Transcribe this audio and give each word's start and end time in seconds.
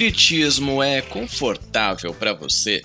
espiritismo 0.00 0.82
é 0.82 1.02
confortável 1.02 2.14
para 2.14 2.32
você? 2.32 2.80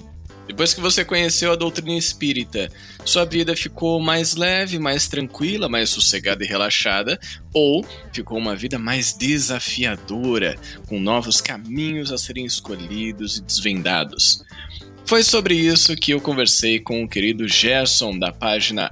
Depois 0.46 0.74
que 0.74 0.82
você 0.82 1.06
conheceu 1.06 1.54
a 1.54 1.56
doutrina 1.56 1.98
espírita, 1.98 2.70
sua 3.06 3.24
vida 3.24 3.56
ficou 3.56 4.02
mais 4.02 4.36
leve, 4.36 4.78
mais 4.78 5.08
tranquila, 5.08 5.70
mais 5.70 5.90
sossegada 5.90 6.44
e 6.44 6.48
relaxada? 6.48 7.18
Ou 7.54 7.86
ficou 8.12 8.38
uma 8.38 8.54
vida 8.54 8.78
mais 8.78 9.14
desafiadora, 9.14 10.58
com 10.90 11.00
novos 11.00 11.40
caminhos 11.40 12.12
a 12.12 12.18
serem 12.18 12.46
escolhidos 12.46 13.38
e 13.38 13.44
desvendados? 13.44 14.44
Foi 15.06 15.24
sobre 15.24 15.56
isso 15.56 15.96
que 15.96 16.12
eu 16.12 16.20
conversei 16.20 16.82
com 16.82 17.02
o 17.02 17.08
querido 17.08 17.48
Gerson 17.48 18.20
da 18.20 18.34
página 18.34 18.92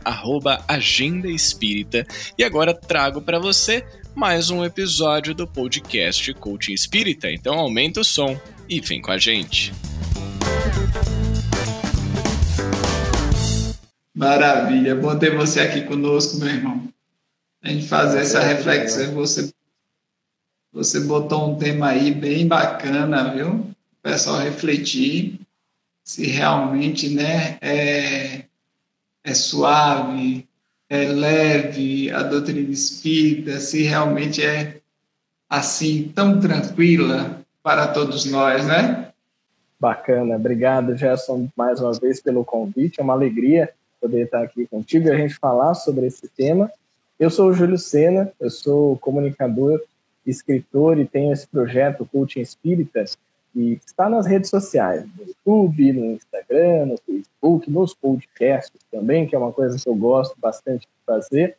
Agenda 0.66 1.28
Espírita 1.28 2.08
e 2.38 2.44
agora 2.46 2.74
trago 2.74 3.22
para 3.22 3.38
você 3.38 3.86
mais 4.16 4.52
um 4.52 4.64
episódio 4.64 5.34
do 5.34 5.48
podcast 5.48 6.34
Coaching 6.36 6.74
Espírita. 6.74 7.32
Então 7.32 7.56
aumenta 7.56 8.00
o 8.00 8.06
som 8.06 8.40
e 8.70 8.80
vem 8.80 9.02
com 9.02 9.12
a 9.12 9.18
gente. 9.18 9.74
Maravilha, 14.16 14.92
é 14.92 14.96
bom 14.96 15.18
ter 15.18 15.36
você 15.36 15.60
aqui 15.60 15.82
conosco, 15.82 16.38
meu 16.38 16.48
irmão. 16.48 16.88
A 17.64 17.70
gente 17.70 17.88
fazer 17.88 18.20
essa 18.20 18.40
reflexão. 18.40 19.14
Você, 19.16 19.52
você 20.72 21.00
botou 21.02 21.52
um 21.52 21.58
tema 21.58 21.90
aí 21.90 22.14
bem 22.14 22.48
bacana, 22.48 23.34
viu? 23.34 23.50
O 23.50 23.76
pessoal 24.04 24.40
refletir 24.40 25.40
se 26.04 26.28
realmente 26.28 27.10
né, 27.10 27.58
é, 27.62 28.46
é 29.24 29.34
suave, 29.34 30.48
é 30.94 31.08
leve 31.08 32.12
a 32.12 32.22
doutrina 32.22 32.70
espírita, 32.70 33.60
se 33.60 33.82
realmente 33.82 34.46
é 34.46 34.78
assim 35.50 36.12
tão 36.14 36.40
tranquila 36.40 37.42
para 37.64 37.88
todos 37.88 38.26
nós, 38.26 38.68
né? 38.68 39.08
Bacana, 39.80 40.36
obrigado 40.36 40.96
Gerson 40.96 41.50
mais 41.58 41.82
uma 41.82 41.94
vez 41.94 42.22
pelo 42.22 42.46
convite, 42.46 43.00
é 43.00 43.04
uma 43.04 43.14
alegria 43.14 43.72
poder 44.00 44.26
estar 44.26 44.44
aqui 44.44 44.68
contigo 44.68 45.08
e 45.08 45.12
a 45.12 45.18
gente 45.18 45.34
falar 45.40 45.74
sobre 45.74 46.06
esse 46.06 46.28
tema. 46.28 46.72
Eu 47.20 47.32
sou 47.32 47.50
o 47.50 47.54
Júlio 47.54 47.80
Sena, 47.80 48.32
eu 48.40 48.52
sou 48.52 48.96
comunicador, 49.00 49.82
escritor 50.28 51.00
e 51.00 51.06
tenho 51.06 51.34
esse 51.34 51.48
projeto 51.48 52.08
Coaching 52.12 52.42
Espírita 52.42 53.04
e 53.56 53.80
está 53.86 54.10
nas 54.10 54.26
redes 54.26 54.50
sociais, 54.50 55.06
no 55.18 55.26
YouTube, 55.26 55.94
no 55.94 56.06
Instagram, 56.14 56.86
no 56.88 56.98
Facebook, 56.98 57.70
nos 57.70 57.94
podcasts 57.94 58.80
também, 58.92 59.28
que 59.28 59.36
é 59.36 59.38
uma 59.38 59.52
coisa 59.52 59.78
que 59.78 59.88
eu 59.88 59.96
gosto 59.96 60.36
bastante 60.40 60.82
de 60.82 61.06
fazer. 61.06 61.58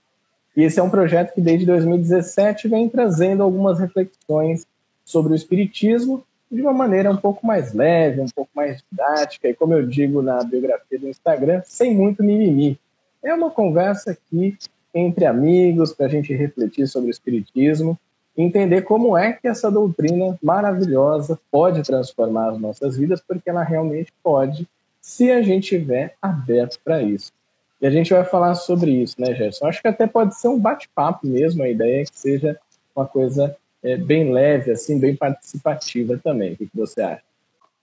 E 0.57 0.63
esse 0.63 0.79
é 0.79 0.83
um 0.83 0.91
projeto 0.91 1.35
que 1.35 1.41
desde 1.41 1.67
2017 1.67 2.69
vem 2.69 2.89
trazendo 2.89 3.43
algumas 3.43 3.79
reflexões 3.79 4.67
sobre 5.05 5.33
o 5.33 5.37
espiritismo 5.37 6.25
de 6.51 6.63
uma 6.63 6.73
maneira 6.73 7.11
um 7.11 7.17
pouco 7.17 7.47
mais 7.47 7.73
leve, 7.73 8.21
um 8.21 8.29
pouco 8.35 8.51
mais 8.55 8.83
didática 8.91 9.49
e, 9.49 9.55
como 9.55 9.75
eu 9.75 9.87
digo 9.87 10.23
na 10.23 10.43
biografia 10.45 10.99
do 10.99 11.09
Instagram, 11.09 11.63
sem 11.65 11.95
muito 11.95 12.23
mimimi. 12.23 12.79
É 13.23 13.35
uma 13.35 13.51
conversa 13.51 14.13
aqui 14.13 14.57
entre 14.95 15.27
amigos 15.27 15.93
para 15.93 16.07
a 16.07 16.09
gente 16.09 16.33
refletir 16.33 16.87
sobre 16.87 17.09
o 17.09 17.11
espiritismo 17.11 17.99
entender 18.37 18.83
como 18.83 19.17
é 19.17 19.33
que 19.33 19.47
essa 19.47 19.71
doutrina 19.71 20.37
maravilhosa 20.43 21.39
pode 21.51 21.83
transformar 21.83 22.51
as 22.51 22.59
nossas 22.59 22.97
vidas, 22.97 23.21
porque 23.27 23.49
ela 23.49 23.63
realmente 23.63 24.13
pode, 24.23 24.69
se 25.01 25.31
a 25.31 25.43
gente 25.43 25.63
estiver 25.63 26.15
aberto 26.21 26.79
para 26.85 27.03
isso. 27.03 27.33
E 27.81 27.87
a 27.87 27.91
gente 27.91 28.13
vai 28.13 28.25
falar 28.25 28.55
sobre 28.55 28.91
isso, 28.91 29.21
né, 29.21 29.35
Gerson? 29.35 29.67
Acho 29.67 29.83
que 29.83 29.89
até 29.89 30.07
pode 30.07 30.35
ser 30.35 30.49
um 30.49 30.59
bate-papo 30.59 31.27
mesmo, 31.27 31.63
a 31.63 31.69
ideia 31.69 32.03
é 32.03 32.05
que 32.05 32.19
seja 32.19 32.59
uma 32.95 33.07
coisa 33.07 33.57
é, 33.83 33.97
bem 33.97 34.33
leve, 34.33 34.71
assim, 34.71 34.99
bem 34.99 35.15
participativa 35.15 36.19
também. 36.23 36.55
O 36.55 36.57
que, 36.57 36.67
que 36.67 36.77
você 36.77 37.03
acha? 37.03 37.23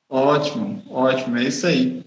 Ótimo, 0.09 0.81
ótimo, 0.89 1.37
é 1.37 1.43
isso 1.43 1.67
aí. 1.67 2.03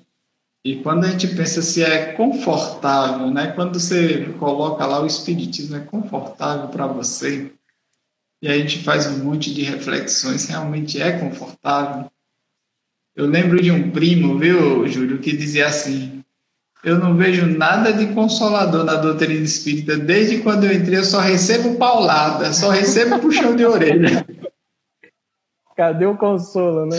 E 0.64 0.76
quando 0.76 1.04
a 1.04 1.08
gente 1.08 1.28
pensa 1.28 1.60
se 1.60 1.84
é 1.84 2.12
confortável, 2.12 3.30
né? 3.30 3.52
Quando 3.52 3.78
você 3.78 4.24
coloca 4.38 4.84
lá 4.86 5.02
o 5.02 5.06
espiritismo 5.06 5.76
é 5.76 5.80
confortável 5.80 6.69
para 6.69 6.86
você, 6.86 7.52
e 8.44 8.49
a 8.49 8.59
gente 8.59 8.84
faz 8.84 9.06
um 9.06 9.25
monte 9.25 9.55
de 9.55 9.62
reflexões, 9.62 10.47
realmente 10.47 11.00
é 11.00 11.19
confortável. 11.19 12.10
Eu 13.16 13.25
lembro 13.25 13.62
de 13.62 13.71
um 13.71 13.91
primo, 13.91 14.38
viu, 14.38 14.87
Júlio, 14.87 15.19
que 15.19 15.34
dizia 15.34 15.66
assim: 15.66 16.22
Eu 16.84 16.99
não 16.99 17.16
vejo 17.16 17.47
nada 17.47 17.91
de 17.91 18.09
consolador 18.09 18.84
na 18.84 18.97
doutrina 18.97 19.43
espírita. 19.43 19.97
Desde 19.97 20.43
quando 20.43 20.65
eu 20.65 20.75
entrei, 20.75 20.99
eu 20.99 21.05
só 21.05 21.21
recebo 21.21 21.77
paulada, 21.77 22.53
só 22.53 22.69
recebo 22.69 23.19
puxão 23.19 23.56
de 23.56 23.65
orelha. 23.65 24.27
Cadê 25.75 26.05
o 26.05 26.15
consolo, 26.15 26.84
né? 26.84 26.99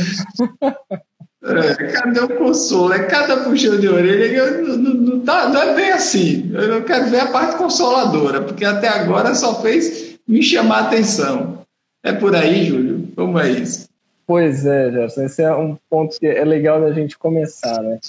É, 1.43 1.91
cadê 1.91 2.19
o 2.21 2.37
consolo? 2.37 2.91
É 2.91 3.03
cada 3.03 3.37
puxão 3.37 3.79
de 3.79 3.87
orelha 3.87 4.29
que 4.29 4.35
eu, 4.35 4.67
não, 4.67 4.93
não, 4.93 5.19
tá, 5.19 5.47
não 5.47 5.61
é 5.61 5.75
bem 5.75 5.91
assim. 5.91 6.51
Eu 6.53 6.67
não 6.69 6.81
quero 6.81 7.05
ver 7.05 7.19
a 7.19 7.27
parte 7.27 7.55
consoladora, 7.55 8.41
porque 8.41 8.65
até 8.65 8.89
agora 8.89 9.33
só 9.35 9.61
fez 9.61 10.14
me 10.27 10.41
chamar 10.41 10.77
a 10.77 10.87
atenção. 10.87 11.59
É 12.03 12.13
por 12.13 12.35
aí, 12.35 12.65
Júlio? 12.65 13.07
Como 13.15 13.39
é 13.39 13.49
isso? 13.49 13.87
Pois 14.27 14.65
é, 14.65 14.91
Gerson, 14.91 15.23
esse 15.23 15.43
é 15.43 15.55
um 15.55 15.77
ponto 15.89 16.19
que 16.19 16.25
é 16.25 16.43
legal 16.43 16.81
da 16.81 16.91
gente 16.91 17.17
começar, 17.17 17.81
né? 17.81 17.99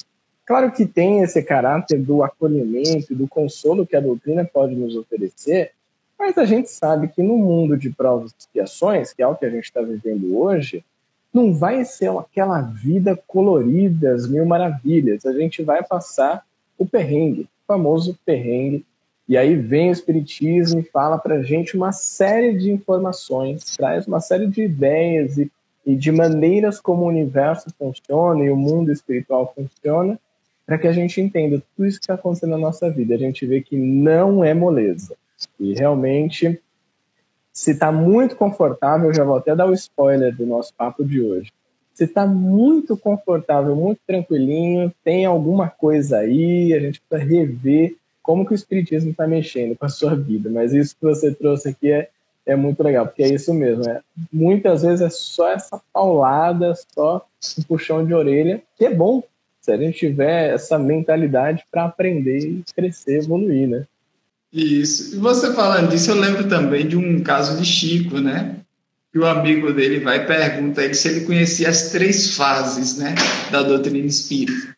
Claro 0.47 0.71
que 0.71 0.87
tem 0.87 1.23
esse 1.23 1.43
caráter 1.43 1.99
do 1.99 2.23
acolhimento 2.23 3.15
do 3.15 3.27
consolo 3.27 3.87
que 3.87 3.97
a 3.97 4.01
doutrina 4.01 4.45
pode 4.45 4.75
nos 4.75 4.97
oferecer, 4.97 5.73
mas 6.19 6.39
a 6.39 6.45
gente 6.45 6.71
sabe 6.71 7.09
que 7.09 7.23
no 7.23 7.37
mundo 7.37 7.77
de 7.77 7.91
provas 7.91 8.31
e 8.31 8.35
expiações, 8.39 9.13
que 9.13 9.23
é 9.23 9.27
o 9.27 9.35
que 9.35 9.45
a 9.45 9.51
gente 9.51 9.65
está 9.65 9.83
vivendo 9.83 10.39
hoje, 10.39 10.85
não 11.35 11.53
vai 11.53 11.85
ser 11.85 12.11
aquela 12.11 12.63
vida 12.63 13.19
colorida, 13.27 14.15
as 14.15 14.27
mil 14.27 14.47
maravilhas. 14.47 15.27
A 15.27 15.33
gente 15.33 15.63
vai 15.63 15.83
passar 15.83 16.43
o 16.79 16.87
perrengue, 16.87 17.43
o 17.43 17.67
famoso 17.67 18.19
perrengue 18.25 18.87
e 19.29 19.37
aí 19.37 19.57
vem 19.57 19.89
o 19.89 19.93
Espiritismo 19.93 20.81
e 20.81 20.85
fala 20.85 21.19
para 21.19 21.37
a 21.37 21.43
gente 21.43 21.77
uma 21.77 21.91
série 21.91 22.57
de 22.57 22.71
informações, 22.71 23.77
traz 23.77 24.07
uma 24.07 24.21
série 24.21 24.47
de 24.47 24.63
ideias 24.63 25.37
e, 25.37 25.51
e 25.85 25.97
de 25.97 26.13
maneiras 26.13 26.81
como 26.81 27.03
o 27.03 27.09
universo 27.09 27.69
funciona 27.77 28.45
e 28.45 28.51
o 28.51 28.57
mundo 28.57 28.93
espiritual 28.93 29.53
funciona, 29.53 30.19
para 30.65 30.79
que 30.79 30.87
a 30.87 30.93
gente 30.93 31.21
entenda 31.21 31.61
tudo 31.75 31.87
isso 31.87 31.99
que 31.99 32.05
está 32.05 32.15
acontecendo 32.15 32.51
na 32.51 32.59
nossa 32.59 32.89
vida. 32.89 33.15
A 33.15 33.19
gente 33.19 33.45
vê 33.47 33.61
que 33.61 33.77
não 33.77 34.45
é 34.45 34.55
moleza. 34.55 35.17
E 35.59 35.75
realmente, 35.75 36.61
se 37.53 37.73
está 37.73 37.91
muito 37.91 38.37
confortável, 38.37 39.13
já 39.13 39.25
vou 39.25 39.37
até 39.37 39.57
dar 39.57 39.67
o 39.67 39.75
spoiler 39.75 40.35
do 40.35 40.47
nosso 40.47 40.73
papo 40.75 41.05
de 41.05 41.21
hoje. 41.21 41.53
Se 41.95 42.05
está 42.05 42.27
muito 42.27 42.97
confortável, 42.97 43.75
muito 43.75 44.01
tranquilinho, 44.07 44.93
tem 45.03 45.25
alguma 45.25 45.69
coisa 45.69 46.19
aí, 46.19 46.75
a 46.75 46.79
gente 46.79 47.01
precisa 47.01 47.29
rever 47.29 47.97
como 48.27 48.45
que 48.45 48.53
o 48.53 48.57
espiritismo 48.57 49.13
está 49.13 49.25
mexendo 49.25 49.77
com 49.77 49.87
a 49.87 49.89
sua 49.89 50.17
vida. 50.17 50.51
Mas 50.51 50.73
isso 50.75 50.97
que 50.97 51.07
você 51.07 51.33
trouxe 51.33 51.69
aqui 51.69 51.93
é, 51.93 52.09
é 52.45 52.57
muito 52.57 52.83
legal, 52.83 53.07
porque 53.07 53.23
é 53.23 53.33
isso 53.33 53.55
mesmo. 53.55 53.89
É, 53.89 54.01
muitas 54.33 54.83
vezes 54.83 55.01
é 55.01 55.09
só 55.09 55.53
essa 55.53 55.81
paulada, 55.93 56.75
só 56.93 57.25
um 57.57 57.63
puxão 57.63 58.05
de 58.05 58.13
orelha, 58.13 58.61
que 58.77 58.85
é 58.85 58.93
bom 58.93 59.23
se 59.61 59.71
a 59.71 59.77
gente 59.77 59.97
tiver 59.97 60.55
essa 60.55 60.77
mentalidade 60.77 61.65
para 61.71 61.85
aprender 61.85 62.39
e 62.39 62.65
crescer, 62.75 63.19
evoluir, 63.19 63.69
né? 63.69 63.85
Isso. 64.53 65.17
E 65.17 65.19
você 65.19 65.53
falando 65.55 65.91
disso, 65.91 66.11
eu 66.11 66.17
lembro 66.17 66.49
também 66.49 66.87
de 66.87 66.97
um 66.97 67.23
caso 67.23 67.57
de 67.57 67.65
Chico, 67.65 68.19
né? 68.19 68.57
Que 69.13 69.19
o 69.21 69.27
amigo 69.27 69.73
dele 69.73 70.01
vai 70.01 70.19
e 70.19 70.27
pergunta 70.27 70.83
ele 70.83 70.95
se 70.95 71.09
ele 71.09 71.21
conhecia 71.23 71.69
as 71.69 71.91
três 71.91 72.37
fases, 72.37 72.99
né, 72.99 73.15
da 73.51 73.63
doutrina 73.63 74.07
espírita 74.07 74.76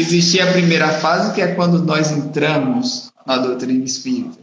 existia 0.00 0.44
a 0.44 0.52
primeira 0.52 0.88
fase, 0.88 1.34
que 1.34 1.40
é 1.40 1.48
quando 1.48 1.82
nós 1.82 2.10
entramos 2.10 3.12
na 3.26 3.38
doutrina 3.38 3.84
espírita. 3.84 4.38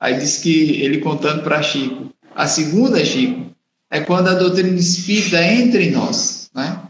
Aí 0.00 0.18
diz 0.18 0.38
que 0.38 0.82
ele 0.82 0.98
contando 0.98 1.42
para 1.42 1.62
Chico. 1.62 2.10
A 2.34 2.46
segunda, 2.46 3.04
Chico, 3.04 3.52
é 3.90 4.00
quando 4.00 4.28
a 4.28 4.34
doutrina 4.34 4.78
espírita 4.78 5.42
entra 5.44 5.82
em 5.82 5.90
nós, 5.90 6.50
né? 6.54 6.80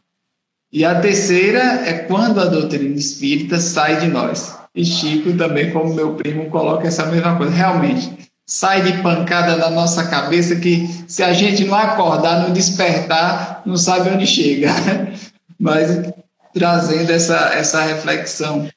E 0.73 0.85
a 0.85 0.99
terceira 0.99 1.61
é 1.87 1.93
quando 1.93 2.41
a 2.41 2.47
doutrina 2.47 2.97
espírita 2.97 3.61
sai 3.61 4.01
de 4.01 4.09
nós. 4.09 4.57
E 4.75 4.85
Chico 4.85 5.37
também, 5.37 5.71
como 5.71 5.93
meu 5.93 6.15
primo, 6.15 6.49
coloca 6.49 6.89
essa 6.89 7.05
mesma 7.07 7.37
coisa. 7.37 7.53
Realmente, 7.53 8.31
sai 8.47 8.83
de 8.83 9.03
pancada 9.03 9.57
na 9.57 9.69
nossa 9.69 10.07
cabeça 10.07 10.57
que 10.57 10.89
se 11.07 11.23
a 11.23 11.33
gente 11.35 11.65
não 11.65 11.75
acordar, 11.75 12.43
não 12.43 12.53
despertar, 12.53 13.63
não 13.67 13.77
sabe 13.77 14.09
onde 14.09 14.27
chega. 14.27 14.71
Mas 15.61 16.13
trazendo 16.53 17.11
essa, 17.11 17.55
essa 17.55 17.83
reflexão. 17.83 18.69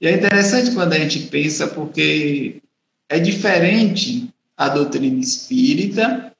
E 0.00 0.06
é 0.06 0.16
interessante 0.16 0.72
quando 0.72 0.92
a 0.92 0.98
gente 0.98 1.20
pensa, 1.26 1.66
porque 1.66 2.62
é 3.08 3.18
diferente 3.18 4.32
a 4.56 4.68
doutrina 4.68 5.20
espírita 5.20 6.32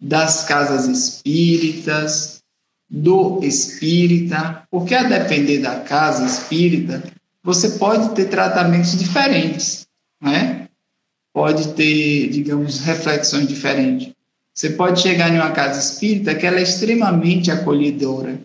das 0.00 0.44
casas 0.44 0.88
espíritas, 0.88 2.42
do 2.90 3.40
espírita, 3.42 4.64
porque 4.70 4.94
a 4.94 5.04
depender 5.04 5.60
da 5.60 5.80
casa 5.80 6.26
espírita, 6.26 7.02
você 7.42 7.70
pode 7.70 8.14
ter 8.14 8.26
tratamentos 8.26 8.98
diferentes, 8.98 9.86
né? 10.20 10.68
Pode 11.32 11.72
ter, 11.72 12.28
digamos, 12.28 12.80
reflexões 12.80 13.48
diferentes. 13.48 14.12
Você 14.52 14.70
pode 14.70 15.00
chegar 15.00 15.30
em 15.30 15.36
uma 15.36 15.52
casa 15.52 15.80
espírita 15.80 16.34
que 16.34 16.46
ela 16.46 16.58
é 16.58 16.62
extremamente 16.62 17.50
acolhedora. 17.50 18.38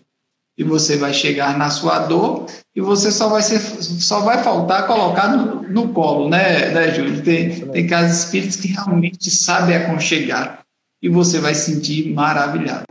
E 0.58 0.64
você 0.64 0.96
vai 0.96 1.14
chegar 1.14 1.56
na 1.56 1.70
sua 1.70 2.00
dor 2.00 2.46
e 2.74 2.80
você 2.80 3.12
só 3.12 3.28
vai, 3.28 3.42
ser, 3.42 3.60
só 3.60 4.20
vai 4.20 4.42
faltar 4.42 4.88
colocar 4.88 5.28
no, 5.28 5.62
no 5.62 5.92
colo, 5.92 6.28
né, 6.28 6.70
né 6.70 6.92
Júlio? 6.92 7.22
Tem, 7.22 7.60
tem 7.68 7.86
casas 7.86 8.24
espíritas 8.24 8.56
que 8.56 8.68
realmente 8.68 9.30
sabem 9.30 9.76
aconchegar 9.76 10.64
e 11.00 11.08
você 11.08 11.38
vai 11.38 11.54
sentir 11.54 12.12
maravilhado. 12.12 12.86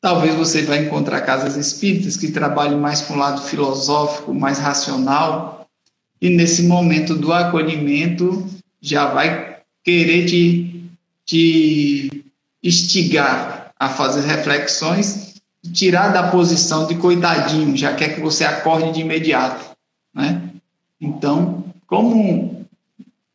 Talvez 0.00 0.34
você 0.36 0.62
vai 0.62 0.86
encontrar 0.86 1.20
casas 1.20 1.56
espíritas 1.56 2.16
que 2.16 2.30
trabalhem 2.30 2.78
mais 2.78 3.02
com 3.02 3.14
o 3.14 3.18
lado 3.18 3.42
filosófico, 3.42 4.32
mais 4.32 4.58
racional, 4.58 5.68
e 6.20 6.30
nesse 6.30 6.62
momento 6.62 7.14
do 7.14 7.32
acolhimento 7.32 8.46
já 8.80 9.06
vai 9.06 9.58
querer 9.84 10.26
te, 10.26 10.90
te 11.26 12.24
instigar 12.62 13.72
a 13.78 13.88
fazer 13.88 14.22
reflexões 14.22 15.27
tirar 15.72 16.08
da 16.08 16.30
posição 16.30 16.86
de 16.86 16.94
coitadinho, 16.96 17.76
já 17.76 17.94
quer 17.94 18.14
que 18.14 18.20
você 18.20 18.44
acorde 18.44 18.92
de 18.92 19.00
imediato, 19.00 19.76
né? 20.14 20.50
Então, 21.00 21.64
como, 21.86 22.66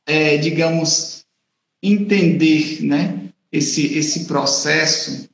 é, 0.06 0.38
digamos, 0.38 1.26
entender, 1.82 2.82
né, 2.84 3.20
esse, 3.52 3.98
esse 3.98 4.26
processo 4.26 5.30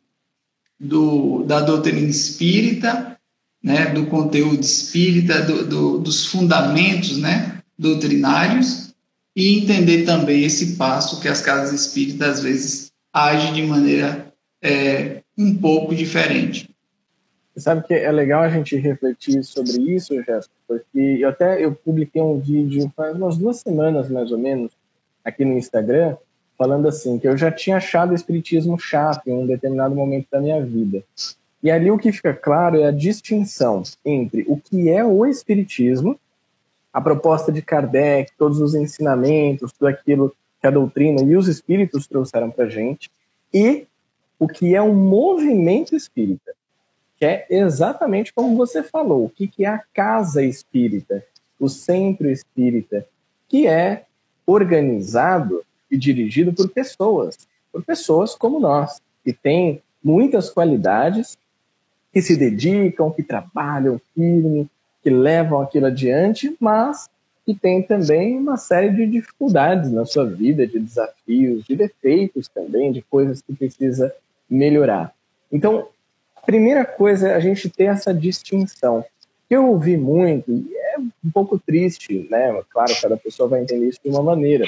do, 0.80 1.44
da 1.44 1.62
doutrina 1.62 2.08
espírita, 2.08 3.18
né, 3.62 3.88
do 3.88 4.06
conteúdo 4.08 4.62
espírita, 4.62 5.42
do, 5.42 5.66
do, 5.66 6.00
dos 6.00 6.26
fundamentos 6.26 7.18
né, 7.18 7.62
doutrinários, 7.78 8.94
e 9.36 9.58
entender 9.58 10.06
também 10.06 10.44
esse 10.44 10.76
passo 10.76 11.22
que 11.22 11.28
as 11.28 11.42
casas 11.42 11.86
espíritas 11.86 12.38
às 12.38 12.44
vezes 12.44 12.92
agem 13.14 13.54
de 13.54 13.62
maneira 13.64 14.34
é, 14.62 15.22
um 15.38 15.56
pouco 15.56 15.96
diferente. 15.96 16.70
Sabe 17.60 17.86
que 17.86 17.94
é 17.94 18.12
legal 18.12 18.42
a 18.42 18.50
gente 18.50 18.76
refletir 18.76 19.44
sobre 19.44 19.94
isso, 19.94 20.16
Jéssica, 20.24 20.54
porque 20.68 21.18
eu 21.20 21.30
até 21.30 21.64
eu 21.64 21.74
publiquei 21.74 22.22
um 22.22 22.40
vídeo 22.40 22.92
faz 22.96 23.16
umas 23.16 23.38
duas 23.38 23.60
semanas 23.60 24.10
mais 24.10 24.32
ou 24.32 24.38
menos 24.38 24.72
aqui 25.24 25.44
no 25.44 25.58
Instagram 25.58 26.16
falando 26.60 26.90
assim, 26.90 27.18
que 27.18 27.26
eu 27.26 27.38
já 27.38 27.50
tinha 27.50 27.78
achado 27.78 28.12
o 28.12 28.16
espiritismo 28.16 28.78
chato 28.78 29.26
em 29.28 29.34
um 29.34 29.48
determinado 29.48 29.96
momento 29.96 30.28
da 30.30 30.42
minha 30.42 30.62
vida. 30.62 31.02
E 31.64 31.72
ali 31.72 31.90
o 31.90 31.98
que 31.98 32.12
fica 32.12 32.34
claro 32.34 32.78
é 32.78 32.86
a 32.86 32.92
distinção 32.92 33.82
entre 34.04 34.46
o 34.48 34.58
que 34.58 34.90
é 34.90 35.04
o 35.04 35.26
espiritismo, 35.26 36.20
a 36.92 37.00
proposta 37.00 37.50
de 37.50 37.62
Kardec, 37.62 38.32
todos 38.38 38.60
os 38.60 38.76
ensinamentos, 38.76 39.72
tudo 39.72 39.88
aquilo 39.88 40.36
que 40.60 40.68
a 40.68 40.72
doutrina 40.72 41.22
e 41.22 41.38
os 41.38 41.48
espíritos 41.48 42.08
trouxeram 42.08 42.52
para 42.52 42.68
gente, 42.68 43.10
e 43.54 43.88
o 44.38 44.48
que 44.48 44.76
é 44.76 44.82
o 44.82 44.94
movimento 44.94 45.96
espírita, 45.96 46.54
que 47.20 47.26
é 47.26 47.46
exatamente 47.50 48.34
como 48.34 48.56
você 48.56 48.82
falou, 48.82 49.26
o 49.26 49.30
que, 49.30 49.52
é 49.66 49.68
a 49.68 49.84
casa 49.94 50.42
espírita, 50.42 51.24
o 51.60 51.68
centro 51.68 52.30
espírita, 52.30 53.06
que 53.50 53.68
é 53.68 54.06
organizado 54.48 55.64
e 55.92 55.98
dirigido 55.98 56.54
por 56.54 56.70
pessoas, 56.70 57.38
por 57.72 57.84
pessoas 57.84 58.36
como 58.36 58.60
nós, 58.60 59.02
que 59.24 59.34
têm 59.34 59.84
muitas 60.02 60.50
qualidades, 60.50 61.38
que 62.14 62.22
se 62.22 62.38
dedicam, 62.38 63.12
que 63.12 63.22
trabalham 63.22 64.00
firme, 64.16 64.70
que 65.04 65.10
levam 65.10 65.62
aquilo 65.62 65.88
adiante, 65.88 66.56
mas 66.60 67.10
que 67.46 67.54
tem 67.54 67.82
também 67.82 68.38
uma 68.38 68.58
série 68.58 68.92
de 68.92 69.08
dificuldades 69.08 69.92
na 69.92 70.06
sua 70.06 70.26
vida, 70.26 70.66
de 70.66 70.80
desafios, 70.80 71.66
de 71.66 71.76
defeitos 71.76 72.48
também, 72.48 72.92
de 72.92 73.02
coisas 73.02 73.42
que 73.42 73.54
precisa 73.54 74.14
melhorar. 74.50 75.14
Então, 75.52 75.88
primeira 76.46 76.86
coisa 76.86 77.30
é 77.30 77.36
a 77.36 77.40
gente 77.40 77.70
ter 77.70 77.86
essa 77.86 78.14
distinção. 78.14 79.04
Eu 79.50 79.68
ouvi 79.68 79.98
muito, 79.98 80.52
e 80.52 80.76
é 80.76 81.00
um 81.00 81.32
pouco 81.34 81.58
triste, 81.58 82.28
né? 82.30 82.62
Claro, 82.70 82.94
cada 83.02 83.18
pessoa 83.18 83.50
vai 83.50 83.62
entender 83.62 83.88
isso 83.88 84.00
de 84.04 84.10
uma 84.10 84.22
maneira 84.22 84.66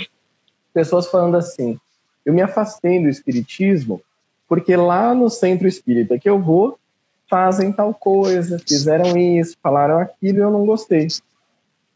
pessoas 0.73 1.07
falando 1.07 1.37
assim: 1.37 1.79
eu 2.25 2.33
me 2.33 2.41
afastei 2.41 3.01
do 3.01 3.09
espiritismo 3.09 4.01
porque 4.47 4.75
lá 4.75 5.13
no 5.13 5.29
centro 5.29 5.67
espírita 5.67 6.19
que 6.19 6.29
eu 6.29 6.39
vou 6.39 6.77
fazem 7.29 7.71
tal 7.71 7.93
coisa, 7.93 8.59
fizeram 8.59 9.17
isso, 9.17 9.55
falaram 9.63 9.99
aquilo 9.99 10.39
e 10.39 10.41
eu 10.41 10.51
não 10.51 10.65
gostei. 10.65 11.07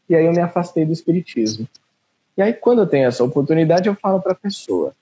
E 0.08 0.14
aí 0.14 0.24
eu 0.24 0.32
me 0.32 0.40
afastei 0.40 0.86
do 0.86 0.92
espiritismo. 0.92 1.68
E 2.36 2.40
aí 2.40 2.54
quando 2.54 2.80
eu 2.80 2.86
tenho 2.86 3.06
essa 3.06 3.22
oportunidade 3.22 3.88
eu 3.88 3.94
falo 3.94 4.20
para 4.20 4.32
a 4.32 4.36
pessoa: 4.36 4.94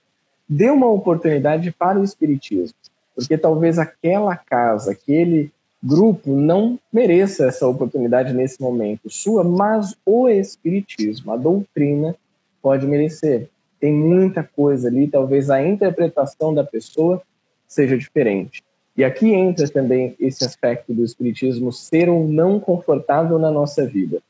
dê 0.48 0.70
uma 0.70 0.88
oportunidade 0.88 1.70
para 1.70 1.98
o 1.98 2.04
espiritismo, 2.04 2.76
porque 3.14 3.38
talvez 3.38 3.78
aquela 3.78 4.36
casa, 4.36 4.92
aquele 4.92 5.52
grupo 5.82 6.30
não 6.34 6.78
mereça 6.92 7.46
essa 7.46 7.66
oportunidade 7.66 8.32
nesse 8.32 8.60
momento 8.60 9.10
sua, 9.10 9.44
mas 9.44 9.96
o 10.04 10.28
espiritismo, 10.28 11.32
a 11.32 11.36
doutrina 11.36 12.16
pode 12.62 12.86
merecer 12.86 13.48
tem 13.84 13.92
muita 13.92 14.42
coisa 14.42 14.88
ali, 14.88 15.06
talvez 15.08 15.50
a 15.50 15.62
interpretação 15.62 16.54
da 16.54 16.64
pessoa 16.64 17.20
seja 17.68 17.98
diferente. 17.98 18.64
E 18.96 19.04
aqui 19.04 19.30
entra 19.30 19.68
também 19.68 20.16
esse 20.18 20.42
aspecto 20.42 20.94
do 20.94 21.04
espiritismo 21.04 21.70
ser 21.70 22.08
ou 22.08 22.26
não 22.26 22.58
confortável 22.58 23.38
na 23.38 23.50
nossa 23.50 23.84
vida. 23.84 24.22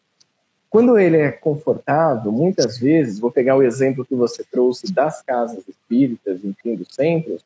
Quando 0.69 0.99
ele 0.99 1.19
é 1.19 1.31
confortável, 1.31 2.33
muitas 2.33 2.81
vezes, 2.81 3.21
vou 3.21 3.31
pegar 3.31 3.55
o 3.55 3.63
exemplo 3.63 4.05
que 4.05 4.17
você 4.17 4.43
trouxe 4.43 4.93
das 4.93 5.23
casas 5.23 5.63
espíritas, 5.69 6.45
enfim, 6.45 6.75
dos 6.75 6.89
centros, 6.93 7.45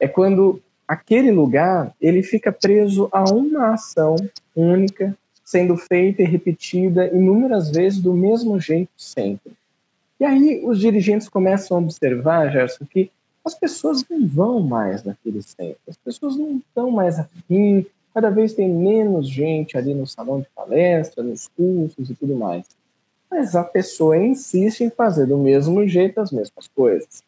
é 0.00 0.08
quando 0.08 0.60
aquele 0.86 1.30
lugar 1.30 1.94
ele 2.00 2.22
fica 2.22 2.52
preso 2.52 3.08
a 3.12 3.24
uma 3.24 3.74
ação 3.74 4.16
única, 4.54 5.16
sendo 5.44 5.76
feita 5.76 6.22
e 6.22 6.26
repetida 6.26 7.06
inúmeras 7.08 7.70
vezes 7.70 8.00
do 8.00 8.12
mesmo 8.12 8.58
jeito 8.58 8.90
sempre. 8.96 9.52
E 10.18 10.24
aí 10.24 10.62
os 10.64 10.80
dirigentes 10.80 11.28
começam 11.28 11.76
a 11.76 11.80
observar, 11.80 12.50
Gerson, 12.50 12.84
que 12.84 13.10
as 13.44 13.54
pessoas 13.54 14.04
não 14.08 14.26
vão 14.26 14.60
mais 14.60 15.04
naquele 15.04 15.42
centro, 15.42 15.78
as 15.88 15.96
pessoas 15.96 16.36
não 16.36 16.56
estão 16.56 16.90
mais 16.90 17.18
afim, 17.18 17.86
cada 18.12 18.30
vez 18.30 18.54
tem 18.54 18.68
menos 18.68 19.28
gente 19.28 19.76
ali 19.76 19.94
no 19.94 20.06
salão 20.06 20.40
de 20.40 20.48
palestra, 20.54 21.22
nos 21.22 21.48
cursos 21.48 22.10
e 22.10 22.14
tudo 22.14 22.34
mais. 22.34 22.64
Mas 23.30 23.54
a 23.54 23.62
pessoa 23.62 24.16
insiste 24.16 24.82
em 24.82 24.90
fazer 24.90 25.26
do 25.26 25.36
mesmo 25.36 25.86
jeito 25.86 26.20
as 26.20 26.32
mesmas 26.32 26.66
coisas. 26.74 27.22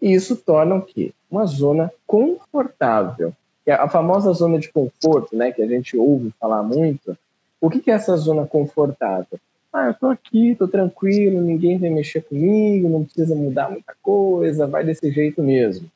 E 0.00 0.12
isso 0.12 0.36
torna 0.36 0.76
o 0.76 0.82
quê? 0.82 1.12
Uma 1.30 1.46
zona 1.46 1.92
confortável. 2.06 3.32
É 3.66 3.72
a 3.72 3.88
famosa 3.88 4.32
zona 4.32 4.58
de 4.58 4.72
conforto, 4.72 5.36
né, 5.36 5.52
que 5.52 5.62
a 5.62 5.66
gente 5.66 5.96
ouve 5.96 6.32
falar 6.40 6.62
muito. 6.62 7.16
O 7.60 7.68
que 7.68 7.90
é 7.90 7.94
essa 7.94 8.16
zona 8.16 8.46
confortável? 8.46 9.38
Ah, 9.72 9.88
eu 9.88 9.94
tô 9.94 10.06
aqui, 10.06 10.56
tô 10.56 10.66
tranquilo, 10.66 11.40
ninguém 11.40 11.78
vai 11.78 11.90
mexer 11.90 12.22
comigo, 12.22 12.88
não 12.88 13.04
precisa 13.04 13.34
mudar 13.34 13.70
muita 13.70 13.94
coisa, 14.02 14.66
vai 14.66 14.82
desse 14.82 15.10
jeito 15.12 15.42
mesmo. 15.42 15.86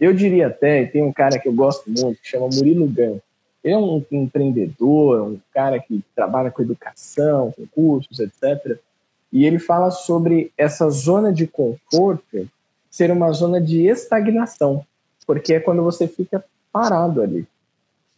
Eu 0.00 0.12
diria 0.12 0.48
até, 0.48 0.84
tem 0.86 1.02
um 1.02 1.12
cara 1.12 1.38
que 1.38 1.46
eu 1.46 1.52
gosto 1.52 1.88
muito, 1.88 2.20
que 2.20 2.28
chama 2.28 2.48
Murilo 2.52 2.86
Gan. 2.88 3.18
Ele 3.62 3.74
é 3.74 3.78
um 3.78 4.04
empreendedor, 4.10 5.22
um 5.22 5.38
cara 5.52 5.78
que 5.78 6.02
trabalha 6.14 6.50
com 6.50 6.62
educação, 6.62 7.52
com 7.52 7.66
cursos, 7.66 8.18
etc. 8.18 8.78
E 9.32 9.44
ele 9.44 9.58
fala 9.58 9.90
sobre 9.90 10.52
essa 10.56 10.88
zona 10.90 11.32
de 11.32 11.46
conforto 11.46 12.48
ser 12.96 13.10
uma 13.10 13.30
zona 13.32 13.60
de 13.60 13.86
estagnação, 13.86 14.82
porque 15.26 15.52
é 15.52 15.60
quando 15.60 15.82
você 15.82 16.08
fica 16.08 16.42
parado 16.72 17.20
ali. 17.20 17.46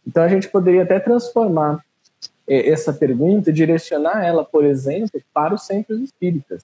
Então 0.07 0.23
a 0.23 0.29
gente 0.29 0.47
poderia 0.47 0.83
até 0.83 0.97
transformar 1.01 1.83
essa 2.47 2.93
pergunta, 2.93 3.51
direcionar 3.51 4.23
ela, 4.23 4.45
por 4.45 4.63
exemplo, 4.63 5.21
para 5.33 5.53
os 5.53 5.65
centros 5.65 5.99
espíritas. 5.99 6.63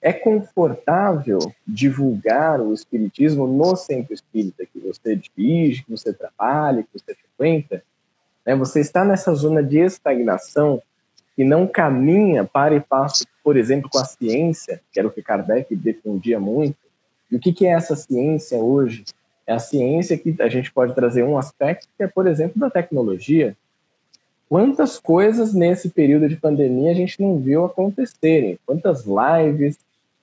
É 0.00 0.10
confortável 0.10 1.38
divulgar 1.66 2.62
o 2.62 2.72
espiritismo 2.72 3.46
no 3.46 3.76
centro 3.76 4.14
espírita 4.14 4.64
que 4.64 4.80
você 4.80 5.14
dirige, 5.14 5.84
que 5.84 5.90
você 5.90 6.14
trabalha, 6.14 6.82
que 6.82 6.88
você 6.98 7.14
frequenta? 7.14 7.82
Né? 8.46 8.56
Você 8.56 8.80
está 8.80 9.04
nessa 9.04 9.34
zona 9.34 9.62
de 9.62 9.78
estagnação 9.80 10.82
e 11.36 11.44
não 11.44 11.66
caminha 11.66 12.42
para 12.44 12.74
e 12.74 12.80
passo, 12.80 13.26
por 13.44 13.58
exemplo, 13.58 13.90
com 13.90 13.98
a 13.98 14.04
ciência, 14.06 14.80
que 14.90 14.98
era 14.98 15.06
o 15.06 15.12
que 15.12 15.22
Kardec 15.22 15.76
defendia 15.76 16.40
muito. 16.40 16.87
E 17.30 17.36
o 17.36 17.40
que 17.40 17.66
é 17.66 17.70
essa 17.70 17.94
ciência 17.94 18.58
hoje? 18.58 19.04
É 19.46 19.52
a 19.52 19.58
ciência 19.58 20.18
que 20.18 20.34
a 20.40 20.48
gente 20.48 20.72
pode 20.72 20.94
trazer 20.94 21.22
um 21.22 21.38
aspecto 21.38 21.88
que 21.96 22.02
é, 22.02 22.06
por 22.06 22.26
exemplo, 22.26 22.60
da 22.60 22.70
tecnologia, 22.70 23.56
quantas 24.48 24.98
coisas 24.98 25.54
nesse 25.54 25.90
período 25.90 26.28
de 26.28 26.36
pandemia 26.36 26.90
a 26.90 26.94
gente 26.94 27.20
não 27.20 27.38
viu 27.38 27.64
acontecerem? 27.64 28.58
Quantas 28.66 29.04
lives, 29.06 29.78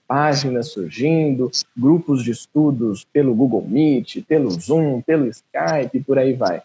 páginas 0.07 0.71
surgindo, 0.71 1.51
grupos 1.75 2.23
de 2.23 2.31
estudos 2.31 3.03
pelo 3.05 3.33
Google 3.33 3.65
Meet, 3.67 4.23
pelo 4.27 4.49
Zoom, 4.51 5.01
pelo 5.01 5.27
Skype, 5.27 6.03
por 6.05 6.17
aí 6.17 6.33
vai. 6.33 6.61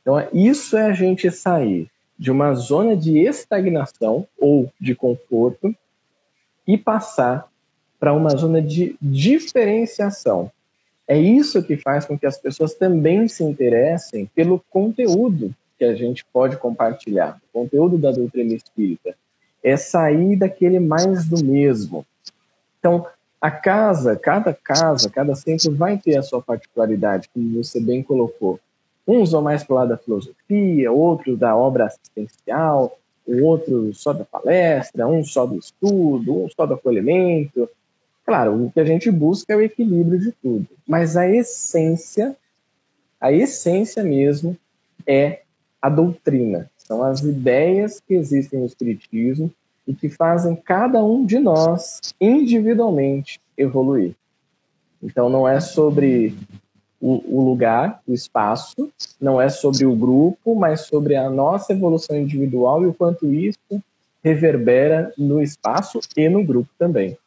Então, 0.00 0.16
isso 0.32 0.76
é 0.76 0.86
a 0.86 0.92
gente 0.92 1.30
sair 1.30 1.88
de 2.18 2.30
uma 2.30 2.54
zona 2.54 2.96
de 2.96 3.18
estagnação 3.18 4.26
ou 4.38 4.70
de 4.80 4.94
conforto 4.94 5.74
e 6.66 6.76
passar 6.76 7.48
para 8.02 8.12
uma 8.12 8.30
zona 8.30 8.60
de 8.60 8.96
diferenciação. 9.00 10.50
É 11.06 11.16
isso 11.16 11.62
que 11.62 11.76
faz 11.76 12.04
com 12.04 12.18
que 12.18 12.26
as 12.26 12.36
pessoas 12.36 12.74
também 12.74 13.28
se 13.28 13.44
interessem 13.44 14.28
pelo 14.34 14.60
conteúdo 14.70 15.54
que 15.78 15.84
a 15.84 15.94
gente 15.94 16.24
pode 16.32 16.56
compartilhar, 16.56 17.40
o 17.54 17.60
conteúdo 17.60 17.96
da 17.96 18.10
doutrina 18.10 18.54
espírita. 18.54 19.14
É 19.62 19.76
sair 19.76 20.34
daquele 20.34 20.80
mais 20.80 21.28
do 21.28 21.44
mesmo. 21.44 22.04
Então, 22.80 23.06
a 23.40 23.52
casa, 23.52 24.16
cada 24.16 24.52
casa, 24.52 25.08
cada 25.08 25.36
centro 25.36 25.72
vai 25.72 25.96
ter 25.96 26.16
a 26.16 26.24
sua 26.24 26.42
particularidade, 26.42 27.30
como 27.32 27.62
você 27.62 27.78
bem 27.78 28.02
colocou. 28.02 28.58
Uns 29.06 29.30
vão 29.30 29.42
mais 29.42 29.62
para 29.62 29.74
o 29.74 29.76
lado 29.76 29.90
da 29.90 29.96
filosofia, 29.96 30.90
outros 30.90 31.38
da 31.38 31.56
obra 31.56 31.84
assistencial, 31.84 32.98
o 33.24 33.44
outro 33.44 33.94
só 33.94 34.12
da 34.12 34.24
palestra, 34.24 35.06
um 35.06 35.24
só 35.24 35.46
do 35.46 35.56
estudo, 35.56 36.42
um 36.42 36.48
só 36.50 36.66
do 36.66 36.74
acolhimento. 36.74 37.70
Claro, 38.24 38.66
o 38.66 38.70
que 38.70 38.80
a 38.80 38.84
gente 38.84 39.10
busca 39.10 39.52
é 39.52 39.56
o 39.56 39.62
equilíbrio 39.62 40.18
de 40.18 40.32
tudo, 40.32 40.66
mas 40.86 41.16
a 41.16 41.28
essência, 41.28 42.36
a 43.20 43.32
essência 43.32 44.02
mesmo 44.02 44.56
é 45.06 45.42
a 45.80 45.88
doutrina. 45.88 46.70
São 46.78 47.02
as 47.02 47.20
ideias 47.20 48.00
que 48.00 48.14
existem 48.14 48.60
no 48.60 48.66
Espiritismo 48.66 49.50
e 49.86 49.92
que 49.92 50.08
fazem 50.08 50.54
cada 50.54 51.02
um 51.02 51.24
de 51.26 51.38
nós 51.38 52.00
individualmente 52.20 53.40
evoluir. 53.56 54.14
Então 55.02 55.28
não 55.28 55.48
é 55.48 55.58
sobre 55.58 56.36
o, 57.00 57.42
lugar, 57.44 58.00
o 58.06 58.14
espaço, 58.14 58.88
não 59.20 59.40
é 59.40 59.48
sobre 59.48 59.84
o 59.84 59.96
grupo, 59.96 60.54
mas 60.54 60.82
sobre 60.82 61.16
a 61.16 61.28
nossa 61.28 61.72
evolução 61.72 62.16
individual 62.16 62.84
e 62.84 62.86
o 62.86 62.94
quanto 62.94 63.34
isso 63.34 63.58
reverbera 64.22 65.12
no 65.18 65.42
espaço 65.42 65.98
e 66.16 66.28
no 66.28 66.44
grupo 66.44 66.70
também. 66.78 67.18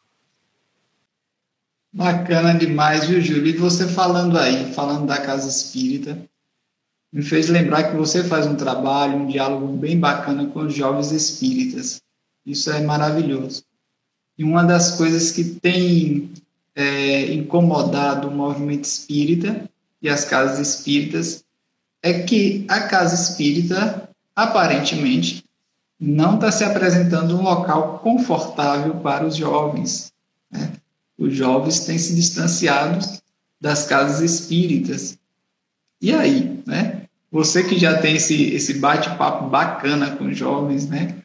Bacana 1.96 2.52
demais, 2.52 3.06
viu, 3.06 3.22
Júlio? 3.22 3.46
E 3.46 3.56
você 3.56 3.88
falando 3.88 4.36
aí, 4.38 4.70
falando 4.74 5.06
da 5.06 5.16
Casa 5.16 5.48
Espírita, 5.48 6.18
me 7.10 7.22
fez 7.22 7.48
lembrar 7.48 7.84
que 7.84 7.96
você 7.96 8.22
faz 8.22 8.46
um 8.46 8.54
trabalho, 8.54 9.16
um 9.16 9.26
diálogo 9.26 9.66
bem 9.78 9.98
bacana 9.98 10.46
com 10.48 10.66
os 10.66 10.74
jovens 10.74 11.10
espíritas. 11.10 12.02
Isso 12.44 12.70
é 12.70 12.82
maravilhoso. 12.82 13.64
E 14.36 14.44
uma 14.44 14.62
das 14.62 14.90
coisas 14.98 15.30
que 15.30 15.42
tem 15.42 16.32
é, 16.74 17.32
incomodado 17.32 18.28
o 18.28 18.30
movimento 18.30 18.84
espírita 18.84 19.66
e 20.02 20.10
as 20.10 20.26
casas 20.26 20.58
espíritas 20.58 21.46
é 22.02 22.24
que 22.24 22.66
a 22.68 22.80
casa 22.80 23.14
espírita, 23.14 24.06
aparentemente, 24.34 25.42
não 25.98 26.34
está 26.34 26.52
se 26.52 26.62
apresentando 26.62 27.38
um 27.38 27.42
local 27.42 28.00
confortável 28.00 28.96
para 28.96 29.26
os 29.26 29.34
jovens. 29.34 30.12
Né? 30.50 30.74
Os 31.18 31.34
jovens 31.34 31.80
têm 31.80 31.98
se 31.98 32.14
distanciado 32.14 33.04
das 33.60 33.86
casas 33.86 34.20
espíritas. 34.20 35.18
E 36.00 36.12
aí, 36.12 36.62
né? 36.66 37.02
Você 37.30 37.64
que 37.64 37.78
já 37.78 38.00
tem 38.00 38.16
esse, 38.16 38.54
esse 38.54 38.78
bate-papo 38.78 39.48
bacana 39.48 40.16
com 40.16 40.32
jovens, 40.32 40.88
né? 40.88 41.22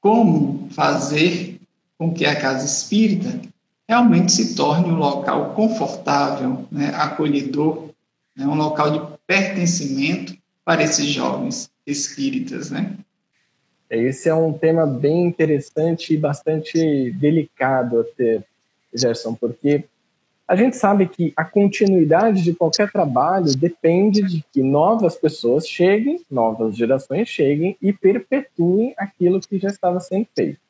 Como 0.00 0.68
fazer 0.70 1.60
com 1.98 2.12
que 2.12 2.24
a 2.24 2.38
casa 2.38 2.64
espírita 2.64 3.40
realmente 3.88 4.32
se 4.32 4.54
torne 4.54 4.90
um 4.90 4.96
local 4.96 5.54
confortável, 5.54 6.66
né, 6.70 6.92
acolhedor, 6.94 7.90
né, 8.36 8.46
um 8.46 8.54
local 8.54 8.90
de 8.90 9.16
pertencimento 9.26 10.36
para 10.64 10.82
esses 10.82 11.06
jovens 11.06 11.70
espíritas, 11.86 12.70
né? 12.70 12.96
Esse 13.88 14.28
é 14.28 14.34
um 14.34 14.52
tema 14.52 14.84
bem 14.84 15.26
interessante 15.26 16.12
e 16.12 16.16
bastante 16.16 17.12
delicado 17.12 18.00
até, 18.00 18.42
Gerson, 18.96 19.34
porque 19.34 19.84
a 20.48 20.54
gente 20.54 20.76
sabe 20.76 21.08
que 21.08 21.32
a 21.36 21.44
continuidade 21.44 22.42
de 22.42 22.54
qualquer 22.54 22.90
trabalho 22.90 23.56
depende 23.56 24.22
de 24.22 24.44
que 24.52 24.62
novas 24.62 25.16
pessoas 25.16 25.66
cheguem, 25.66 26.20
novas 26.30 26.76
gerações 26.76 27.28
cheguem 27.28 27.76
e 27.82 27.92
perpetuem 27.92 28.94
aquilo 28.96 29.40
que 29.40 29.58
já 29.58 29.68
estava 29.68 29.98
sendo 29.98 30.26
feito. 30.36 30.60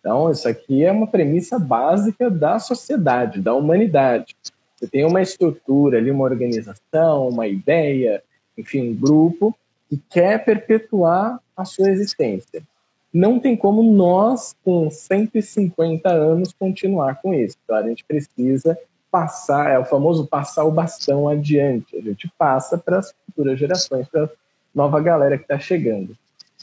Então, 0.00 0.30
isso 0.30 0.48
aqui 0.48 0.84
é 0.84 0.90
uma 0.90 1.06
premissa 1.06 1.58
básica 1.58 2.28
da 2.28 2.58
sociedade, 2.58 3.40
da 3.40 3.54
humanidade. 3.54 4.34
Você 4.74 4.88
tem 4.88 5.04
uma 5.04 5.20
estrutura 5.20 5.98
ali, 5.98 6.10
uma 6.10 6.24
organização, 6.24 7.28
uma 7.28 7.46
ideia, 7.46 8.22
enfim, 8.56 8.90
um 8.90 8.94
grupo 8.94 9.54
que 9.88 10.00
quer 10.08 10.44
perpetuar 10.44 11.38
a 11.56 11.64
sua 11.64 11.90
existência. 11.90 12.62
Não 13.12 13.40
tem 13.40 13.56
como 13.56 13.82
nós, 13.82 14.54
com 14.64 14.88
150 14.88 16.08
anos, 16.08 16.52
continuar 16.52 17.20
com 17.20 17.34
isso. 17.34 17.56
Então, 17.64 17.76
a 17.76 17.82
gente 17.82 18.04
precisa 18.04 18.78
passar, 19.10 19.70
é 19.70 19.78
o 19.78 19.84
famoso 19.84 20.26
passar 20.26 20.64
o 20.64 20.70
bastão 20.70 21.28
adiante. 21.28 21.96
A 21.96 22.00
gente 22.00 22.30
passa 22.38 22.78
para 22.78 22.98
as 22.98 23.12
futuras 23.26 23.58
gerações, 23.58 24.06
para 24.08 24.24
a 24.24 24.28
nova 24.74 25.00
galera 25.00 25.36
que 25.36 25.44
está 25.44 25.58
chegando. 25.58 26.16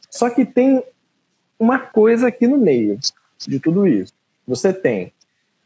Só 0.09 0.29
que 0.29 0.45
tem 0.45 0.81
uma 1.59 1.79
coisa 1.79 2.27
aqui 2.27 2.47
no 2.47 2.57
meio, 2.57 2.97
de 3.45 3.59
tudo 3.59 3.85
isso. 3.85 4.13
Você 4.47 4.71
tem 4.71 5.11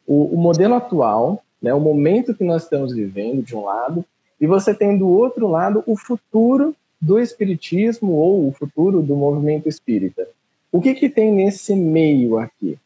o, 0.08 0.36
o 0.36 0.38
modelo 0.38 0.74
atual, 0.74 1.44
né, 1.62 1.74
o 1.74 1.80
momento 1.80 2.34
que 2.34 2.44
nós 2.44 2.64
estamos 2.64 2.94
vivendo, 2.94 3.44
de 3.44 3.56
um 3.56 3.64
lado, 3.64 4.04
e 4.40 4.48
você 4.48 4.74
tem 4.74 4.98
do 4.98 5.08
outro 5.08 5.48
lado 5.48 5.84
o 5.86 5.96
futuro 5.96 6.76
do 7.00 7.20
espiritismo 7.20 8.14
ou 8.14 8.48
o 8.48 8.52
futuro 8.52 9.02
do 9.02 9.16
movimento 9.16 9.70
espírita. 9.70 10.28
O 10.72 10.82
que, 10.82 10.94
que 10.94 11.10
tem 11.10 11.32
nesse 11.32 11.76
meio 11.76 12.38
aqui? 12.38 12.78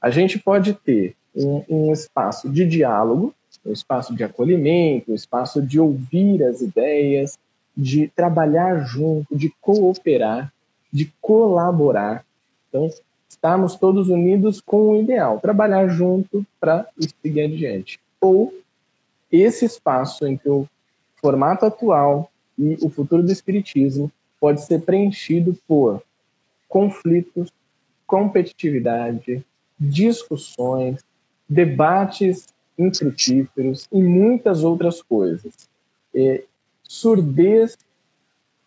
A 0.00 0.10
gente 0.10 0.38
pode 0.38 0.74
ter 0.74 1.14
um, 1.34 1.62
um, 1.68 1.92
espaço 1.92 2.48
de 2.48 2.66
diálogo, 2.66 3.32
um 3.64 3.72
espaço 3.72 4.14
de 4.14 4.24
acolhimento, 4.24 5.12
um 5.12 5.14
espaço 5.14 5.62
de 5.62 5.78
ouvir 5.78 6.42
as 6.42 6.60
ideias, 6.60 7.38
de 7.76 8.08
trabalhar 8.08 8.84
junto, 8.84 9.36
de 9.36 9.52
cooperar, 9.60 10.52
de 10.92 11.12
colaborar. 11.20 12.24
Então, 12.68 12.90
estarmos 13.28 13.76
todos 13.76 14.08
unidos 14.08 14.60
com 14.60 14.88
o 14.88 15.00
ideal, 15.00 15.38
trabalhar 15.38 15.86
junto 15.86 16.44
para 16.58 16.86
seguir 17.22 17.42
adiante. 17.42 18.00
Ou 18.20 18.52
esse 19.30 19.64
espaço 19.64 20.26
entre 20.26 20.50
o 20.50 20.66
formato 21.20 21.64
atual 21.64 22.30
e 22.58 22.76
o 22.82 22.88
futuro 22.88 23.22
do 23.22 23.30
espiritismo 23.30 24.10
pode 24.40 24.62
ser 24.62 24.80
preenchido 24.80 25.56
por 25.68 26.02
conflitos, 26.70 27.52
competitividade, 28.06 29.44
discussões, 29.78 31.04
debates 31.46 32.48
infrutíferos 32.78 33.86
e 33.92 34.02
muitas 34.02 34.64
outras 34.64 35.02
coisas. 35.02 35.68
É, 36.14 36.44
surdez, 36.82 37.76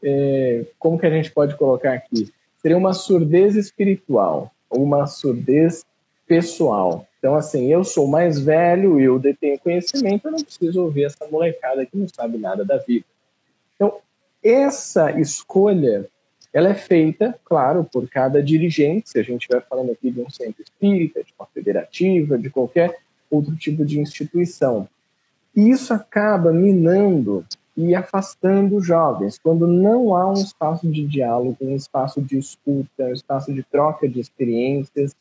é, 0.04 0.68
como 0.78 1.00
que 1.00 1.08
a 1.08 1.10
gente 1.10 1.32
pode 1.32 1.58
colocar 1.58 1.94
aqui? 1.94 2.32
Seria 2.62 2.78
uma 2.78 2.94
surdez 2.94 3.56
espiritual 3.56 4.54
uma 4.78 5.08
surdez 5.08 5.86
pessoal. 6.28 7.08
Então, 7.20 7.36
assim, 7.36 7.72
eu 7.72 7.84
sou 7.84 8.08
mais 8.08 8.40
velho, 8.40 9.00
eu 9.00 9.20
detenho 9.20 9.60
conhecimento, 9.60 10.28
eu 10.28 10.32
não 10.32 10.44
preciso 10.44 10.84
ouvir 10.84 11.06
essa 11.06 11.28
molecada 11.28 11.86
que 11.86 11.98
não 11.98 12.08
sabe 12.08 12.38
nada 12.38 12.66
da 12.66 12.78
vida. 12.78 13.06
Então, 13.76 14.00
essa 14.44 15.12
escolha, 15.20 16.08
ela 16.54 16.70
é 16.70 16.76
feita, 16.76 17.36
claro, 17.44 17.84
por 17.84 18.08
cada 18.08 18.42
dirigente, 18.42 19.10
se 19.10 19.20
a 19.20 19.24
gente 19.24 19.42
estiver 19.42 19.66
falando 19.68 19.92
aqui 19.92 20.12
de 20.12 20.22
um 20.22 20.30
centro 20.30 20.62
espírita, 20.62 21.24
de 21.24 21.34
uma 21.38 21.48
federativa, 21.48 22.38
de 22.38 22.50
qualquer 22.50 22.96
outro 23.30 23.56
tipo 23.56 23.84
de 23.84 24.00
instituição. 24.00 24.88
E 25.56 25.70
isso 25.70 25.94
acaba 25.94 26.54
minando 26.54 27.44
e 27.76 27.96
afastando 27.96 28.76
os 28.78 28.86
jovens, 28.86 29.40
quando 29.40 29.66
não 29.66 30.16
há 30.16 30.30
um 30.30 30.34
espaço 30.34 30.88
de 30.88 31.08
diálogo, 31.08 31.58
um 31.60 31.76
espaço 31.76 32.22
de 32.22 32.38
escuta, 32.38 33.06
um 33.06 33.14
espaço 33.14 33.52
de 33.52 33.64
troca 33.64 34.08
de 34.08 34.20
experiências, 34.20 35.16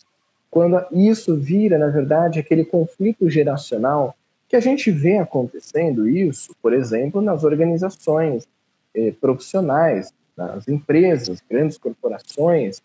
quando 0.50 0.84
isso 0.92 1.34
vira, 1.34 1.78
na 1.78 1.88
verdade, 1.88 2.38
aquele 2.38 2.62
conflito 2.62 3.30
geracional 3.30 4.14
que 4.46 4.54
a 4.54 4.60
gente 4.60 4.90
vê 4.90 5.16
acontecendo 5.16 6.06
isso, 6.06 6.54
por 6.60 6.74
exemplo, 6.74 7.22
nas 7.22 7.42
organizações 7.42 8.46
eh, 8.94 9.14
profissionais, 9.18 10.12
nas 10.36 10.68
empresas, 10.68 11.42
grandes 11.48 11.78
corporações, 11.78 12.82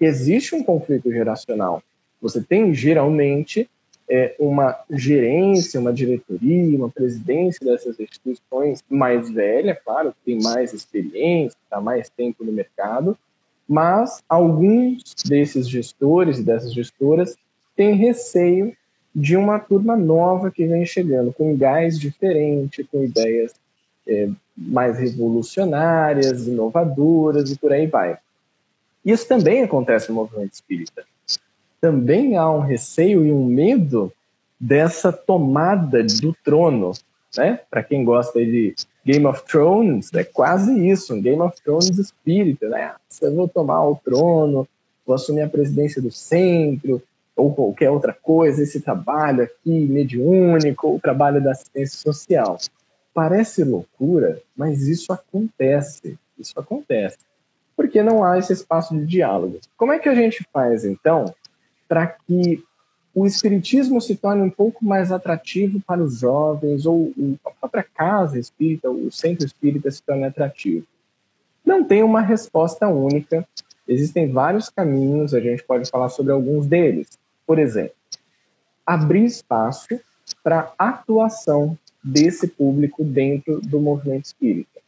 existe 0.00 0.54
um 0.54 0.62
conflito 0.62 1.10
geracional. 1.10 1.82
Você 2.20 2.42
tem 2.42 2.74
geralmente 2.74 3.68
é, 4.08 4.34
uma 4.38 4.78
gerência, 4.90 5.78
uma 5.78 5.92
diretoria, 5.92 6.76
uma 6.76 6.90
presidência 6.90 7.64
dessas 7.64 8.00
instituições 8.00 8.82
mais 8.88 9.30
velha, 9.30 9.78
claro, 9.84 10.12
que 10.12 10.32
tem 10.32 10.42
mais 10.42 10.72
experiência, 10.72 11.56
está 11.64 11.80
mais 11.80 12.08
tempo 12.08 12.44
no 12.44 12.52
mercado, 12.52 13.16
mas 13.68 14.22
alguns 14.28 15.02
desses 15.26 15.68
gestores 15.68 16.38
e 16.38 16.42
dessas 16.42 16.72
gestoras 16.72 17.36
têm 17.76 17.94
receio 17.94 18.74
de 19.14 19.36
uma 19.36 19.58
turma 19.58 19.96
nova 19.96 20.50
que 20.50 20.66
vem 20.66 20.86
chegando, 20.86 21.32
com 21.32 21.56
gás 21.56 21.98
diferente, 21.98 22.84
com 22.84 23.04
ideias 23.04 23.54
é, 24.06 24.30
mais 24.58 24.98
revolucionárias, 24.98 26.46
inovadoras 26.46 27.50
e 27.50 27.58
por 27.58 27.72
aí 27.72 27.86
vai. 27.86 28.18
Isso 29.04 29.26
também 29.28 29.62
acontece 29.62 30.08
no 30.08 30.16
movimento 30.16 30.52
espírita 30.52 31.04
também 31.80 32.36
há 32.36 32.50
um 32.50 32.60
receio 32.60 33.24
e 33.24 33.32
um 33.32 33.44
medo 33.44 34.12
dessa 34.58 35.12
tomada 35.12 36.02
do 36.02 36.34
trono, 36.44 36.92
né? 37.36 37.60
Para 37.70 37.82
quem 37.82 38.04
gosta 38.04 38.44
de 38.44 38.74
Game 39.04 39.26
of 39.26 39.44
Thrones, 39.44 40.12
é 40.14 40.24
quase 40.24 40.88
isso, 40.88 41.14
um 41.14 41.22
Game 41.22 41.40
of 41.40 41.56
Thrones 41.62 41.98
espírita, 41.98 42.68
né? 42.68 42.92
Eu 43.22 43.34
vou 43.34 43.48
tomar 43.48 43.86
o 43.86 43.96
trono, 43.96 44.66
vou 45.06 45.14
assumir 45.14 45.42
a 45.42 45.48
presidência 45.48 46.02
do 46.02 46.10
centro, 46.10 47.00
ou 47.36 47.54
qualquer 47.54 47.90
outra 47.90 48.12
coisa, 48.12 48.62
esse 48.62 48.80
trabalho 48.80 49.44
aqui 49.44 49.86
mediúnico, 49.86 50.96
o 50.96 51.00
trabalho 51.00 51.40
da 51.40 51.52
assistência 51.52 51.98
social. 51.98 52.58
Parece 53.18 53.64
loucura, 53.64 54.40
mas 54.56 54.86
isso 54.86 55.12
acontece. 55.12 56.16
Isso 56.38 56.54
acontece. 56.56 57.18
Porque 57.76 58.00
não 58.00 58.22
há 58.22 58.38
esse 58.38 58.52
espaço 58.52 58.96
de 58.96 59.04
diálogo. 59.04 59.58
Como 59.76 59.92
é 59.92 59.98
que 59.98 60.08
a 60.08 60.14
gente 60.14 60.46
faz, 60.52 60.84
então, 60.84 61.34
para 61.88 62.06
que 62.06 62.62
o 63.12 63.26
espiritismo 63.26 64.00
se 64.00 64.14
torne 64.14 64.42
um 64.42 64.50
pouco 64.50 64.84
mais 64.84 65.10
atrativo 65.10 65.80
para 65.80 66.00
os 66.00 66.20
jovens, 66.20 66.86
ou 66.86 67.12
a 67.44 67.50
própria 67.50 67.82
casa 67.82 68.38
espírita, 68.38 68.88
o 68.88 69.10
centro 69.10 69.44
espírita 69.44 69.90
se 69.90 70.00
torne 70.00 70.22
atrativo? 70.22 70.86
Não 71.66 71.82
tem 71.82 72.04
uma 72.04 72.20
resposta 72.20 72.86
única. 72.86 73.44
Existem 73.88 74.30
vários 74.30 74.70
caminhos, 74.70 75.34
a 75.34 75.40
gente 75.40 75.64
pode 75.64 75.90
falar 75.90 76.10
sobre 76.10 76.30
alguns 76.30 76.68
deles. 76.68 77.18
Por 77.44 77.58
exemplo, 77.58 77.96
abrir 78.86 79.24
espaço 79.24 79.88
para 80.40 80.72
atuação 80.78 81.76
desse 82.10 82.46
público 82.46 83.04
dentro 83.04 83.60
do 83.60 83.80
movimento 83.80 84.26
espírita, 84.26 84.80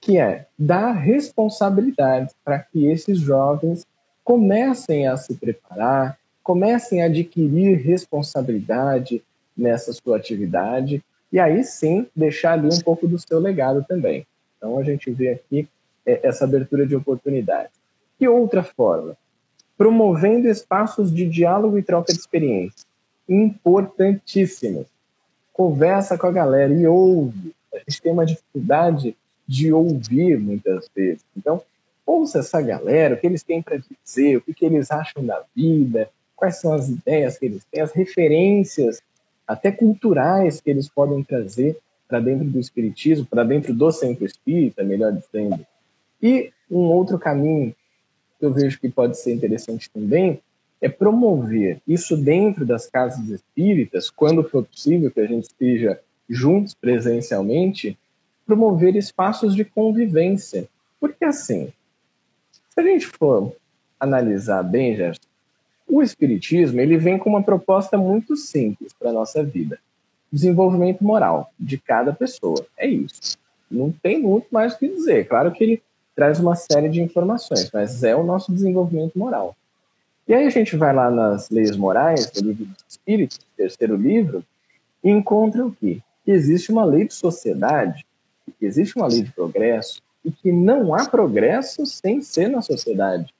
que 0.00 0.18
é 0.18 0.46
dar 0.58 0.92
responsabilidade 0.92 2.32
para 2.44 2.58
que 2.58 2.86
esses 2.86 3.18
jovens 3.18 3.86
comecem 4.24 5.06
a 5.06 5.16
se 5.16 5.34
preparar, 5.34 6.18
comecem 6.42 7.02
a 7.02 7.06
adquirir 7.06 7.76
responsabilidade 7.78 9.22
nessa 9.56 9.92
sua 9.92 10.16
atividade 10.16 11.02
e 11.32 11.38
aí 11.38 11.62
sim 11.64 12.06
deixar 12.14 12.52
ali 12.52 12.68
um 12.68 12.80
pouco 12.80 13.06
do 13.06 13.18
seu 13.18 13.38
legado 13.38 13.84
também. 13.88 14.26
Então 14.56 14.78
a 14.78 14.82
gente 14.82 15.10
vê 15.10 15.30
aqui 15.30 15.68
é, 16.04 16.20
essa 16.26 16.44
abertura 16.44 16.86
de 16.86 16.94
oportunidades. 16.94 17.72
Que 18.18 18.28
outra 18.28 18.62
forma? 18.62 19.16
promovendo 19.82 20.46
espaços 20.46 21.12
de 21.12 21.28
diálogo 21.28 21.76
e 21.76 21.82
troca 21.82 22.12
de 22.12 22.18
experiências. 22.20 22.86
Importantíssimo. 23.28 24.86
Conversa 25.52 26.16
com 26.16 26.26
a 26.26 26.32
galera 26.32 26.72
e 26.72 26.86
ouve. 26.86 27.54
A 27.72 27.78
gente 27.78 28.02
tem 28.02 28.12
uma 28.12 28.26
dificuldade 28.26 29.16
de 29.46 29.72
ouvir 29.72 30.38
muitas 30.38 30.88
vezes. 30.94 31.24
Então, 31.36 31.60
ouça 32.06 32.38
essa 32.38 32.60
galera, 32.60 33.14
o 33.14 33.18
que 33.18 33.26
eles 33.26 33.42
têm 33.42 33.62
para 33.62 33.76
dizer, 33.76 34.36
o 34.36 34.40
que, 34.40 34.54
que 34.54 34.64
eles 34.64 34.90
acham 34.90 35.24
da 35.24 35.42
vida, 35.54 36.08
quais 36.36 36.56
são 36.60 36.72
as 36.72 36.88
ideias 36.88 37.38
que 37.38 37.46
eles 37.46 37.64
têm, 37.70 37.80
as 37.80 37.92
referências, 37.92 39.02
até 39.46 39.70
culturais, 39.70 40.60
que 40.60 40.70
eles 40.70 40.88
podem 40.88 41.22
trazer 41.22 41.76
para 42.08 42.20
dentro 42.20 42.44
do 42.44 42.58
espiritismo, 42.58 43.26
para 43.26 43.44
dentro 43.44 43.72
do 43.74 43.90
centro 43.90 44.24
espírita, 44.24 44.82
melhor 44.82 45.12
dizendo. 45.12 45.64
E 46.22 46.52
um 46.70 46.78
outro 46.78 47.18
caminho 47.18 47.74
eu 48.40 48.52
vejo 48.52 48.78
que 48.80 48.88
pode 48.88 49.16
ser 49.18 49.32
interessante 49.32 49.88
também 49.90 50.40
é 50.82 50.88
promover 50.88 51.80
isso 51.86 52.16
dentro 52.16 52.66
das 52.66 52.86
casas 52.86 53.28
espíritas, 53.28 54.10
quando 54.10 54.42
for 54.42 54.64
possível 54.66 55.12
que 55.12 55.20
a 55.20 55.26
gente 55.26 55.44
esteja 55.44 56.00
juntos 56.28 56.74
presencialmente, 56.74 57.96
promover 58.44 58.96
espaços 58.96 59.54
de 59.54 59.64
convivência. 59.64 60.68
Porque 60.98 61.24
assim, 61.24 61.72
se 62.68 62.80
a 62.80 62.82
gente 62.82 63.06
for 63.06 63.54
analisar 64.00 64.64
bem, 64.64 64.96
Gerson, 64.96 65.22
o 65.88 66.02
espiritismo 66.02 66.80
ele 66.80 66.96
vem 66.96 67.16
com 67.16 67.30
uma 67.30 67.42
proposta 67.42 67.96
muito 67.96 68.36
simples 68.36 68.92
para 68.92 69.10
a 69.10 69.12
nossa 69.12 69.44
vida. 69.44 69.78
Desenvolvimento 70.32 71.04
moral 71.04 71.52
de 71.60 71.78
cada 71.78 72.12
pessoa. 72.12 72.66
É 72.76 72.88
isso. 72.88 73.38
Não 73.70 73.92
tem 73.92 74.20
muito 74.20 74.48
mais 74.50 74.74
o 74.74 74.78
que 74.78 74.88
dizer. 74.88 75.28
Claro 75.28 75.52
que 75.52 75.62
ele 75.62 75.82
traz 76.16 76.40
uma 76.40 76.56
série 76.56 76.88
de 76.88 77.00
informações, 77.00 77.70
mas 77.72 78.02
é 78.02 78.16
o 78.16 78.24
nosso 78.24 78.52
desenvolvimento 78.52 79.16
moral. 79.16 79.54
E 80.26 80.34
aí 80.34 80.46
a 80.46 80.50
gente 80.50 80.76
vai 80.76 80.94
lá 80.94 81.10
nas 81.10 81.50
leis 81.50 81.76
morais, 81.76 82.30
no 82.36 82.48
livro 82.48 82.64
dos 82.66 82.84
Espíritos, 82.88 83.40
terceiro 83.56 83.96
livro, 83.96 84.44
e 85.02 85.10
encontra 85.10 85.66
o 85.66 85.72
quê? 85.72 86.00
Que 86.24 86.30
existe 86.30 86.70
uma 86.70 86.84
lei 86.84 87.06
de 87.06 87.14
sociedade, 87.14 88.06
que 88.58 88.64
existe 88.64 88.96
uma 88.96 89.08
lei 89.08 89.22
de 89.22 89.32
progresso, 89.32 90.00
e 90.24 90.30
que 90.30 90.52
não 90.52 90.94
há 90.94 91.04
progresso 91.06 91.84
sem 91.84 92.22
ser 92.22 92.48
na 92.48 92.62
sociedade. 92.62 93.34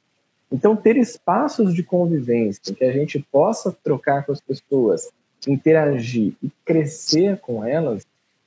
Então, 0.51 0.77
ter 0.77 0.97
espaços 0.97 1.73
de 1.73 1.83
convivência 1.83 2.75
que 2.75 2.85
a 2.85 2.93
gente 2.93 3.19
possa 3.31 3.75
trocar 3.83 4.27
com 4.27 4.33
as 4.33 4.41
pessoas, 4.41 5.11
interagir 5.47 6.35
e 6.43 6.51
crescer 6.65 7.39
com 7.39 7.65
elas, 7.65 8.05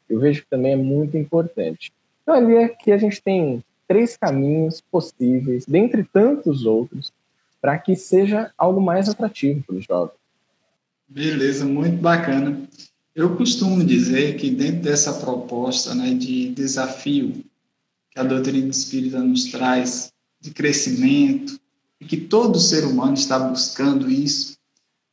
eu 0.09 0.19
vejo 0.19 0.43
que 0.43 0.49
também 0.49 0.73
é 0.73 0.77
muito 0.77 1.17
importante. 1.17 1.91
Então, 2.21 2.35
ali 2.35 2.55
é 2.55 2.67
que 2.67 2.91
a 2.91 2.97
gente 2.97 3.21
tem 3.21 3.63
três 3.87 4.17
caminhos 4.17 4.81
possíveis, 4.81 5.65
dentre 5.65 6.03
tantos 6.03 6.65
outros, 6.65 7.11
para 7.65 7.79
que 7.79 7.95
seja 7.95 8.51
algo 8.55 8.79
mais 8.79 9.09
atrativo 9.09 9.63
para 9.65 9.75
os 9.75 9.85
jovens. 9.85 10.13
Beleza, 11.07 11.65
muito 11.65 11.97
bacana. 11.97 12.61
Eu 13.15 13.35
costumo 13.35 13.83
dizer 13.83 14.35
que 14.35 14.51
dentro 14.51 14.83
dessa 14.83 15.13
proposta 15.13 15.95
né, 15.95 16.13
de 16.13 16.51
desafio 16.51 17.43
que 18.11 18.19
a 18.19 18.23
doutrina 18.23 18.69
espírita 18.69 19.19
nos 19.19 19.45
traz, 19.45 20.13
de 20.39 20.51
crescimento, 20.51 21.59
e 21.99 22.05
que 22.05 22.17
todo 22.17 22.59
ser 22.59 22.85
humano 22.85 23.15
está 23.15 23.39
buscando 23.39 24.07
isso, 24.07 24.55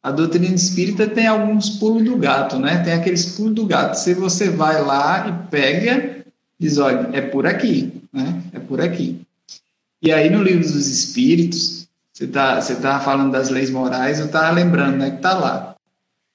a 0.03 0.11
doutrina 0.11 0.55
espírita 0.55 1.09
tem 1.09 1.27
alguns 1.27 1.71
pulos 1.71 2.05
do 2.05 2.19
gato, 2.19 2.59
né? 2.59 2.83
Tem 2.83 2.93
aqueles 2.93 3.35
pulos 3.35 3.55
do 3.55 3.65
gato. 3.65 3.95
Se 3.95 4.12
você 4.12 4.51
vai 4.51 4.85
lá 4.85 5.27
e 5.27 5.49
pega, 5.49 6.27
diz, 6.59 6.77
olha, 6.77 7.09
é 7.15 7.23
por 7.23 7.47
aqui 7.47 8.03
né? 8.12 8.43
É 8.53 8.59
por 8.59 8.79
aqui. 8.79 9.23
E 10.03 10.12
aí 10.12 10.29
no 10.29 10.43
livro 10.43 10.61
dos 10.61 10.87
Espíritos, 10.87 11.82
você 12.12 12.27
tá, 12.27 12.61
você 12.61 12.77
tá 12.77 13.01
falando 13.01 13.33
das 13.33 13.48
leis 13.48 13.70
morais, 13.70 14.18
eu 14.18 14.31
tava 14.31 14.51
lembrando, 14.51 14.98
né, 14.98 15.12
que 15.12 15.22
tá 15.22 15.33
lá. 15.35 15.75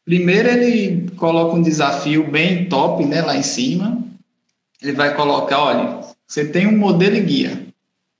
Primeiro 0.03 0.49
ele 0.49 1.11
coloca 1.11 1.55
um 1.55 1.61
desafio 1.61 2.31
bem 2.31 2.67
top, 2.67 3.05
né, 3.05 3.21
lá 3.21 3.35
em 3.35 3.43
cima. 3.43 4.01
Ele 4.81 4.93
vai 4.93 5.15
colocar, 5.15 5.59
olha, 5.59 5.99
você 6.25 6.45
tem 6.45 6.65
um 6.65 6.77
modelo 6.77 7.15
e 7.15 7.21
guia. 7.21 7.67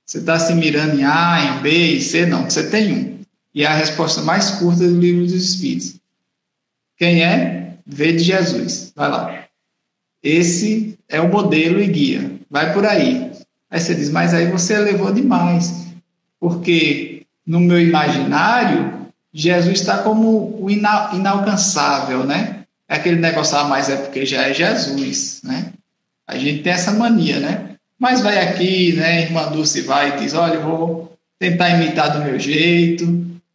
Você 0.06 0.20
está 0.20 0.40
se 0.40 0.54
mirando 0.54 1.00
em 1.00 1.04
A, 1.04 1.58
em 1.58 1.62
B, 1.62 1.96
em 1.96 2.00
C? 2.00 2.26
Não, 2.26 2.44
você 2.44 2.70
tem 2.70 2.94
um. 2.94 3.20
E 3.54 3.64
é 3.64 3.68
a 3.68 3.74
resposta 3.74 4.22
mais 4.22 4.52
curta 4.52 4.88
do 4.88 5.00
livro 5.00 5.24
dos 5.24 5.34
Espíritos. 5.34 5.96
Quem 6.96 7.24
é? 7.24 7.74
Vê 7.86 8.14
de 8.14 8.24
Jesus. 8.24 8.94
Vai 8.96 9.10
lá. 9.10 9.44
Esse 10.22 10.98
é 11.10 11.20
o 11.20 11.30
modelo 11.30 11.82
e 11.82 11.88
guia. 11.88 12.32
Vai 12.50 12.74
por 12.74 12.86
aí. 12.86 13.32
Aí 13.70 13.80
você 13.80 13.96
diz, 13.96 14.10
mas 14.10 14.34
aí 14.34 14.50
você 14.50 14.76
elevou 14.76 15.12
demais, 15.12 15.88
porque 16.40 17.17
no 17.48 17.62
meu 17.62 17.82
imaginário, 17.82 19.08
Jesus 19.34 19.80
está 19.80 20.00
como 20.00 20.62
o 20.62 20.70
ina 20.70 21.12
inalcançável, 21.14 22.26
né? 22.26 22.66
É 22.90 22.96
aquele 22.96 23.18
negócio, 23.18 23.58
ah, 23.58 23.64
mas 23.64 23.90
é 23.90 23.96
porque 23.96 24.26
já 24.26 24.44
é 24.44 24.54
Jesus, 24.54 25.42
né? 25.44 25.72
A 26.28 26.38
gente 26.38 26.62
tem 26.62 26.74
essa 26.74 26.92
mania, 26.92 27.40
né? 27.40 27.76
Mas 27.98 28.22
vai 28.22 28.38
aqui, 28.40 28.94
né, 28.94 29.24
irmã 29.24 29.50
Dulce 29.50 29.82
vai 29.82 30.16
e 30.16 30.20
diz, 30.20 30.34
olha, 30.34 30.56
eu 30.56 30.64
vou 30.64 31.18
tentar 31.40 31.70
imitar 31.70 32.14
do 32.14 32.24
meu 32.24 32.38
jeito, 32.38 33.06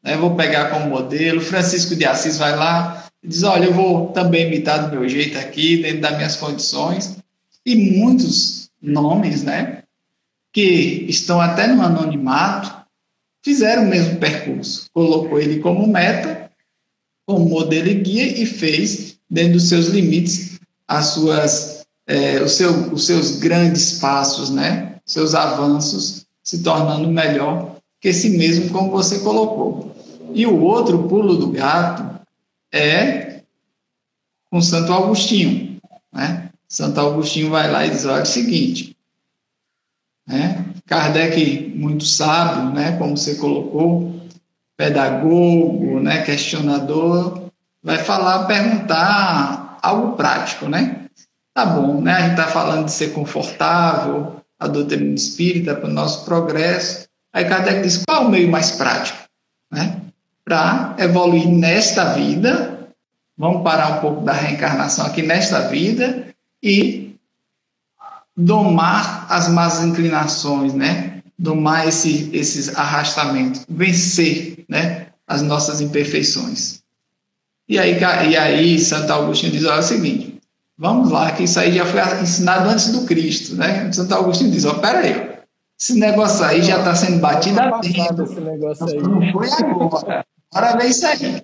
né, 0.02 0.16
vou 0.16 0.34
pegar 0.34 0.70
como 0.70 0.88
modelo. 0.88 1.40
Francisco 1.40 1.94
de 1.94 2.04
Assis 2.04 2.38
vai 2.38 2.56
lá 2.56 3.04
e 3.22 3.28
diz, 3.28 3.44
olha, 3.44 3.66
eu 3.66 3.74
vou 3.74 4.08
também 4.08 4.46
imitar 4.46 4.84
do 4.84 4.96
meu 4.96 5.08
jeito 5.08 5.38
aqui, 5.38 5.82
dentro 5.82 6.00
das 6.00 6.16
minhas 6.16 6.36
condições. 6.36 7.18
E 7.64 7.76
muitos 7.76 8.68
nomes, 8.80 9.44
né, 9.44 9.84
que 10.52 11.06
estão 11.08 11.40
até 11.40 11.68
no 11.68 11.80
anonimato, 11.80 12.81
fizeram 13.42 13.84
o 13.84 13.88
mesmo 13.88 14.18
percurso. 14.18 14.88
Colocou 14.92 15.38
ele 15.38 15.60
como 15.60 15.86
meta, 15.86 16.50
como 17.26 17.48
modelo 17.48 17.88
e 17.88 17.94
guia 17.94 18.42
e 18.42 18.46
fez, 18.46 19.18
dentro 19.28 19.54
dos 19.54 19.68
seus 19.68 19.86
limites, 19.86 20.60
as 20.86 21.06
suas, 21.06 21.86
é, 22.06 22.40
o 22.40 22.48
seu, 22.48 22.92
os 22.92 23.06
seus 23.06 23.38
grandes 23.38 23.98
passos, 23.98 24.50
né? 24.50 24.96
seus 25.04 25.34
avanços, 25.34 26.26
se 26.42 26.62
tornando 26.62 27.08
melhor 27.08 27.76
que 28.00 28.12
si 28.12 28.30
mesmo, 28.30 28.70
como 28.70 28.90
você 28.90 29.20
colocou. 29.20 29.94
E 30.34 30.46
o 30.46 30.60
outro 30.60 31.08
pulo 31.08 31.36
do 31.36 31.48
gato 31.48 32.20
é 32.72 33.42
com 34.50 34.60
Santo 34.60 34.92
Agostinho. 34.92 35.80
Né? 36.12 36.50
Santo 36.68 37.00
Agostinho 37.00 37.50
vai 37.50 37.70
lá 37.70 37.86
e 37.86 37.90
diz: 37.90 38.04
olha 38.04 38.20
é 38.20 38.22
o 38.22 38.26
seguinte, 38.26 38.96
né? 40.26 40.61
Kardec, 40.92 41.72
muito 41.74 42.04
sábio, 42.04 42.70
né, 42.74 42.98
como 42.98 43.16
você 43.16 43.36
colocou, 43.36 44.14
pedagogo, 44.76 45.98
né, 46.00 46.22
questionador, 46.22 47.44
vai 47.82 47.96
falar, 47.96 48.44
perguntar 48.44 49.78
algo 49.80 50.12
prático, 50.12 50.68
né? 50.68 51.06
Tá 51.54 51.64
bom, 51.64 52.02
né? 52.02 52.12
A 52.12 52.20
gente 52.20 52.30
está 52.32 52.46
falando 52.46 52.84
de 52.86 52.92
ser 52.92 53.14
confortável, 53.14 54.36
a 54.60 54.68
doutrina 54.68 55.14
espírita 55.14 55.74
para 55.74 55.88
o 55.88 55.92
nosso 55.92 56.26
progresso. 56.26 57.06
Aí 57.32 57.46
Kardec 57.46 57.82
diz: 57.82 58.04
qual 58.06 58.24
é 58.24 58.26
o 58.26 58.30
meio 58.30 58.50
mais 58.50 58.72
prático? 58.72 59.18
Né? 59.70 59.98
Para 60.44 60.94
evoluir 60.98 61.48
nesta 61.48 62.12
vida, 62.12 62.88
vamos 63.36 63.62
parar 63.62 63.96
um 63.96 64.00
pouco 64.00 64.20
da 64.22 64.32
reencarnação 64.32 65.06
aqui 65.06 65.22
nesta 65.22 65.68
vida 65.68 66.26
e 66.62 67.11
domar 68.44 69.26
as 69.28 69.48
más 69.48 69.82
inclinações, 69.82 70.74
né? 70.74 71.22
Domar 71.38 71.88
esse, 71.88 72.30
esses 72.32 72.76
arrastamentos, 72.76 73.64
vencer, 73.68 74.64
né? 74.68 75.06
As 75.26 75.42
nossas 75.42 75.80
imperfeições. 75.80 76.82
E 77.68 77.78
aí, 77.78 77.98
e 78.28 78.36
aí 78.36 78.78
Santo 78.78 79.12
Agostinho 79.12 79.52
diz, 79.52 79.64
olha 79.64 79.76
é 79.76 79.78
o 79.78 79.82
seguinte, 79.82 80.40
vamos 80.76 81.10
lá, 81.10 81.30
que 81.32 81.44
isso 81.44 81.58
aí 81.58 81.72
já 81.72 81.86
foi 81.86 82.00
ensinado 82.20 82.68
antes 82.68 82.88
do 82.88 83.04
Cristo, 83.04 83.54
né? 83.54 83.90
Santo 83.92 84.14
Agostinho 84.14 84.50
diz, 84.50 84.64
ó, 84.64 84.74
pera 84.74 84.98
aí, 84.98 85.32
esse 85.80 85.98
negócio 85.98 86.44
aí 86.44 86.62
já 86.62 86.78
está 86.78 86.94
sendo 86.94 87.18
batido 87.18 87.60
há 87.60 87.80
tempo. 87.80 88.22
Esse 88.22 88.40
negócio 88.40 88.86
aí. 88.86 88.98
Não 88.98 89.32
foi 89.32 89.48
agora. 89.48 90.26
Agora 90.52 90.76
vem 90.78 90.90
isso 90.90 91.06
aí. 91.06 91.42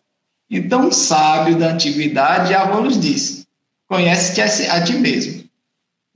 Então, 0.51 0.89
um 0.89 0.93
sábio 0.93 1.59
da 1.59 1.73
antiguidade 1.73 2.51
já 2.51 2.65
vos 2.65 2.99
disse, 2.99 3.47
conhece-te 3.89 4.67
a 4.69 4.83
ti 4.83 4.95
mesmo. 4.95 5.48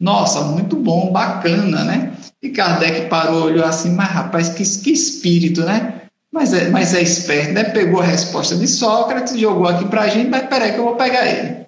Nossa, 0.02 0.40
muito 0.42 0.74
bom, 0.74 1.12
bacana, 1.12 1.84
né? 1.84 2.12
E 2.42 2.50
Kardec 2.50 3.08
parou, 3.08 3.44
olhou 3.44 3.64
assim, 3.64 3.92
mas 3.92 4.08
rapaz, 4.08 4.48
que, 4.48 4.64
que 4.82 4.90
espírito, 4.90 5.62
né? 5.62 6.02
Mas 6.32 6.52
é, 6.52 6.70
mas 6.70 6.92
é 6.92 7.00
esperto, 7.00 7.52
né? 7.52 7.62
Pegou 7.62 8.00
a 8.00 8.04
resposta 8.04 8.56
de 8.56 8.66
Sócrates, 8.66 9.38
jogou 9.38 9.68
aqui 9.68 9.84
para 9.84 10.02
a 10.02 10.08
gente, 10.08 10.28
mas 10.28 10.48
peraí 10.48 10.72
que 10.72 10.78
eu 10.78 10.84
vou 10.84 10.96
pegar 10.96 11.24
ele. 11.24 11.66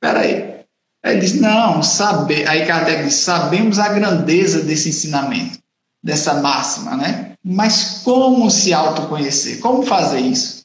Peraí. 0.00 0.58
Ele 1.04 1.20
disse, 1.20 1.38
não, 1.38 1.80
saber. 1.80 2.48
Aí 2.48 2.66
Kardec 2.66 3.04
disse, 3.04 3.22
sabemos 3.22 3.78
a 3.78 3.90
grandeza 3.90 4.64
desse 4.64 4.88
ensinamento 4.88 5.60
dessa 6.02 6.34
máxima, 6.40 6.96
né? 6.96 7.34
Mas 7.44 8.02
como 8.02 8.50
se 8.50 8.74
autoconhecer? 8.74 9.60
Como 9.60 9.84
fazer 9.84 10.18
isso? 10.18 10.62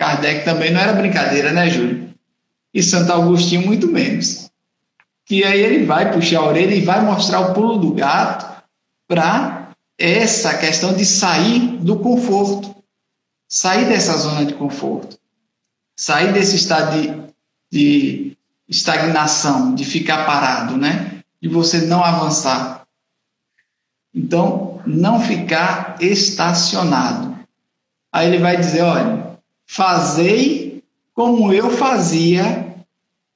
Kardec 0.00 0.44
também 0.44 0.72
não 0.72 0.80
era 0.80 0.94
brincadeira, 0.94 1.52
né, 1.52 1.70
Júlio? 1.70 2.12
E 2.74 2.82
Santo 2.82 3.12
Agostinho 3.12 3.64
muito 3.64 3.86
menos. 3.86 4.45
Que 5.26 5.44
aí 5.44 5.60
ele 5.60 5.84
vai 5.84 6.12
puxar 6.12 6.38
a 6.38 6.46
orelha 6.46 6.74
e 6.74 6.84
vai 6.84 7.04
mostrar 7.04 7.40
o 7.40 7.52
pulo 7.52 7.78
do 7.78 7.92
gato 7.92 8.62
para 9.08 9.70
essa 9.98 10.56
questão 10.56 10.94
de 10.94 11.04
sair 11.04 11.78
do 11.78 11.98
conforto, 11.98 12.74
sair 13.48 13.86
dessa 13.86 14.16
zona 14.16 14.46
de 14.46 14.54
conforto, 14.54 15.18
sair 15.98 16.32
desse 16.32 16.56
estado 16.56 16.92
de, 16.92 17.32
de 17.70 18.38
estagnação, 18.68 19.74
de 19.74 19.84
ficar 19.84 20.24
parado, 20.24 20.76
né? 20.76 21.22
De 21.42 21.48
você 21.48 21.82
não 21.82 22.04
avançar. 22.04 22.86
Então, 24.14 24.80
não 24.86 25.20
ficar 25.20 25.96
estacionado. 26.00 27.36
Aí 28.12 28.28
ele 28.28 28.38
vai 28.38 28.56
dizer: 28.56 28.82
olha, 28.82 29.38
fazei 29.66 30.82
como 31.14 31.52
eu 31.52 31.70
fazia 31.70 32.76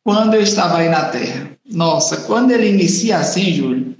quando 0.05 0.35
eu 0.35 0.43
estava 0.43 0.79
aí 0.79 0.89
na 0.89 1.07
terra. 1.07 1.50
Nossa, 1.71 2.19
quando 2.23 2.51
ele 2.51 2.69
inicia 2.69 3.19
assim, 3.19 3.53
Júlio, 3.53 3.97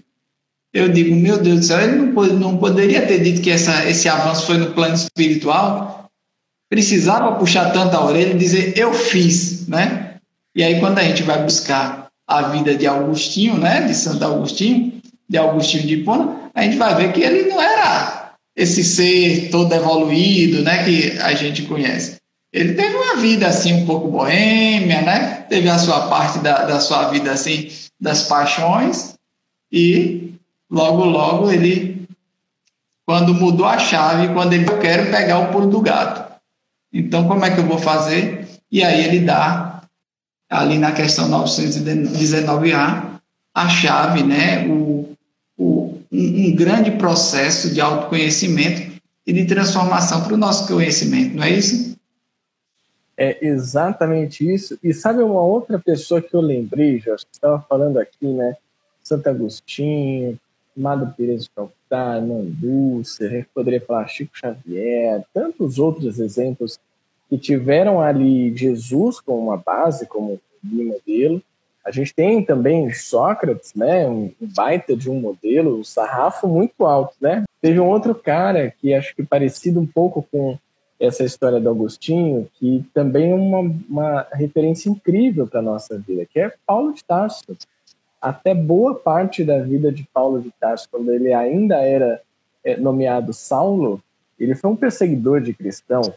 eu 0.73 0.89
digo: 0.89 1.15
meu 1.15 1.39
Deus 1.39 1.61
do 1.61 1.65
céu, 1.65 1.81
ele 1.81 1.97
não, 1.97 2.33
não 2.33 2.57
poderia 2.57 3.07
ter 3.07 3.21
dito 3.21 3.41
que 3.41 3.51
essa, 3.51 3.89
esse 3.89 4.09
avanço 4.09 4.47
foi 4.47 4.59
no 4.59 4.73
plano 4.73 4.95
espiritual. 4.95 6.09
Precisava 6.69 7.37
puxar 7.37 7.73
tanta 7.73 8.01
orelha 8.01 8.33
e 8.33 8.39
dizer: 8.39 8.77
eu 8.77 8.93
fiz, 8.93 9.67
né? 9.67 10.17
E 10.55 10.63
aí, 10.63 10.81
quando 10.81 10.99
a 10.99 11.05
gente 11.05 11.23
vai 11.23 11.43
buscar 11.43 12.09
a 12.27 12.43
vida 12.43 12.77
de 12.77 12.87
Augustinho, 12.87 13.59
né, 13.59 13.83
de 13.83 13.95
Santo 13.95 14.25
Agostinho, 14.25 15.01
de 15.29 15.37
Augustinho 15.37 15.85
de 15.85 15.95
Hipona, 15.95 16.51
a 16.55 16.63
gente 16.63 16.77
vai 16.77 16.95
ver 16.95 17.13
que 17.13 17.23
ele 17.23 17.49
não 17.49 17.61
era 17.61 18.35
esse 18.57 18.85
ser 18.85 19.49
todo 19.51 19.73
evoluído, 19.73 20.63
né, 20.63 20.85
que 20.85 21.19
a 21.19 21.35
gente 21.35 21.63
conhece. 21.63 22.20
Ele 22.53 22.75
teve 22.75 22.97
uma 22.97 23.17
vida 23.17 23.47
assim 23.47 23.73
um 23.73 23.87
pouco 23.87 24.09
boêmia, 24.09 25.03
né? 25.03 25.43
Teve 25.49 25.69
a 25.69 25.79
sua 25.79 26.09
parte 26.09 26.41
da, 26.41 26.65
da 26.65 26.81
sua 26.81 27.09
vida 27.09 27.31
assim 27.31 27.71
das 28.01 28.25
paixões 28.25 29.15
e 29.73 30.35
logo 30.71 31.05
logo 31.05 31.51
ele 31.51 32.09
quando 33.07 33.35
mudou 33.35 33.67
a 33.67 33.79
chave, 33.79 34.33
quando 34.33 34.53
ele 34.53 34.69
eu 34.69 34.79
quero 34.79 35.11
pegar 35.11 35.39
o 35.39 35.53
pulo 35.53 35.69
do 35.69 35.81
gato. 35.81 36.41
Então 36.93 37.29
como 37.29 37.45
é 37.45 37.51
que 37.55 37.61
eu 37.61 37.67
vou 37.67 37.79
fazer? 37.79 38.49
E 38.71 38.83
aí 38.83 39.05
ele 39.05 39.21
dá 39.21 39.83
ali 40.49 40.79
na 40.79 40.93
questão 40.93 41.31
919A 41.31 43.21
a 43.55 43.69
chave, 43.69 44.23
né? 44.25 44.67
O, 44.67 45.15
um, 45.59 46.47
um 46.47 46.55
grande 46.55 46.93
processo 46.93 47.73
de 47.73 47.81
autoconhecimento 47.81 48.91
e 49.27 49.33
de 49.33 49.45
transformação 49.45 50.23
para 50.23 50.35
o 50.35 50.39
nosso 50.39 50.67
conhecimento, 50.67 51.37
não 51.37 51.45
é 51.45 51.51
isso? 51.51 51.97
É 53.23 53.37
exatamente 53.47 54.51
isso. 54.51 54.79
E 54.83 54.95
sabe 54.95 55.23
uma 55.23 55.43
outra 55.43 55.79
pessoa 55.79 56.23
que 56.23 56.35
eu 56.35 56.41
lembrei, 56.41 56.99
já 57.01 57.15
estava 57.15 57.61
falando 57.69 57.99
aqui, 57.99 58.27
né? 58.27 58.57
Santo 59.03 59.29
Agostinho, 59.29 60.39
Amado 60.75 61.13
Pires 61.15 61.45
de 61.45 61.51
Calcutá, 61.51 62.19
Mandúcia, 62.19 63.27
a 63.27 63.31
gente 63.31 63.49
poderia 63.53 63.81
falar 63.83 64.09
Chico 64.09 64.39
Xavier, 64.39 65.23
tantos 65.35 65.79
outros 65.79 66.19
exemplos 66.19 66.81
que 67.29 67.37
tiveram 67.37 68.01
ali 68.01 68.57
Jesus 68.57 69.21
como 69.21 69.39
uma 69.39 69.59
base, 69.59 70.07
como 70.07 70.41
modelo, 70.63 71.43
a 71.85 71.91
gente 71.91 72.15
tem 72.15 72.43
também 72.43 72.91
Sócrates, 72.93 73.75
né, 73.75 74.09
um 74.09 74.33
baita 74.41 74.97
de 74.97 75.11
um 75.11 75.21
modelo, 75.21 75.79
um 75.79 75.85
sarrafo 75.85 76.49
muito 76.49 76.87
alto, 76.87 77.15
né? 77.21 77.45
Teve 77.61 77.81
um 77.81 77.89
outro 77.89 78.15
cara 78.15 78.73
que 78.81 78.95
acho 78.95 79.15
que 79.15 79.23
parecido 79.23 79.79
um 79.79 79.87
pouco 79.87 80.27
com 80.31 80.59
essa 81.01 81.25
história 81.25 81.59
do 81.59 81.71
Agostinho, 81.71 82.47
que 82.55 82.85
também 82.93 83.31
é 83.31 83.35
uma, 83.35 83.61
uma 83.89 84.27
referência 84.33 84.91
incrível 84.91 85.47
para 85.47 85.61
a 85.61 85.63
nossa 85.63 85.99
vida, 85.99 86.27
que 86.27 86.39
é 86.39 86.53
Paulo 86.67 86.93
de 86.93 87.03
Tarso. 87.03 87.57
Até 88.21 88.55
boa 88.55 88.95
parte 88.95 89.43
da 89.43 89.59
vida 89.61 89.91
de 89.91 90.07
Paulo 90.13 90.43
de 90.43 90.51
Tarso, 90.61 90.87
quando 90.91 91.11
ele 91.11 91.33
ainda 91.33 91.77
era 91.77 92.21
é, 92.63 92.77
nomeado 92.77 93.33
Saulo, 93.33 94.03
ele 94.39 94.55
foi 94.55 94.71
um 94.71 94.77
perseguidor 94.77 95.41
de 95.41 95.55
cristãos, 95.55 96.13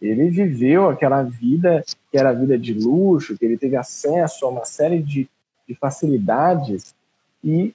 ele 0.00 0.28
viveu 0.28 0.88
aquela 0.88 1.22
vida 1.22 1.82
que 2.10 2.18
era 2.18 2.30
a 2.30 2.34
vida 2.34 2.58
de 2.58 2.74
luxo, 2.74 3.36
que 3.38 3.44
ele 3.44 3.56
teve 3.56 3.76
acesso 3.76 4.44
a 4.44 4.48
uma 4.48 4.64
série 4.64 5.02
de, 5.02 5.28
de 5.66 5.74
facilidades 5.74 6.94
e, 7.42 7.74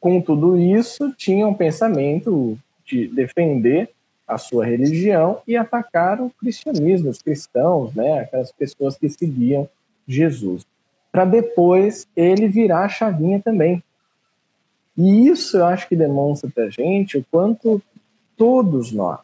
com 0.00 0.20
tudo 0.20 0.58
isso, 0.58 1.12
tinha 1.16 1.46
um 1.46 1.54
pensamento 1.54 2.58
de 2.84 3.08
defender 3.08 3.90
a 4.26 4.38
sua 4.38 4.64
religião 4.64 5.40
e 5.46 5.56
atacar 5.56 6.20
o 6.20 6.30
cristianismo, 6.30 7.10
os 7.10 7.20
cristãos, 7.20 7.94
né, 7.94 8.20
aquelas 8.20 8.52
pessoas 8.52 8.96
que 8.96 9.08
seguiam 9.08 9.68
Jesus, 10.06 10.66
para 11.12 11.24
depois 11.24 12.06
ele 12.16 12.48
virar 12.48 12.84
a 12.84 12.88
chavinha 12.88 13.40
também. 13.40 13.82
E 14.96 15.28
isso 15.28 15.56
eu 15.56 15.66
acho 15.66 15.88
que 15.88 15.96
demonstra 15.96 16.50
para 16.50 16.64
a 16.64 16.70
gente 16.70 17.18
o 17.18 17.24
quanto 17.30 17.82
todos 18.36 18.92
nós, 18.92 19.20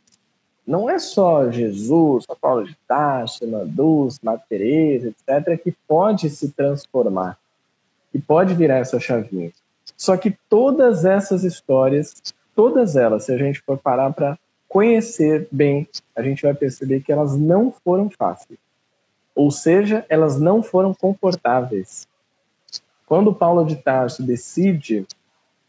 não 0.70 0.88
é 0.88 1.00
só 1.00 1.50
Jesus, 1.50 2.24
São 2.24 2.36
Paulo 2.40 2.64
de 2.64 2.76
Tarso, 2.86 3.44
Mandus, 3.44 4.20
Madre 4.22 5.02
etc., 5.04 5.60
que 5.60 5.74
pode 5.88 6.30
se 6.30 6.52
transformar, 6.52 7.36
que 8.12 8.20
pode 8.20 8.54
virar 8.54 8.76
essa 8.76 9.00
chavinha. 9.00 9.50
Só 9.96 10.16
que 10.16 10.36
todas 10.48 11.04
essas 11.04 11.42
histórias, 11.42 12.14
todas 12.54 12.94
elas, 12.94 13.24
se 13.24 13.32
a 13.32 13.36
gente 13.36 13.60
for 13.62 13.78
parar 13.78 14.12
para 14.12 14.38
conhecer 14.70 15.48
bem, 15.50 15.88
a 16.14 16.22
gente 16.22 16.42
vai 16.42 16.54
perceber 16.54 17.00
que 17.00 17.10
elas 17.10 17.36
não 17.36 17.72
foram 17.72 18.08
fáceis. 18.08 18.56
Ou 19.34 19.50
seja, 19.50 20.06
elas 20.08 20.40
não 20.40 20.62
foram 20.62 20.94
confortáveis. 20.94 22.06
Quando 23.04 23.34
Paulo 23.34 23.64
de 23.64 23.74
Tarso 23.74 24.22
decide, 24.22 25.04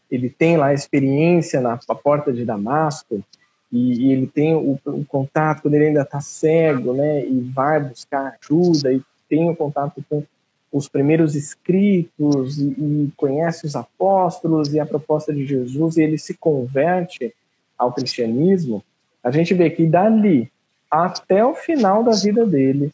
ele 0.08 0.30
tem 0.30 0.56
lá 0.56 0.66
a 0.66 0.72
experiência 0.72 1.60
na 1.60 1.76
porta 1.76 2.32
de 2.32 2.44
Damasco, 2.44 3.24
e, 3.72 4.06
e 4.06 4.12
ele 4.12 4.28
tem 4.28 4.54
o, 4.54 4.78
o, 4.84 5.04
contato 5.04 5.62
quando 5.62 5.74
ele 5.74 5.86
ainda 5.86 6.02
está 6.02 6.20
cego, 6.20 6.92
né, 6.92 7.26
e 7.26 7.40
vai 7.40 7.80
buscar 7.80 8.36
ajuda 8.40 8.92
e 8.92 9.02
tem 9.28 9.50
o 9.50 9.56
contato 9.56 10.04
com 10.08 10.22
os 10.70 10.88
primeiros 10.88 11.34
escritos 11.34 12.58
e, 12.58 12.68
e 12.68 13.12
conhece 13.16 13.66
os 13.66 13.74
apóstolos 13.74 14.72
e 14.72 14.78
a 14.78 14.86
proposta 14.86 15.32
de 15.32 15.44
Jesus 15.44 15.96
e 15.96 16.02
ele 16.02 16.18
se 16.18 16.34
converte 16.34 17.34
ao 17.76 17.92
cristianismo, 17.92 18.84
a 19.22 19.30
gente 19.30 19.54
vê 19.54 19.70
que 19.70 19.86
dali 19.86 20.50
até 20.90 21.44
o 21.44 21.54
final 21.54 22.02
da 22.02 22.12
vida 22.12 22.44
dele 22.44 22.90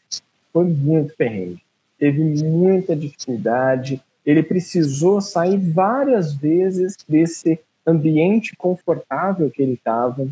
foi 0.53 0.65
muito 0.65 1.15
perrengue. 1.17 1.63
Teve 1.99 2.23
muita 2.45 2.95
dificuldade, 2.95 4.01
ele 4.25 4.43
precisou 4.43 5.21
sair 5.21 5.57
várias 5.57 6.35
vezes 6.35 6.97
desse 7.09 7.59
ambiente 7.87 8.55
confortável 8.57 9.51
que 9.51 9.63
ele 9.63 9.73
estava, 9.73 10.29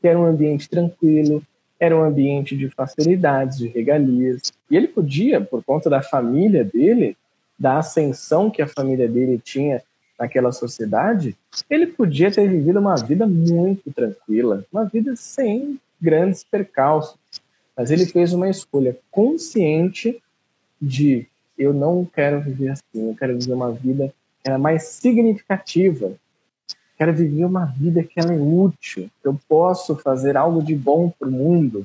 que 0.00 0.06
era 0.06 0.18
um 0.18 0.24
ambiente 0.24 0.68
tranquilo, 0.68 1.42
era 1.80 1.96
um 1.96 2.04
ambiente 2.04 2.56
de 2.56 2.68
facilidades, 2.68 3.58
de 3.58 3.66
regalias. 3.66 4.52
E 4.70 4.76
ele 4.76 4.86
podia, 4.86 5.40
por 5.40 5.64
conta 5.64 5.90
da 5.90 6.02
família 6.02 6.62
dele, 6.62 7.16
da 7.58 7.78
ascensão 7.78 8.50
que 8.50 8.62
a 8.62 8.68
família 8.68 9.08
dele 9.08 9.40
tinha 9.42 9.82
naquela 10.22 10.52
sociedade, 10.52 11.36
ele 11.68 11.88
podia 11.88 12.30
ter 12.30 12.48
vivido 12.48 12.78
uma 12.78 12.94
vida 12.94 13.26
muito 13.26 13.92
tranquila, 13.92 14.64
uma 14.72 14.84
vida 14.84 15.16
sem 15.16 15.80
grandes 16.00 16.44
percalços. 16.44 17.18
Mas 17.76 17.90
ele 17.90 18.06
fez 18.06 18.32
uma 18.32 18.48
escolha 18.48 18.96
consciente 19.10 20.22
de 20.80 21.26
eu 21.58 21.74
não 21.74 22.04
quero 22.04 22.40
viver 22.40 22.68
assim, 22.68 23.08
eu 23.08 23.16
quero 23.16 23.36
viver 23.36 23.52
uma 23.52 23.72
vida 23.72 24.14
que 24.44 24.50
é 24.50 24.56
mais 24.56 24.84
significativa, 24.84 26.12
quero 26.96 27.12
viver 27.12 27.44
uma 27.44 27.64
vida 27.64 28.04
que 28.04 28.20
ela 28.20 28.32
é 28.32 28.38
útil, 28.38 29.10
que 29.20 29.26
eu 29.26 29.36
posso 29.48 29.96
fazer 29.96 30.36
algo 30.36 30.62
de 30.62 30.76
bom 30.76 31.10
para 31.10 31.28
o 31.28 31.32
mundo. 31.32 31.84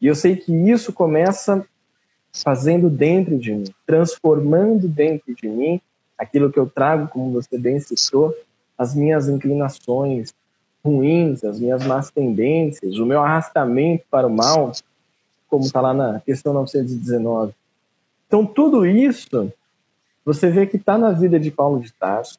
E 0.00 0.06
eu 0.06 0.14
sei 0.14 0.34
que 0.34 0.50
isso 0.50 0.94
começa 0.94 1.66
fazendo 2.32 2.88
dentro 2.88 3.38
de 3.38 3.52
mim, 3.52 3.64
transformando 3.86 4.88
dentro 4.88 5.34
de 5.34 5.46
mim 5.46 5.80
aquilo 6.18 6.50
que 6.50 6.58
eu 6.58 6.66
trago, 6.66 7.08
como 7.08 7.32
você 7.32 7.58
bem 7.58 7.78
citou, 7.80 8.34
as 8.76 8.94
minhas 8.94 9.28
inclinações 9.28 10.34
ruins, 10.84 11.42
as 11.44 11.58
minhas 11.58 11.84
más 11.84 12.10
tendências, 12.10 12.98
o 12.98 13.06
meu 13.06 13.20
arrastamento 13.20 14.04
para 14.10 14.26
o 14.26 14.30
mal, 14.30 14.72
como 15.48 15.64
está 15.64 15.80
lá 15.80 15.92
na 15.92 16.20
questão 16.20 16.52
919. 16.52 17.52
Então, 18.26 18.44
tudo 18.46 18.86
isso 18.86 19.52
você 20.24 20.50
vê 20.50 20.66
que 20.66 20.76
está 20.76 20.98
na 20.98 21.12
vida 21.12 21.38
de 21.38 21.50
Paulo 21.50 21.80
de 21.80 21.92
Tarso, 21.92 22.38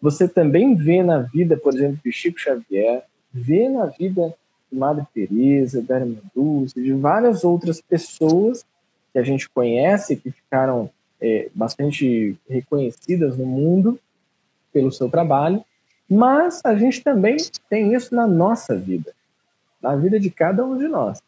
você 0.00 0.26
também 0.26 0.74
vê 0.74 1.02
na 1.02 1.18
vida, 1.18 1.56
por 1.56 1.74
exemplo, 1.74 1.98
de 2.02 2.10
Chico 2.10 2.40
Xavier, 2.40 3.04
vê 3.32 3.68
na 3.68 3.86
vida 3.86 4.34
de 4.72 4.78
Madre 4.78 5.04
Teresa, 5.12 5.82
da 5.82 6.00
Irmã 6.00 6.16
Dulce, 6.34 6.80
de 6.80 6.92
várias 6.94 7.44
outras 7.44 7.80
pessoas 7.80 8.64
que 9.12 9.18
a 9.18 9.22
gente 9.22 9.48
conhece, 9.50 10.16
que 10.16 10.30
ficaram 10.30 10.88
é, 11.20 11.48
bastante 11.54 12.36
reconhecidas 12.48 13.36
no 13.36 13.46
mundo 13.46 13.98
pelo 14.72 14.90
seu 14.90 15.08
trabalho, 15.08 15.64
mas 16.08 16.60
a 16.64 16.74
gente 16.74 17.02
também 17.02 17.36
tem 17.68 17.94
isso 17.94 18.14
na 18.14 18.26
nossa 18.26 18.76
vida, 18.76 19.12
na 19.80 19.94
vida 19.94 20.18
de 20.18 20.30
cada 20.30 20.64
um 20.64 20.76
de 20.76 20.88
nós. 20.88 21.22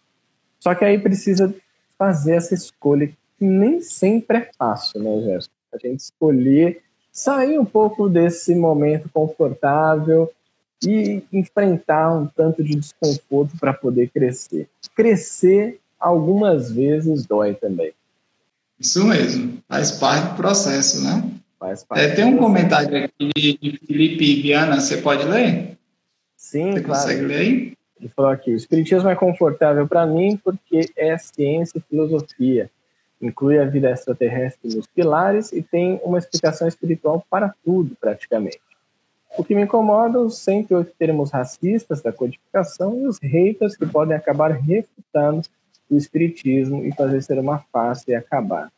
Só 0.58 0.74
que 0.74 0.84
aí 0.84 0.98
precisa 0.98 1.54
fazer 1.98 2.34
essa 2.34 2.54
escolha 2.54 3.06
que 3.06 3.44
nem 3.44 3.80
sempre 3.80 4.38
é 4.38 4.50
fácil, 4.56 5.00
né, 5.02 5.20
Gerson? 5.22 5.50
A 5.72 5.78
gente 5.78 6.00
escolher 6.00 6.82
sair 7.12 7.58
um 7.58 7.64
pouco 7.64 8.08
desse 8.08 8.54
momento 8.54 9.08
confortável 9.12 10.32
e 10.84 11.22
enfrentar 11.32 12.12
um 12.12 12.26
tanto 12.26 12.64
de 12.64 12.74
desconforto 12.74 13.56
para 13.58 13.72
poder 13.72 14.08
crescer. 14.10 14.68
Crescer 14.94 15.78
algumas 15.98 16.70
vezes 16.72 17.24
dói 17.26 17.54
também. 17.54 17.92
Isso 18.82 19.04
mesmo, 19.06 19.58
faz 19.68 19.92
parte 19.92 20.30
do 20.30 20.36
processo, 20.36 21.04
né? 21.04 21.22
Faz 21.56 21.84
parte. 21.84 22.04
É, 22.04 22.14
tem 22.16 22.24
um 22.24 22.36
comentário 22.36 23.04
aqui 23.04 23.30
de 23.60 23.78
Felipe 23.86 24.42
Viana, 24.42 24.80
você 24.80 24.96
pode 24.96 25.24
ler? 25.24 25.78
Sim, 26.36 26.72
você 26.72 26.80
claro. 26.80 27.00
consegue 27.00 27.24
ler 27.24 27.36
aí? 27.36 27.72
Ele 28.00 28.08
falou 28.08 28.32
aqui: 28.32 28.50
o 28.50 28.56
Espiritismo 28.56 29.08
é 29.08 29.14
confortável 29.14 29.86
para 29.86 30.04
mim 30.04 30.36
porque 30.36 30.90
é 30.96 31.16
ciência 31.16 31.78
e 31.78 31.80
filosofia. 31.80 32.68
Inclui 33.20 33.60
a 33.60 33.64
vida 33.64 33.88
extraterrestre 33.88 34.74
nos 34.74 34.88
pilares 34.88 35.52
e 35.52 35.62
tem 35.62 36.00
uma 36.02 36.18
explicação 36.18 36.66
espiritual 36.66 37.24
para 37.30 37.54
tudo, 37.64 37.96
praticamente. 38.00 38.60
O 39.38 39.44
que 39.44 39.54
me 39.54 39.62
incomoda 39.62 40.14
são 40.14 40.26
os 40.26 40.38
108 40.38 40.92
termos 40.98 41.30
racistas 41.30 42.02
da 42.02 42.12
codificação 42.12 42.98
e 42.98 43.06
os 43.06 43.20
haters 43.22 43.76
que 43.76 43.86
podem 43.86 44.16
acabar 44.16 44.50
refutando 44.50 45.42
o 45.92 45.98
Espiritismo 45.98 46.84
e 46.84 46.92
fazer 46.92 47.22
ser 47.22 47.38
uma 47.38 47.58
face 47.58 48.10
e 48.10 48.14
acabar. 48.14 48.72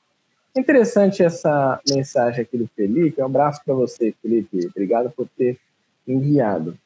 Interessante 0.56 1.22
essa 1.22 1.80
mensagem 1.88 2.42
aqui 2.42 2.58
do 2.58 2.68
Felipe. 2.68 3.20
Um 3.22 3.26
abraço 3.26 3.60
para 3.64 3.74
você, 3.74 4.14
Felipe. 4.20 4.66
Obrigado 4.66 5.10
por 5.10 5.28
ter 5.36 5.58
enviado. 6.06 6.76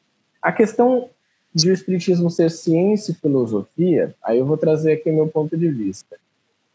A 0.40 0.52
questão 0.52 1.08
de 1.54 1.70
o 1.70 1.72
Espiritismo 1.72 2.30
ser 2.30 2.50
ciência 2.50 3.12
e 3.12 3.14
filosofia, 3.14 4.14
aí 4.22 4.38
eu 4.38 4.46
vou 4.46 4.56
trazer 4.56 4.92
aqui 4.92 5.10
o 5.10 5.14
meu 5.14 5.28
ponto 5.28 5.56
de 5.56 5.68
vista. 5.68 6.16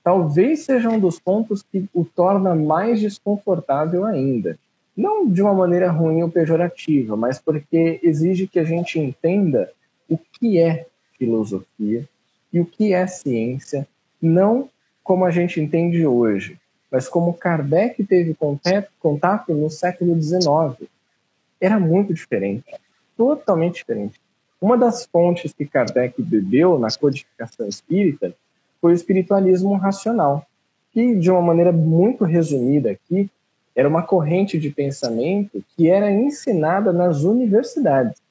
Talvez 0.04 0.62
seja 0.62 0.90
um 0.90 1.00
dos 1.00 1.20
pontos 1.20 1.64
que 1.64 1.86
o 1.94 2.04
torna 2.04 2.54
mais 2.54 3.00
desconfortável 3.00 4.04
ainda. 4.04 4.58
Não 4.96 5.28
de 5.28 5.42
uma 5.42 5.54
maneira 5.54 5.90
ruim 5.90 6.22
ou 6.22 6.30
pejorativa, 6.30 7.16
mas 7.16 7.40
porque 7.40 8.00
exige 8.04 8.48
que 8.48 8.60
a 8.60 8.64
gente 8.64 9.00
entenda 9.00 9.72
o 10.10 10.18
que 10.18 10.60
é 10.60 10.86
filosofia 11.18 12.08
e 12.54 12.60
o 12.60 12.66
que 12.66 12.94
é 12.94 13.08
ciência, 13.08 13.88
não 14.22 14.70
como 15.04 15.26
a 15.26 15.32
gente 15.32 15.60
entende 15.60 16.06
hoje, 16.06 16.58
mas 16.92 17.10
como 17.10 17.34
Kardec 17.34 18.04
teve 18.04 18.38
contato 19.00 19.54
no 19.54 19.70
século 19.70 20.22
XIX. 20.22 20.88
Era 21.60 21.80
muito 21.80 22.14
diferente, 22.14 22.72
totalmente 23.18 23.78
diferente. 23.78 24.22
Uma 24.62 24.78
das 24.78 25.06
fontes 25.06 25.52
que 25.52 25.66
Kardec 25.66 26.22
bebeu 26.22 26.78
na 26.78 26.90
codificação 26.92 27.68
espírita 27.68 28.34
foi 28.80 28.92
o 28.92 28.96
espiritualismo 28.96 29.74
racional, 29.76 30.46
que, 30.94 31.16
de 31.16 31.32
uma 31.32 31.42
maneira 31.42 31.72
muito 31.72 32.24
resumida 32.24 32.92
aqui, 32.92 33.30
era 33.76 33.90
uma 33.90 34.04
corrente 34.04 34.60
de 34.60 34.70
pensamento 34.70 35.64
que 35.76 35.90
era 35.90 36.12
ensinada 36.12 36.94
nas 36.94 37.24
universidades. 37.24 38.22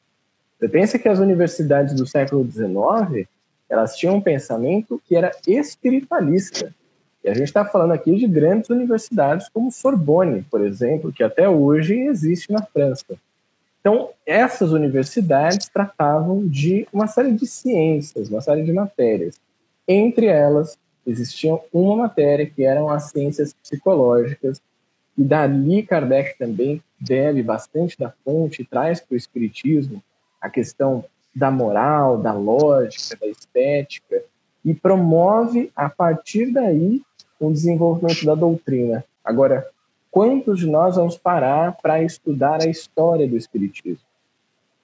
Você 0.58 0.68
pensa 0.68 0.98
que 0.98 1.08
as 1.08 1.18
universidades 1.18 1.94
do 1.94 2.06
século 2.06 2.48
XIX 2.48 3.26
elas 3.72 3.96
tinham 3.96 4.16
um 4.16 4.20
pensamento 4.20 5.00
que 5.06 5.16
era 5.16 5.32
espiritualista. 5.46 6.74
E 7.24 7.30
a 7.30 7.32
gente 7.32 7.46
está 7.46 7.64
falando 7.64 7.92
aqui 7.92 8.14
de 8.16 8.28
grandes 8.28 8.68
universidades 8.68 9.48
como 9.48 9.72
Sorbonne, 9.72 10.44
por 10.50 10.60
exemplo, 10.60 11.10
que 11.10 11.22
até 11.22 11.48
hoje 11.48 11.98
existe 11.98 12.52
na 12.52 12.62
França. 12.62 13.16
Então, 13.80 14.10
essas 14.26 14.72
universidades 14.72 15.70
tratavam 15.70 16.46
de 16.46 16.86
uma 16.92 17.06
série 17.06 17.32
de 17.32 17.46
ciências, 17.46 18.28
uma 18.28 18.42
série 18.42 18.62
de 18.62 18.72
matérias. 18.74 19.40
Entre 19.88 20.26
elas, 20.26 20.76
existia 21.06 21.58
uma 21.72 21.96
matéria 21.96 22.44
que 22.44 22.64
eram 22.64 22.90
as 22.90 23.04
ciências 23.04 23.54
psicológicas, 23.54 24.60
e 25.16 25.24
dali 25.24 25.82
Kardec 25.82 26.36
também 26.38 26.82
bebe 27.00 27.42
bastante 27.42 27.98
da 27.98 28.12
fonte, 28.22 28.64
traz 28.64 29.00
para 29.00 29.14
o 29.14 29.16
Espiritismo 29.16 30.02
a 30.40 30.50
questão 30.50 31.04
da 31.34 31.50
moral, 31.50 32.18
da 32.18 32.32
lógica, 32.32 33.16
da 33.20 33.26
estética, 33.26 34.22
e 34.64 34.74
promove, 34.74 35.72
a 35.74 35.88
partir 35.88 36.52
daí, 36.52 37.02
o 37.40 37.50
desenvolvimento 37.50 38.24
da 38.24 38.34
doutrina. 38.34 39.04
Agora, 39.24 39.66
quantos 40.10 40.60
de 40.60 40.66
nós 40.66 40.96
vamos 40.96 41.16
parar 41.16 41.76
para 41.82 42.02
estudar 42.02 42.62
a 42.62 42.68
história 42.68 43.26
do 43.26 43.36
Espiritismo? 43.36 44.04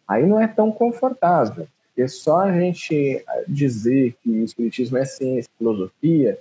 Aí 0.07 0.27
não 0.27 0.41
é 0.41 0.49
tão 0.49 0.73
confortável, 0.73 1.69
porque 1.87 2.09
só 2.09 2.41
a 2.41 2.53
gente 2.59 3.25
dizer 3.47 4.17
que 4.23 4.31
o 4.31 4.45
Espiritismo 4.45 4.97
é 4.97 5.05
ciência, 5.05 5.51
filosofia, 5.57 6.41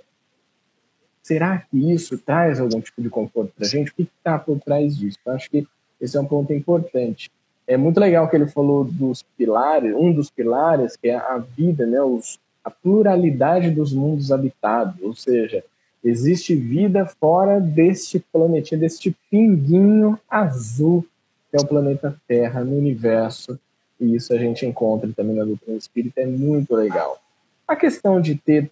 será 1.22 1.58
que 1.58 1.92
isso 1.92 2.16
traz 2.16 2.58
algum 2.58 2.80
tipo 2.80 3.02
de 3.02 3.10
conforto 3.10 3.52
para 3.54 3.66
a 3.66 3.68
gente? 3.68 3.90
O 3.90 3.94
que 3.94 4.02
está 4.02 4.38
por 4.38 4.58
trás 4.60 4.96
disso? 4.96 5.18
Eu 5.24 5.32
acho 5.34 5.50
que 5.50 5.66
esse 6.00 6.16
é 6.16 6.20
um 6.20 6.24
ponto 6.24 6.52
importante. 6.52 7.30
É 7.68 7.76
muito 7.76 8.00
legal 8.00 8.28
que 8.28 8.34
ele 8.34 8.48
falou 8.48 8.82
dos 8.82 9.22
pilares, 9.36 9.94
um 9.94 10.12
dos 10.12 10.30
pilares, 10.30 10.96
que 10.96 11.08
é 11.08 11.14
a 11.14 11.38
vida, 11.38 11.86
né, 11.86 12.02
os, 12.02 12.40
a 12.64 12.70
pluralidade 12.70 13.70
dos 13.70 13.92
mundos 13.92 14.32
habitados, 14.32 15.00
ou 15.00 15.14
seja, 15.14 15.62
Existe 16.02 16.54
vida 16.54 17.04
fora 17.06 17.60
deste 17.60 18.20
planetinha, 18.32 18.80
deste 18.80 19.14
pinguinho 19.30 20.18
azul 20.30 21.04
que 21.50 21.56
é 21.56 21.60
o 21.60 21.66
planeta 21.66 22.14
Terra 22.28 22.62
no 22.62 22.76
universo. 22.76 23.58
E 23.98 24.14
isso 24.14 24.32
a 24.32 24.38
gente 24.38 24.64
encontra 24.64 25.10
também 25.16 25.34
na 25.34 25.44
doutrina 25.44 25.76
espírita, 25.76 26.20
é 26.20 26.26
muito 26.26 26.74
legal. 26.74 27.20
A 27.66 27.74
questão 27.74 28.20
de 28.20 28.36
ter, 28.36 28.70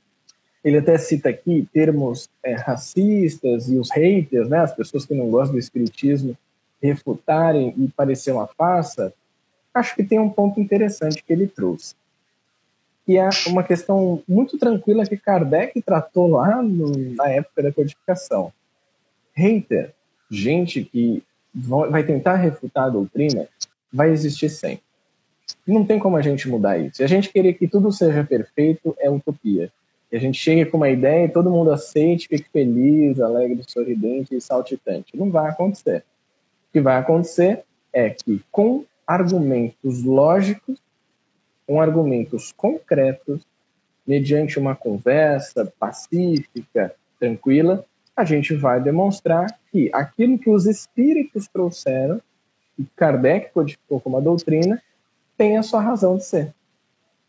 ele 0.62 0.78
até 0.78 0.96
cita 0.98 1.30
aqui 1.30 1.66
termos 1.72 2.28
é, 2.42 2.54
racistas 2.54 3.68
e 3.68 3.76
os 3.76 3.90
haters, 3.90 4.48
né, 4.48 4.58
as 4.58 4.74
pessoas 4.74 5.04
que 5.04 5.14
não 5.14 5.28
gostam 5.28 5.54
do 5.54 5.58
espiritismo, 5.58 6.36
refutarem 6.82 7.74
e 7.76 7.88
parecer 7.88 8.32
uma 8.32 8.46
farsa, 8.46 9.12
acho 9.74 9.94
que 9.94 10.04
tem 10.04 10.18
um 10.18 10.30
ponto 10.30 10.60
interessante 10.60 11.22
que 11.22 11.32
ele 11.32 11.46
trouxe 11.46 11.94
que 13.06 13.16
é 13.16 13.28
uma 13.46 13.62
questão 13.62 14.20
muito 14.28 14.58
tranquila 14.58 15.06
que 15.06 15.16
Kardec 15.16 15.80
tratou 15.80 16.26
lá 16.26 16.60
no, 16.60 16.90
na 17.14 17.30
época 17.30 17.62
da 17.62 17.72
codificação. 17.72 18.52
Hater, 19.32 19.94
gente 20.28 20.82
que 20.82 21.22
vai 21.54 22.02
tentar 22.02 22.34
refutar 22.34 22.86
a 22.86 22.90
doutrina, 22.90 23.46
vai 23.92 24.10
existir 24.10 24.48
sempre. 24.48 24.82
Não 25.64 25.86
tem 25.86 26.00
como 26.00 26.16
a 26.16 26.22
gente 26.22 26.48
mudar 26.48 26.78
isso. 26.78 26.96
Se 26.96 27.04
a 27.04 27.06
gente 27.06 27.30
querer 27.30 27.52
que 27.54 27.68
tudo 27.68 27.92
seja 27.92 28.24
perfeito, 28.24 28.96
é 28.98 29.08
utopia. 29.08 29.70
Que 30.10 30.16
a 30.16 30.20
gente 30.20 30.38
chegue 30.38 30.66
com 30.66 30.76
uma 30.76 30.90
ideia 30.90 31.26
e 31.26 31.30
todo 31.30 31.50
mundo 31.50 31.70
aceite, 31.70 32.26
fique 32.26 32.48
feliz, 32.50 33.20
alegre, 33.20 33.62
sorridente 33.68 34.34
e 34.34 34.40
saltitante. 34.40 35.16
Não 35.16 35.30
vai 35.30 35.48
acontecer. 35.48 36.04
Que 36.76 36.80
vai 36.82 36.98
acontecer 36.98 37.64
é 37.90 38.10
que, 38.10 38.44
com 38.52 38.84
argumentos 39.06 40.04
lógicos, 40.04 40.78
com 41.66 41.80
argumentos 41.80 42.52
concretos, 42.52 43.46
mediante 44.06 44.58
uma 44.58 44.76
conversa 44.76 45.72
pacífica, 45.80 46.94
tranquila, 47.18 47.82
a 48.14 48.26
gente 48.26 48.54
vai 48.54 48.78
demonstrar 48.78 49.58
que 49.72 49.88
aquilo 49.90 50.38
que 50.38 50.50
os 50.50 50.66
espíritos 50.66 51.48
trouxeram, 51.48 52.20
e 52.78 52.84
Kardec 52.94 53.54
codificou 53.54 53.98
como 53.98 54.18
a 54.18 54.20
doutrina, 54.20 54.82
tem 55.34 55.56
a 55.56 55.62
sua 55.62 55.80
razão 55.80 56.18
de 56.18 56.26
ser. 56.26 56.52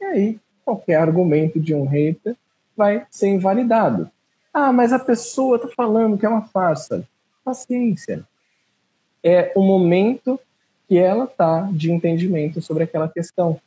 E 0.01 0.03
aí, 0.03 0.39
qualquer 0.65 0.97
argumento 0.97 1.57
de 1.57 1.73
um 1.73 1.85
hater 1.85 2.35
vai 2.75 3.07
ser 3.09 3.29
invalidado. 3.29 4.11
Ah, 4.53 4.73
mas 4.73 4.91
a 4.91 4.99
pessoa 4.99 5.55
está 5.55 5.69
falando 5.69 6.17
que 6.17 6.25
é 6.25 6.29
uma 6.29 6.41
farsa. 6.41 7.07
Paciência. 7.45 8.27
É 9.23 9.51
o 9.55 9.61
momento 9.61 10.39
que 10.87 10.97
ela 10.97 11.25
está 11.25 11.69
de 11.71 11.91
entendimento 11.91 12.61
sobre 12.61 12.83
aquela 12.83 13.09
questão. 13.09 13.59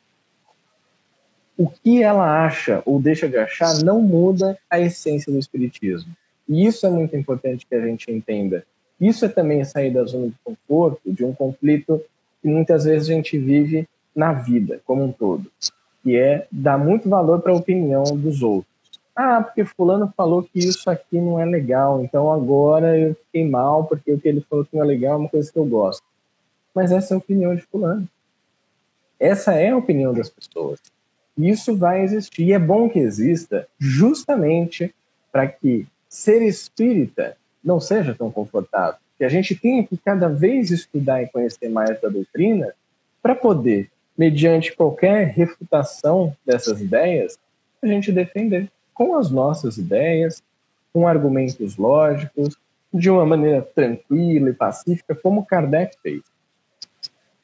O 1.57 1.69
que 1.69 2.03
ela 2.03 2.45
acha 2.45 2.83
ou 2.87 3.01
deixa 3.01 3.29
de 3.29 3.37
achar 3.37 3.83
não 3.85 4.01
muda 4.01 4.59
a 4.69 4.81
essência 4.81 5.31
do 5.31 5.39
Espiritismo. 5.39 6.11
E 6.49 6.67
isso 6.67 6.87
é 6.87 6.91
muito 6.91 7.15
importante 7.15 7.67
que 7.67 7.75
a 7.75 7.87
gente 7.87 8.11
entenda. 8.11 8.65
Isso 9.01 9.25
é 9.25 9.29
também 9.29 9.65
sair 9.65 9.93
da 9.93 10.05
zona 10.05 10.29
de 10.29 10.35
conforto, 10.43 11.13
de 11.13 11.25
um 11.25 11.35
conflito 11.35 12.03
que 12.43 12.49
muitas 12.49 12.85
vezes 12.85 13.09
a 13.09 13.13
gente 13.13 13.39
vive 13.39 13.87
na 14.15 14.33
vida 14.33 14.81
como 14.85 15.05
um 15.05 15.13
todo, 15.13 15.51
que 16.03 16.17
é 16.17 16.47
dar 16.51 16.79
muito 16.79 17.09
valor 17.09 17.41
para 17.41 17.53
a 17.53 17.57
opinião 17.57 18.05
dos 18.05 18.43
outros. 18.43 18.70
Ah, 19.23 19.43
porque 19.43 19.67
fulano 19.67 20.11
falou 20.17 20.43
que 20.43 20.59
isso 20.59 20.89
aqui 20.89 21.21
não 21.21 21.39
é 21.39 21.45
legal, 21.45 22.03
então 22.03 22.33
agora 22.33 22.99
eu 22.99 23.15
fiquei 23.15 23.47
mal 23.47 23.85
porque 23.85 24.11
o 24.11 24.19
que 24.19 24.27
ele 24.27 24.41
falou 24.49 24.65
que 24.65 24.75
não 24.75 24.83
é 24.83 24.87
legal 24.87 25.13
é 25.13 25.17
uma 25.19 25.29
coisa 25.29 25.53
que 25.53 25.59
eu 25.59 25.67
gosto. 25.67 26.03
Mas 26.75 26.91
essa 26.91 27.13
é 27.13 27.15
a 27.17 27.19
opinião 27.19 27.55
de 27.55 27.61
fulano. 27.61 28.09
Essa 29.19 29.53
é 29.53 29.69
a 29.69 29.77
opinião 29.77 30.15
das 30.15 30.31
pessoas. 30.31 30.81
Isso 31.37 31.77
vai 31.77 32.01
existir. 32.01 32.45
E 32.45 32.55
é 32.55 32.59
bom 32.59 32.89
que 32.89 32.99
exista 32.99 33.69
justamente 33.79 34.95
para 35.31 35.47
que 35.47 35.87
ser 36.09 36.41
espírita 36.41 37.37
não 37.63 37.79
seja 37.79 38.15
tão 38.15 38.31
confortável. 38.31 38.99
Que 39.19 39.25
a 39.25 39.29
gente 39.29 39.55
tenha 39.55 39.87
que 39.87 39.99
cada 39.99 40.31
vez 40.31 40.71
estudar 40.71 41.23
e 41.23 41.29
conhecer 41.29 41.69
mais 41.69 42.01
da 42.01 42.09
doutrina 42.09 42.73
para 43.21 43.35
poder, 43.35 43.91
mediante 44.17 44.75
qualquer 44.75 45.27
refutação 45.27 46.35
dessas 46.47 46.81
ideias, 46.81 47.39
a 47.83 47.87
gente 47.87 48.11
defender 48.11 48.71
com 49.01 49.17
as 49.17 49.31
nossas 49.31 49.79
ideias, 49.79 50.43
com 50.93 51.09
argumentos 51.09 51.79
lógicos, 51.79 52.55
de 52.93 53.09
uma 53.09 53.25
maneira 53.25 53.63
tranquila 53.63 54.51
e 54.51 54.53
pacífica, 54.53 55.15
como 55.15 55.47
Kardec 55.47 55.97
fez. 56.03 56.21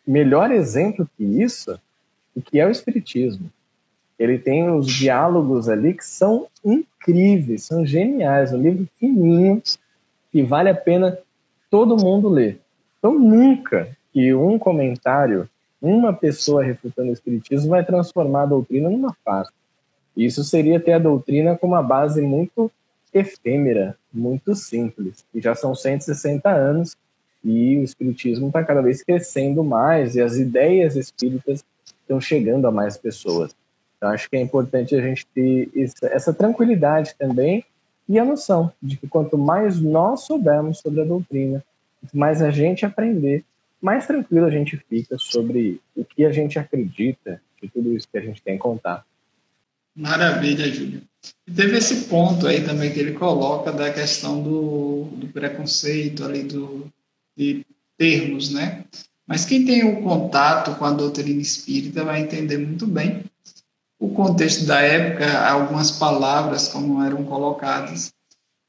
Melhor 0.07 0.51
exemplo 0.51 1.09
que 1.17 1.25
isso, 1.25 1.81
o 2.37 2.43
que 2.43 2.61
é 2.61 2.67
o 2.67 2.71
Espiritismo. 2.71 3.51
Ele 4.19 4.39
tem 4.39 4.71
os 4.71 4.87
diálogos 4.87 5.67
ali 5.67 5.95
que 5.95 6.05
são 6.05 6.47
incríveis, 6.63 7.63
são 7.63 7.87
geniais, 7.87 8.53
um 8.53 8.61
livro 8.61 8.87
fininho 8.99 9.63
que 10.31 10.43
vale 10.43 10.69
a 10.69 10.75
pena 10.75 11.19
todo 11.71 11.97
mundo 11.97 12.29
ler. 12.29 12.61
Então 12.99 13.19
nunca 13.19 13.97
que 14.13 14.35
um 14.35 14.59
comentário, 14.59 15.49
uma 15.81 16.13
pessoa 16.13 16.63
refutando 16.63 17.09
o 17.09 17.15
espiritismo 17.15 17.71
vai 17.71 17.83
transformar 17.83 18.43
a 18.43 18.47
doutrina 18.47 18.91
numa 18.91 19.17
farsa. 19.25 19.56
Isso 20.17 20.43
seria 20.43 20.81
ter 20.81 20.93
a 20.93 20.99
doutrina 20.99 21.57
com 21.57 21.67
uma 21.67 21.83
base 21.83 22.23
muito 22.23 22.71
efêmera, 23.13 23.97
muito 24.13 24.55
simples. 24.55 25.25
E 25.35 25.41
já 25.41 25.55
são 25.55 25.75
160 25.75 26.49
anos 26.49 26.97
e 27.45 27.79
o 27.79 27.83
espiritismo 27.83 28.49
está 28.49 28.65
cada 28.65 28.81
vez 28.81 29.03
crescendo 29.03 29.63
mais 29.63 30.17
e 30.17 30.21
as 30.21 30.37
ideias 30.37 30.97
espíritas 30.97 31.65
estão 32.01 32.21
chegando 32.21 32.67
a 32.67 32.73
mais 32.73 32.97
pessoas. 32.97 33.55
Então, 33.97 34.11
acho 34.11 34.29
que 34.29 34.37
é 34.37 34.41
importante 34.41 34.95
a 34.95 35.01
gente 35.01 35.27
ter 35.35 35.71
essa 36.03 36.33
tranquilidade 36.33 37.15
também 37.19 37.65
e 38.09 38.19
a 38.19 38.25
noção 38.25 38.73
de 38.83 38.97
que 38.97 39.09
quanto 39.09 39.37
mais 39.37 39.81
nós 39.81 40.21
soubermos 40.23 40.79
sobre 40.79 41.01
a 41.01 41.05
doutrina, 41.05 41.65
mais 42.13 42.43
a 42.43 42.51
gente 42.51 42.87
aprender, 42.87 43.45
mais 43.81 44.07
tranquilo 44.07 44.47
a 44.47 44.51
gente 44.51 44.77
fica 44.77 45.17
sobre 45.19 45.81
o 45.97 46.05
que 46.05 46.25
a 46.25 46.31
gente 46.31 46.59
acredita 46.59 47.41
de 47.61 47.69
tudo 47.69 47.95
isso 47.95 48.09
que 48.11 48.19
a 48.19 48.21
gente 48.21 48.43
tem 48.43 48.57
a 48.57 48.59
contar. 48.59 49.05
Maravilha, 49.97 50.71
Júlio. 50.73 51.03
E 51.47 51.53
teve 51.53 51.79
esse 51.79 52.05
ponto 52.05 52.47
aí 52.47 52.63
também 52.63 52.93
que 52.93 53.01
ele 53.01 53.13
coloca 53.13 53.73
da 53.73 53.91
questão 53.91 54.43
do, 54.43 55.05
do 55.17 55.29
preconceito 55.29 56.23
ali, 56.25 56.43
do, 56.43 56.93
de 57.37 57.65
termos, 57.97 58.51
né? 58.51 58.85
Mas 59.27 59.45
quem 59.45 59.65
tem 59.65 59.85
o 59.85 59.99
um 59.99 60.03
contato 60.03 60.77
com 60.77 60.85
a 60.85 60.93
doutrina 60.93 61.41
espírita 61.41 62.05
vai 62.05 62.21
entender 62.21 62.59
muito 62.59 62.87
bem 62.87 63.25
o 63.99 64.11
contexto 64.11 64.67
da 64.67 64.81
época, 64.81 65.49
algumas 65.49 65.91
palavras 65.91 66.69
como 66.69 67.03
eram 67.03 67.25
colocadas, 67.25 68.13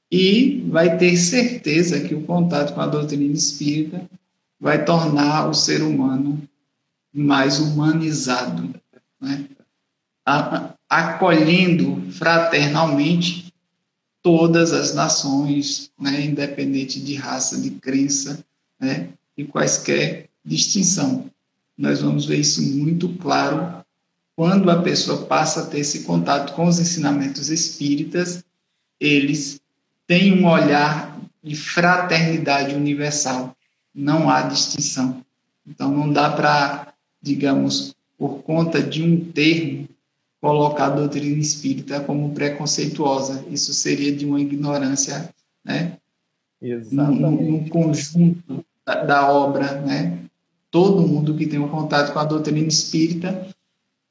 e 0.09 0.65
vai 0.69 0.97
ter 0.97 1.17
certeza 1.17 1.99
que 1.99 2.15
o 2.15 2.23
contato 2.23 2.73
com 2.73 2.79
a 2.79 2.87
doutrina 2.87 3.33
espírita 3.33 4.09
vai 4.57 4.85
tornar 4.85 5.49
o 5.49 5.53
ser 5.53 5.81
humano 5.83 6.41
mais 7.13 7.59
humanizado, 7.59 8.73
né? 9.19 9.49
Acolhendo 10.89 12.11
fraternalmente 12.11 13.53
todas 14.21 14.73
as 14.73 14.93
nações, 14.93 15.91
né? 15.99 16.25
independente 16.25 16.99
de 16.99 17.15
raça, 17.15 17.59
de 17.59 17.71
crença 17.71 18.43
né? 18.79 19.09
e 19.37 19.43
quaisquer 19.43 20.29
distinção. 20.43 21.29
Nós 21.77 22.01
vamos 22.01 22.25
ver 22.25 22.39
isso 22.39 22.61
muito 22.61 23.09
claro 23.17 23.77
quando 24.37 24.69
a 24.69 24.83
pessoa 24.83 25.25
passa 25.25 25.63
a 25.63 25.65
ter 25.65 25.79
esse 25.79 26.03
contato 26.03 26.53
com 26.53 26.67
os 26.67 26.79
ensinamentos 26.79 27.49
espíritas, 27.49 28.45
eles 28.99 29.59
têm 30.05 30.31
um 30.31 30.47
olhar 30.47 31.19
de 31.43 31.55
fraternidade 31.55 32.75
universal. 32.75 33.57
Não 33.95 34.29
há 34.29 34.43
distinção. 34.43 35.25
Então, 35.65 35.91
não 35.91 36.13
dá 36.13 36.29
para, 36.29 36.93
digamos, 37.19 37.95
por 38.15 38.43
conta 38.43 38.79
de 38.79 39.01
um 39.01 39.19
termo, 39.31 39.89
colocar 40.41 40.87
a 40.87 40.95
doutrina 40.95 41.39
espírita 41.39 41.99
como 42.01 42.33
preconceituosa. 42.33 43.45
Isso 43.49 43.73
seria 43.73 44.15
de 44.15 44.25
uma 44.25 44.39
ignorância, 44.39 45.29
né? 45.63 45.97
Exatamente. 46.61 47.21
No, 47.21 47.51
no 47.51 47.69
conjunto 47.69 48.65
da, 48.85 49.03
da 49.03 49.31
obra, 49.31 49.81
né? 49.81 50.19
Todo 50.69 51.07
mundo 51.07 51.35
que 51.35 51.47
tem 51.47 51.59
um 51.59 51.69
contato 51.69 52.13
com 52.13 52.19
a 52.19 52.25
doutrina 52.25 52.67
espírita 52.67 53.47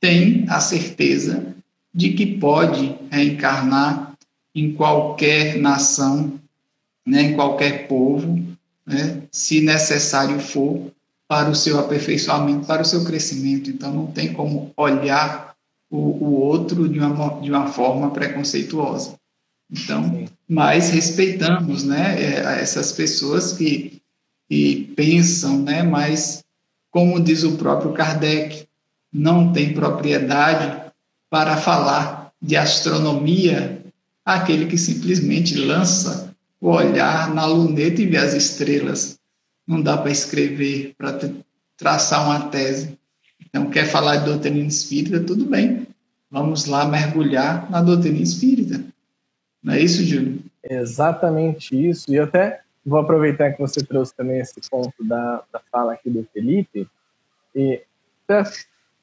tem 0.01 0.47
a 0.49 0.61
certeza 0.61 1.55
de 1.95 2.13
que 2.13 2.39
pode 2.39 2.97
reencarnar 3.11 4.15
em 4.55 4.73
qualquer 4.73 5.59
nação, 5.59 6.39
né, 7.07 7.23
em 7.23 7.35
qualquer 7.35 7.87
povo, 7.89 8.43
né, 8.87 9.23
se 9.31 9.61
necessário 9.61 10.39
for, 10.41 10.91
para 11.29 11.51
o 11.51 11.55
seu 11.55 11.79
aperfeiçoamento, 11.79 12.67
para 12.67 12.83
o 12.83 12.85
seu 12.85 13.05
crescimento. 13.05 13.69
Então, 13.69 13.93
não 13.93 14.07
tem 14.07 14.33
como 14.33 14.73
olhar 14.77 15.56
o, 15.91 15.99
o 15.99 16.41
outro 16.41 16.89
de 16.89 16.99
uma, 16.99 17.41
de 17.41 17.51
uma 17.51 17.69
forma 17.69 18.11
preconceituosa. 18.11 19.15
Então, 19.71 20.27
mas 20.49 20.91
respeitamos 20.91 21.85
né, 21.85 22.17
é, 22.23 22.61
essas 22.61 22.93
pessoas 22.93 23.53
que, 23.53 24.01
que 24.49 24.93
pensam, 24.97 25.59
né, 25.63 25.83
mas, 25.83 26.45
como 26.91 27.21
diz 27.21 27.43
o 27.43 27.57
próprio 27.57 27.93
Kardec, 27.93 28.67
não 29.13 29.53
tem 29.53 29.75
propriedade 29.75 30.93
para 31.29 31.57
falar 31.57 32.33
de 32.41 32.57
astronomia 32.57 33.83
aquele 34.25 34.67
que 34.67 34.79
simplesmente 34.79 35.55
lança 35.57 36.35
o 36.61 36.71
olhar 36.71 37.33
na 37.35 37.47
luneta 37.47 38.03
e 38.03 38.07
vê 38.07 38.19
as 38.19 38.35
estrelas. 38.35 39.19
Não 39.67 39.81
dá 39.81 39.97
para 39.97 40.11
escrever, 40.11 40.95
para 40.97 41.19
traçar 41.77 42.25
uma 42.25 42.49
tese. 42.49 42.99
Então, 43.57 43.71
quer 43.71 43.87
falar 43.87 44.17
de 44.17 44.27
doutrina 44.27 44.59
espírita? 44.59 45.19
Tudo 45.19 45.47
bem. 45.47 45.87
Vamos 46.31 46.67
lá 46.67 46.85
mergulhar 46.85 47.71
na 47.71 47.81
doutrina 47.81 48.19
espírita. 48.19 48.85
Não 49.63 49.73
é 49.73 49.81
isso, 49.81 50.05
Júlio? 50.05 50.41
Exatamente 50.63 51.75
isso. 51.75 52.13
E 52.13 52.19
até 52.19 52.61
vou 52.85 52.99
aproveitar 52.99 53.53
que 53.53 53.59
você 53.59 53.83
trouxe 53.83 54.15
também 54.15 54.41
esse 54.41 54.61
ponto 54.71 54.93
da, 55.03 55.43
da 55.51 55.63
fala 55.73 55.95
aqui 55.95 56.11
do 56.11 56.29
Felipe. 56.35 56.87
E 57.55 57.81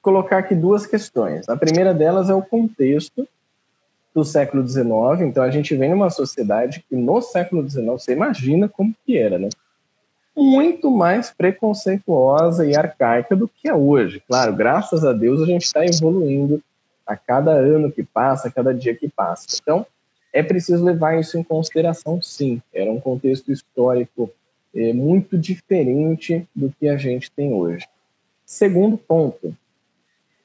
colocar 0.03 0.37
aqui 0.37 0.53
duas 0.53 0.85
questões. 0.85 1.49
A 1.49 1.57
primeira 1.57 1.91
delas 1.91 2.29
é 2.29 2.33
o 2.35 2.43
contexto 2.43 3.27
do 4.13 4.23
século 4.23 4.67
XIX. 4.67 4.85
Então, 5.21 5.41
a 5.41 5.49
gente 5.49 5.75
vem 5.75 5.89
numa 5.89 6.11
sociedade 6.11 6.85
que 6.87 6.95
no 6.95 7.19
século 7.23 7.67
XIX, 7.67 7.85
você 7.87 8.13
imagina 8.13 8.69
como 8.69 8.93
que 9.03 9.17
era, 9.17 9.39
né? 9.39 9.49
Muito 10.35 10.89
mais 10.89 11.31
preconceituosa 11.31 12.65
e 12.65 12.75
arcaica 12.75 13.35
do 13.35 13.47
que 13.47 13.67
é 13.67 13.73
hoje. 13.73 14.21
Claro, 14.27 14.53
graças 14.55 15.05
a 15.05 15.13
Deus 15.13 15.41
a 15.41 15.45
gente 15.45 15.63
está 15.63 15.85
evoluindo 15.85 16.61
a 17.05 17.15
cada 17.15 17.51
ano 17.51 17.91
que 17.91 18.03
passa, 18.03 18.47
a 18.47 18.51
cada 18.51 18.73
dia 18.73 18.95
que 18.95 19.09
passa. 19.09 19.45
Então, 19.61 19.85
é 20.31 20.41
preciso 20.41 20.83
levar 20.83 21.19
isso 21.19 21.37
em 21.37 21.43
consideração, 21.43 22.21
sim. 22.21 22.61
Era 22.73 22.91
um 22.91 22.99
contexto 22.99 23.51
histórico 23.51 24.29
é, 24.75 24.91
muito 24.93 25.37
diferente 25.37 26.47
do 26.55 26.73
que 26.79 26.87
a 26.87 26.97
gente 26.97 27.29
tem 27.31 27.53
hoje. 27.53 27.87
Segundo 28.45 28.97
ponto, 28.97 29.55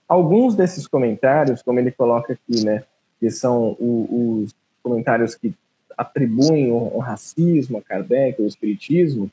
Alguns 0.09 0.55
desses 0.55 0.87
comentários, 0.87 1.61
como 1.61 1.79
ele 1.79 1.93
coloca 1.93 2.33
aqui, 2.33 2.65
né, 2.65 2.83
que 3.21 3.31
são 3.31 3.77
o, 3.79 4.43
os 4.43 4.55
comentários 4.83 5.35
que 5.35 5.53
atribuem 5.99 6.73
o, 6.73 6.97
o 6.97 6.99
racismo 6.99 7.77
a 7.77 7.83
Kardec, 7.83 8.41
o 8.41 8.47
espiritismo, 8.47 9.31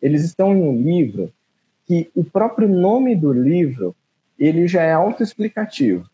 eles 0.00 0.24
estão 0.24 0.54
em 0.54 0.62
um 0.62 0.82
livro 0.82 1.32
que 1.86 2.10
o 2.14 2.24
próprio 2.24 2.68
nome 2.68 3.14
do 3.14 3.32
livro 3.32 3.94
ele 4.38 4.66
já 4.66 4.82
é 4.82 4.92
autoexplicativo. 4.92 6.08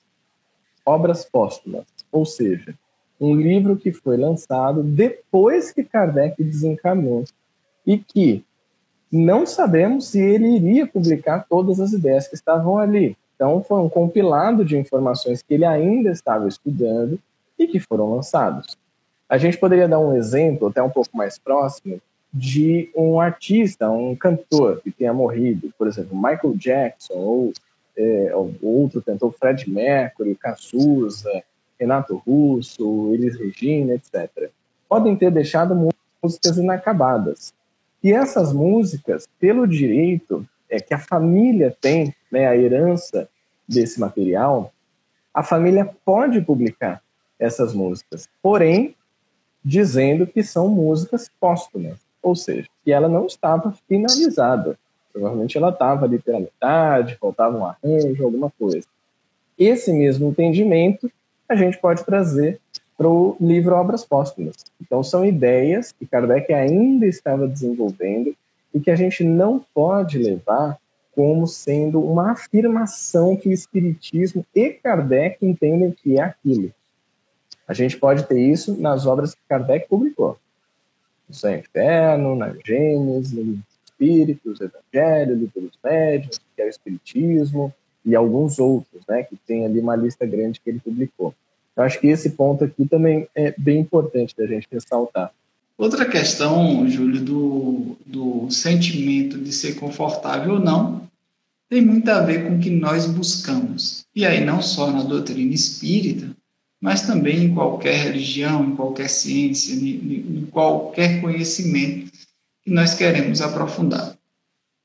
Obras 0.85 1.25
póstumas, 1.25 1.85
ou 2.11 2.25
seja, 2.25 2.75
um 3.21 3.35
livro 3.35 3.77
que 3.77 3.93
foi 3.93 4.17
lançado 4.17 4.83
depois 4.83 5.73
que 5.73 5.85
Kardec 5.85 6.43
desencarnou 6.43 7.25
e 7.87 7.99
que 7.99 8.45
não 9.11 9.47
sabemos 9.47 10.09
se 10.09 10.21
ele 10.21 10.57
iria 10.57 10.87
publicar 10.87 11.47
todas 11.49 11.79
as 11.79 11.93
ideias 11.93 12.27
que 12.27 12.35
estavam 12.35 12.79
ali. 12.79 13.17
Então, 13.35 13.63
foi 13.63 13.81
um 13.81 13.89
compilado 13.89 14.65
de 14.65 14.77
informações 14.77 15.43
que 15.43 15.55
ele 15.55 15.65
ainda 15.65 16.11
estava 16.11 16.49
estudando 16.49 17.19
e 17.59 17.67
que 17.67 17.79
foram 17.79 18.15
lançados. 18.15 18.79
A 19.29 19.39
gente 19.39 19.59
poderia 19.59 19.89
dar 19.89 19.99
um 19.99 20.15
exemplo, 20.15 20.69
até 20.69 20.83
um 20.83 20.91
pouco 20.91 21.17
mais 21.17 21.39
próximo, 21.39 22.01
de 22.33 22.91
um 22.97 23.21
artista, 23.21 23.91
um 23.91 24.17
cantor 24.17 24.81
que 24.83 24.91
tenha 24.91 25.13
morrido, 25.13 25.73
por 25.77 25.87
exemplo, 25.87 26.17
Michael 26.17 26.55
Jackson, 26.57 27.15
ou, 27.15 27.53
é, 27.97 28.33
outro 28.63 29.03
cantor, 29.03 29.35
Fred 29.39 29.69
Mercury, 29.69 30.35
Cazuza, 30.35 31.43
Renato 31.79 32.17
Russo, 32.27 33.13
Elis 33.13 33.39
Regina, 33.39 33.95
etc. 33.95 34.51
Podem 34.89 35.15
ter 35.15 35.31
deixado 35.31 35.75
músicas 36.23 36.57
inacabadas. 36.57 37.53
E 38.03 38.13
essas 38.13 38.53
músicas, 38.53 39.29
pelo 39.39 39.67
direito 39.67 40.47
é, 40.71 40.81
que 40.81 40.95
a 40.95 40.99
família 40.99 41.77
tem, 41.81 42.15
né, 42.31 42.47
a 42.47 42.57
herança 42.57 43.29
desse 43.69 44.01
material, 44.01 44.73
a 45.35 45.43
família 45.43 45.89
pode 46.05 46.41
publicar 46.41 47.03
essas 47.39 47.75
músicas, 47.75 48.29
porém 48.43 48.95
dizendo 49.65 50.27
que 50.27 50.43
são 50.43 50.69
músicas 50.69 51.31
póstumas, 51.41 51.99
ou 52.23 52.35
seja, 52.35 52.69
que 52.85 52.93
ela 52.93 53.09
não 53.09 53.27
estava 53.27 53.75
finalizada. 53.89 54.79
Provavelmente 55.13 55.59
ela 55.59 55.71
estava 55.71 56.07
ali 56.07 56.19
pela 56.19 56.41
metade, 56.41 57.17
faltava 57.17 57.57
um 57.57 57.67
arranjo, 57.67 58.25
alguma 58.25 58.51
coisa. 58.51 58.87
Esse 59.59 59.93
mesmo 59.93 60.29
entendimento 60.29 61.11
a 61.49 61.55
gente 61.55 61.79
pode 61.79 62.05
trazer 62.05 62.59
para 62.97 63.09
o 63.09 63.37
livro 63.41 63.75
Obras 63.75 64.05
Póstumas. 64.05 64.57
Então, 64.81 65.03
são 65.03 65.25
ideias 65.25 65.93
que 65.93 66.07
Kardec 66.07 66.53
ainda 66.53 67.07
estava 67.07 67.49
desenvolvendo 67.49 68.35
e 68.73 68.81
que 68.81 68.91
a 68.91 68.97
gente 68.97 69.25
não 69.25 69.65
pode 69.75 70.19
levar 70.19 70.79
como 71.15 71.47
sendo 71.47 72.01
uma 72.01 72.33
afirmação 72.33 73.37
que 73.37 73.49
o 73.49 73.53
Espiritismo 73.53 74.47
e 74.55 74.71
Kardec 74.71 75.45
entendem 75.45 75.91
que 75.91 76.19
é 76.19 76.23
aquilo. 76.23 76.73
A 77.69 77.75
gente 77.75 77.97
pode 77.97 78.25
ter 78.25 78.41
isso 78.41 78.81
nas 78.81 79.07
obras 79.07 79.35
que 79.35 79.41
Kardec 79.49 79.89
publicou. 79.89 80.39
No 81.43 81.51
Inferno, 81.51 82.37
na 82.37 82.55
Gênesis, 82.65 83.33
no 83.33 83.43
Livro 83.43 83.63
dos 83.63 83.85
Espíritos, 83.85 84.61
Evangelho, 84.61 85.35
Livro 85.37 85.61
dos 85.61 85.79
Médiuns, 85.83 86.41
que 86.55 86.63
é 86.63 86.67
o 86.67 86.69
Espiritismo, 86.69 87.75
e 88.05 88.15
alguns 88.15 88.59
outros, 88.59 89.03
né, 89.09 89.23
que 89.23 89.37
tem 89.47 89.65
ali 89.65 89.81
uma 89.81 89.97
lista 89.97 90.27
grande 90.27 90.61
que 90.61 90.71
ele 90.71 90.81
publicou. 90.81 91.35
Eu 91.77 91.85
acho 91.85 92.01
que 92.01 92.09
esse 92.09 92.31
ponto 92.31 92.65
aqui 92.65 92.87
também 92.87 93.27
é 93.35 93.55
bem 93.57 93.81
importante 93.81 94.35
da 94.37 94.47
gente 94.47 94.69
ressaltar. 94.71 95.33
Outra 95.79 96.05
questão, 96.05 96.87
Júlio, 96.89 97.21
do, 97.21 97.97
do 98.05 98.51
sentimento 98.51 99.39
de 99.39 99.53
ser 99.53 99.75
confortável 99.77 100.55
ou 100.55 100.61
não, 100.61 101.09
tem 101.69 101.81
muito 101.81 102.09
a 102.11 102.21
ver 102.21 102.47
com 102.47 102.57
o 102.57 102.59
que 102.61 102.69
nós 102.69 103.07
buscamos. 103.07 104.05
E 104.15 104.27
aí, 104.27 104.45
não 104.45 104.61
só 104.61 104.91
na 104.91 105.03
doutrina 105.03 105.55
espírita, 105.55 106.37
mas 106.83 107.03
também 107.03 107.45
em 107.45 107.55
qualquer 107.55 107.97
religião, 107.97 108.65
em 108.65 108.77
qualquer 108.77 109.09
ciência, 109.09 109.73
em, 109.73 110.47
qualquer 110.51 111.23
conhecimento 111.23 112.13
que 112.63 112.71
nós 112.71 112.93
queremos 112.93 113.41
aprofundar. 113.41 114.19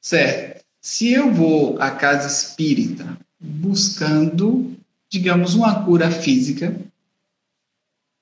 Certo? 0.02 0.64
Se 0.80 1.12
eu 1.12 1.34
vou 1.34 1.82
à 1.82 1.92
casa 1.92 2.28
espírita 2.28 3.18
buscando 3.40 4.78
digamos, 5.10 5.56
uma 5.56 5.84
cura 5.84 6.12
física, 6.12 6.80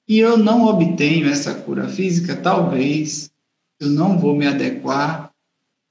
e 0.08 0.20
eu 0.20 0.38
não 0.38 0.66
obtenho 0.66 1.28
essa 1.28 1.54
cura 1.54 1.88
física, 1.90 2.36
talvez 2.36 3.32
eu 3.80 3.90
não 3.90 4.20
vou 4.20 4.36
me 4.36 4.46
adequar 4.46 5.32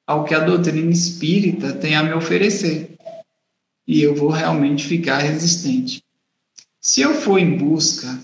ao 0.07 0.25
que 0.25 0.35
a 0.35 0.41
doutrina 0.41 0.93
espírita 0.93 1.73
tem 1.73 1.97
a 1.97 2.03
me 2.03 2.13
oferecer. 2.13 2.95
E 3.87 4.01
eu 4.03 4.15
vou 4.15 4.31
realmente 4.31 4.87
ficar 4.87 5.19
resistente. 5.19 6.03
Se 6.85 7.01
eu 7.01 7.15
for 7.15 7.39
em 7.39 7.57
busca 7.57 8.21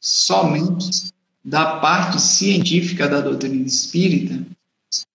somente 0.00 1.12
da 1.44 1.78
parte 1.78 2.20
científica 2.20 3.08
da 3.08 3.20
doutrina 3.20 3.64
espírita, 3.64 4.44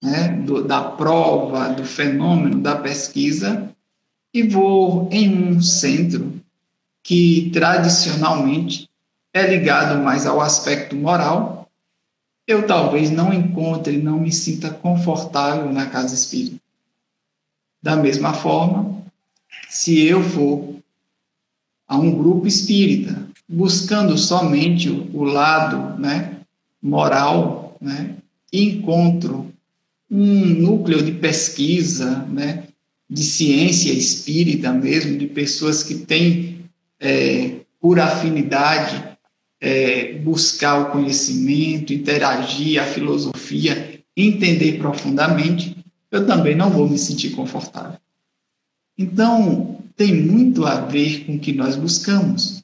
né, 0.01 0.29
do, 0.29 0.63
da 0.63 0.81
prova, 0.81 1.73
do 1.73 1.83
fenômeno, 1.83 2.61
da 2.61 2.77
pesquisa, 2.77 3.69
e 4.33 4.43
vou 4.43 5.09
em 5.11 5.29
um 5.29 5.61
centro 5.61 6.41
que 7.03 7.49
tradicionalmente 7.51 8.89
é 9.33 9.45
ligado 9.45 10.01
mais 10.01 10.25
ao 10.25 10.39
aspecto 10.39 10.95
moral, 10.95 11.69
eu 12.47 12.65
talvez 12.65 13.11
não 13.11 13.33
encontre, 13.33 13.97
não 13.97 14.21
me 14.21 14.31
sinta 14.31 14.69
confortável 14.69 15.69
na 15.69 15.87
casa 15.87 16.15
espírita. 16.15 16.61
Da 17.83 17.97
mesma 17.97 18.33
forma, 18.33 19.03
se 19.67 20.01
eu 20.01 20.23
for 20.23 20.74
a 21.88 21.97
um 21.97 22.11
grupo 22.11 22.47
espírita 22.47 23.25
buscando 23.47 24.17
somente 24.17 24.89
o, 24.89 25.23
lado 25.23 25.99
né, 26.01 26.39
moral, 26.81 27.77
né, 27.79 28.15
encontro 28.51 29.53
um 30.09 30.45
núcleo 30.45 31.03
de 31.03 31.11
pesquisa, 31.11 32.25
né, 32.29 32.63
de 33.09 33.23
ciência 33.23 33.91
espírita 33.91 34.71
mesmo, 34.71 35.17
de 35.17 35.27
pessoas 35.27 35.83
que 35.83 35.95
têm 35.95 36.65
é, 36.99 37.57
por 37.79 37.99
afinidade, 37.99 39.03
é, 39.61 40.13
buscar 40.13 40.81
o 40.81 40.91
conhecimento, 40.91 41.93
interagir, 41.93 42.81
a 42.81 42.86
filosofia, 42.86 43.99
entender 44.15 44.79
profundamente, 44.79 45.75
eu 46.11 46.25
também 46.25 46.55
não 46.55 46.69
vou 46.69 46.89
me 46.89 46.97
sentir 46.97 47.31
confortável. 47.31 47.99
Então, 48.97 49.74
tem 49.95 50.13
muito 50.13 50.65
a 50.65 50.81
ver 50.81 51.25
com 51.25 51.35
o 51.35 51.39
que 51.39 51.53
nós 51.53 51.75
buscamos. 51.75 52.61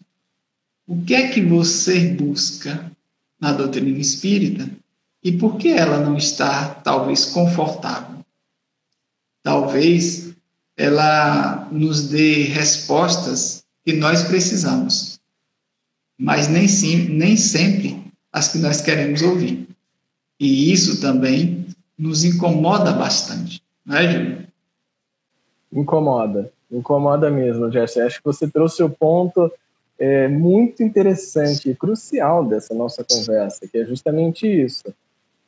O 0.86 1.02
que 1.04 1.14
é 1.14 1.30
que 1.30 1.42
você 1.42 2.10
busca 2.10 2.92
na 3.40 3.54
doutrina 3.54 3.98
espírita 3.98 4.70
e 5.24 5.32
por 5.32 5.58
que 5.58 5.70
ela 5.70 6.00
não 6.00 6.18
está, 6.18 6.76
talvez, 6.76 7.26
confortável? 7.26 8.20
Talvez 9.44 10.34
ela 10.76 11.70
nos 11.72 12.10
dê 12.10 12.44
respostas 12.44 13.64
que 13.86 13.94
nós 13.94 14.24
precisamos, 14.24 15.20
mas 16.18 16.48
nem, 16.48 16.68
sim, 16.68 17.08
nem 17.10 17.38
sempre 17.38 18.04
as 18.32 18.50
que 18.50 18.58
nós 18.58 18.82
queremos 18.82 19.22
ouvir. 19.22 19.68
E 20.40 20.72
isso 20.72 21.00
também 21.00 21.68
nos 21.98 22.24
incomoda 22.24 22.92
bastante, 22.94 23.62
não 23.86 23.96
é, 23.96 24.12
Júlio? 24.12 24.48
Incomoda, 25.72 26.52
incomoda 26.72 27.30
mesmo, 27.30 27.72
Jesse. 27.72 28.02
Acho 28.02 28.20
que 28.20 28.26
você 28.26 28.48
trouxe 28.48 28.82
o 28.82 28.90
ponto 28.90 29.52
é, 30.00 30.28
muito 30.28 30.82
interessante 30.82 31.70
e 31.70 31.76
crucial 31.76 32.46
dessa 32.46 32.74
nossa 32.74 33.04
conversa, 33.04 33.68
que 33.68 33.78
é 33.78 33.86
justamente 33.86 34.48
isso. 34.48 34.86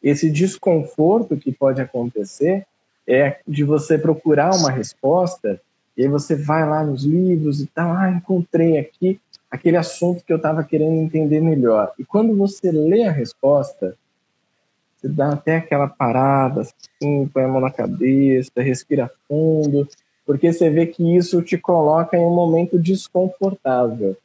Esse 0.02 0.30
desconforto 0.30 1.38
que 1.38 1.52
pode 1.52 1.82
acontecer 1.82 2.66
é 3.08 3.38
de 3.48 3.64
você 3.64 3.98
procurar 3.98 4.56
uma 4.56 4.70
resposta 4.70 5.60
e 5.96 6.04
aí 6.04 6.08
você 6.08 6.36
vai 6.36 6.68
lá 6.68 6.84
nos 6.84 7.04
livros 7.04 7.62
e 7.62 7.68
tal, 7.68 7.92
ah, 7.92 8.10
encontrei 8.10 8.78
aqui 8.78 9.20
aquele 9.50 9.78
assunto 9.78 10.24
que 10.26 10.34
eu 10.34 10.38
estava 10.38 10.64
querendo 10.64 10.96
entender 10.96 11.40
melhor. 11.40 11.94
E 12.00 12.04
quando 12.04 12.36
você 12.36 12.72
lê 12.72 13.04
a 13.04 13.12
resposta, 13.12 13.96
você 14.98 15.08
dá 15.08 15.34
até 15.34 15.58
aquela 15.58 15.88
parada, 15.88 16.62
assim, 16.62 17.28
põe 17.28 17.44
a 17.44 17.48
mão 17.48 17.62
na 17.62 17.70
cabeça, 17.70 18.52
respira 18.58 19.12
fundo, 19.28 19.88
porque 20.26 20.52
você 20.52 20.70
vê 20.70 20.86
que 20.86 21.16
isso 21.16 21.42
te 21.42 21.58
coloca 21.58 22.18
em 22.18 22.26
um 22.26 22.34
momento 22.34 22.80
desconfortável. 22.80 24.16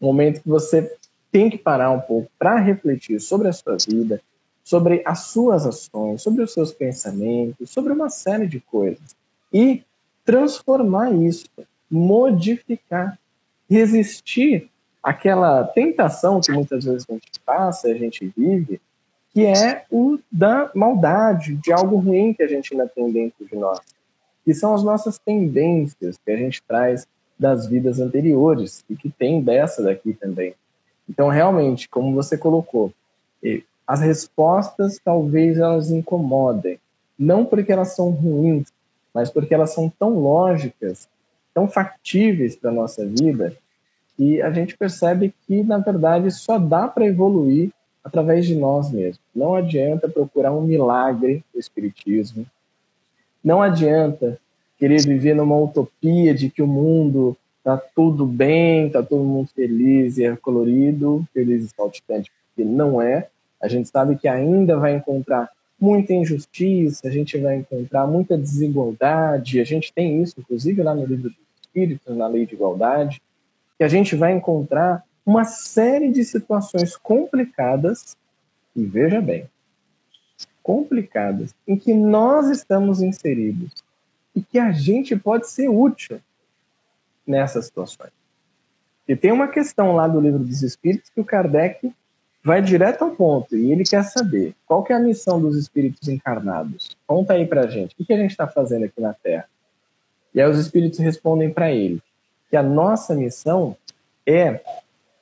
Um 0.00 0.06
momento 0.06 0.42
que 0.42 0.48
você 0.48 0.94
tem 1.30 1.48
que 1.48 1.58
parar 1.58 1.90
um 1.90 2.00
pouco 2.00 2.30
para 2.38 2.58
refletir 2.58 3.20
sobre 3.20 3.48
a 3.48 3.52
sua 3.52 3.76
vida, 3.76 4.20
sobre 4.62 5.02
as 5.04 5.24
suas 5.26 5.66
ações, 5.66 6.22
sobre 6.22 6.42
os 6.42 6.52
seus 6.52 6.72
pensamentos, 6.72 7.70
sobre 7.70 7.92
uma 7.92 8.10
série 8.10 8.46
de 8.46 8.60
coisas. 8.60 9.16
E 9.52 9.82
transformar 10.24 11.12
isso, 11.12 11.46
modificar, 11.90 13.18
resistir 13.68 14.70
àquela 15.02 15.64
tentação 15.64 16.40
que 16.40 16.52
muitas 16.52 16.84
vezes 16.84 17.04
a 17.08 17.12
gente 17.14 17.40
passa, 17.44 17.88
a 17.88 17.94
gente 17.94 18.32
vive, 18.36 18.80
que 19.32 19.44
é 19.46 19.84
o 19.90 20.18
da 20.30 20.70
maldade, 20.74 21.56
de 21.56 21.72
algo 21.72 21.96
ruim 21.96 22.34
que 22.34 22.42
a 22.42 22.46
gente 22.46 22.72
ainda 22.72 22.86
tem 22.86 23.10
dentro 23.10 23.44
de 23.44 23.56
nós, 23.56 23.80
que 24.44 24.54
são 24.54 24.74
as 24.74 24.82
nossas 24.82 25.18
tendências 25.18 26.18
que 26.24 26.30
a 26.30 26.36
gente 26.36 26.62
traz 26.62 27.06
das 27.38 27.66
vidas 27.66 28.00
anteriores 28.00 28.84
e 28.88 28.96
que 28.96 29.10
tem 29.10 29.42
dessa 29.42 29.82
daqui 29.82 30.14
também. 30.14 30.54
Então, 31.08 31.28
realmente, 31.28 31.88
como 31.88 32.14
você 32.14 32.38
colocou, 32.38 32.92
as 33.86 34.00
respostas 34.00 35.00
talvez 35.04 35.58
elas 35.58 35.90
incomodem, 35.90 36.78
não 37.18 37.44
porque 37.44 37.72
elas 37.72 37.94
são 37.94 38.10
ruins, 38.10 38.68
mas 39.12 39.28
porque 39.28 39.52
elas 39.52 39.74
são 39.74 39.92
tão 39.98 40.18
lógicas, 40.18 41.08
tão 41.52 41.68
factíveis 41.68 42.56
para 42.56 42.70
nossa 42.70 43.04
vida, 43.04 43.54
E 44.18 44.42
a 44.42 44.50
gente 44.50 44.76
percebe 44.76 45.34
que, 45.46 45.62
na 45.62 45.78
verdade, 45.78 46.30
só 46.30 46.58
dá 46.58 46.86
para 46.86 47.06
evoluir 47.06 47.72
através 48.04 48.46
de 48.46 48.54
nós 48.54 48.90
mesmos. 48.90 49.20
Não 49.34 49.54
adianta 49.54 50.08
procurar 50.08 50.52
um 50.52 50.62
milagre 50.62 51.42
do 51.52 51.58
Espiritismo. 51.58 52.46
Não 53.42 53.60
adianta 53.62 54.38
querer 54.78 55.02
viver 55.02 55.34
numa 55.34 55.56
utopia 55.56 56.34
de 56.34 56.50
que 56.50 56.62
o 56.62 56.66
mundo 56.66 57.36
está 57.58 57.76
tudo 57.76 58.26
bem, 58.26 58.88
está 58.88 59.02
todo 59.02 59.22
mundo 59.22 59.48
feliz 59.54 60.18
e 60.18 60.24
é 60.24 60.36
colorido, 60.36 61.26
feliz 61.32 61.64
e 61.64 61.68
saltitante, 61.68 62.30
porque 62.48 62.68
não 62.68 63.00
é. 63.00 63.28
A 63.60 63.68
gente 63.68 63.88
sabe 63.88 64.16
que 64.16 64.26
ainda 64.26 64.76
vai 64.76 64.96
encontrar 64.96 65.48
muita 65.80 66.12
injustiça, 66.12 67.08
a 67.08 67.10
gente 67.10 67.38
vai 67.38 67.56
encontrar 67.56 68.06
muita 68.06 68.36
desigualdade, 68.36 69.60
a 69.60 69.64
gente 69.64 69.92
tem 69.92 70.22
isso, 70.22 70.34
inclusive, 70.38 70.82
lá 70.82 70.94
no 70.94 71.04
livro 71.04 71.30
dos 71.30 71.38
Espíritos, 71.60 72.16
na 72.16 72.26
Lei 72.28 72.46
de 72.46 72.54
Igualdade, 72.54 73.22
que 73.78 73.84
a 73.84 73.88
gente 73.88 74.14
vai 74.14 74.32
encontrar 74.32 75.04
uma 75.24 75.44
série 75.44 76.10
de 76.10 76.24
situações 76.24 76.96
complicadas, 76.96 78.16
e 78.74 78.84
veja 78.84 79.20
bem, 79.20 79.44
complicadas, 80.62 81.54
em 81.66 81.76
que 81.76 81.92
nós 81.92 82.48
estamos 82.48 83.02
inseridos 83.02 83.72
e 84.34 84.42
que 84.42 84.58
a 84.58 84.72
gente 84.72 85.16
pode 85.16 85.48
ser 85.48 85.68
útil 85.68 86.20
nessas 87.26 87.66
situações. 87.66 88.12
E 89.06 89.16
tem 89.16 89.32
uma 89.32 89.48
questão 89.48 89.94
lá 89.94 90.06
do 90.06 90.20
livro 90.20 90.38
dos 90.38 90.62
Espíritos 90.62 91.10
que 91.10 91.20
o 91.20 91.24
Kardec 91.24 91.92
vai 92.42 92.60
direto 92.60 93.02
ao 93.02 93.10
ponto 93.10 93.56
e 93.56 93.70
ele 93.70 93.84
quer 93.84 94.02
saber 94.04 94.54
qual 94.66 94.82
que 94.82 94.92
é 94.92 94.96
a 94.96 95.00
missão 95.00 95.40
dos 95.40 95.56
espíritos 95.56 96.08
encarnados. 96.08 96.96
Conta 97.06 97.34
aí 97.34 97.46
pra 97.46 97.66
gente, 97.66 97.94
o 97.98 98.04
que 98.04 98.12
a 98.12 98.16
gente 98.16 98.30
está 98.30 98.46
fazendo 98.48 98.84
aqui 98.84 99.00
na 99.00 99.14
Terra? 99.14 99.48
E 100.34 100.40
aí 100.40 100.50
os 100.50 100.58
espíritos 100.58 100.98
respondem 100.98 101.52
para 101.52 101.70
ele 101.70 102.02
que 102.50 102.56
a 102.56 102.62
nossa 102.62 103.14
missão 103.14 103.76
é 104.26 104.60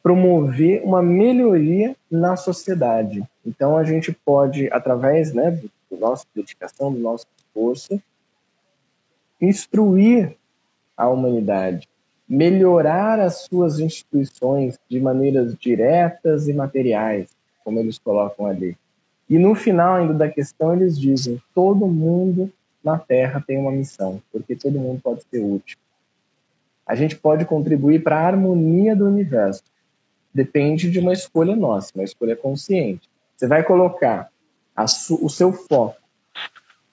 promover 0.03 0.82
uma 0.82 1.03
melhoria 1.03 1.94
na 2.11 2.36
sociedade. 2.36 3.22
Então 3.44 3.76
a 3.76 3.84
gente 3.84 4.12
pode, 4.12 4.68
através 4.72 5.32
né, 5.32 5.51
da 5.90 5.96
nossa 5.98 6.24
dedicação, 6.34 6.92
do 6.92 6.98
nosso 6.98 7.26
esforço, 7.36 8.01
instruir 9.40 10.36
a 10.96 11.09
humanidade, 11.09 11.88
melhorar 12.28 13.18
as 13.18 13.46
suas 13.46 13.80
instituições 13.80 14.78
de 14.88 15.01
maneiras 15.01 15.57
diretas 15.57 16.48
e 16.48 16.53
materiais, 16.53 17.28
como 17.64 17.78
eles 17.78 17.98
colocam 17.98 18.46
ali. 18.46 18.76
E 19.28 19.38
no 19.38 19.55
final 19.55 19.94
ainda 19.94 20.14
da 20.14 20.28
questão 20.28 20.74
eles 20.74 20.98
dizem: 20.98 21.40
todo 21.55 21.86
mundo 21.86 22.53
na 22.82 22.98
Terra 22.98 23.42
tem 23.46 23.59
uma 23.59 23.70
missão, 23.70 24.20
porque 24.32 24.57
todo 24.57 24.78
mundo 24.78 25.01
pode 25.03 25.22
ser 25.30 25.40
útil. 25.40 25.78
A 26.86 26.94
gente 26.94 27.16
pode 27.16 27.44
contribuir 27.44 28.03
para 28.03 28.16
a 28.16 28.26
harmonia 28.26 28.96
do 28.96 29.07
universo. 29.07 29.62
Depende 30.32 30.90
de 30.90 30.98
uma 30.98 31.12
escolha 31.12 31.56
nossa, 31.56 31.92
uma 31.94 32.04
escolha 32.04 32.36
consciente. 32.36 33.08
Você 33.36 33.46
vai 33.46 33.62
colocar 33.62 34.30
o 34.76 35.28
seu 35.28 35.52
foco 35.52 35.96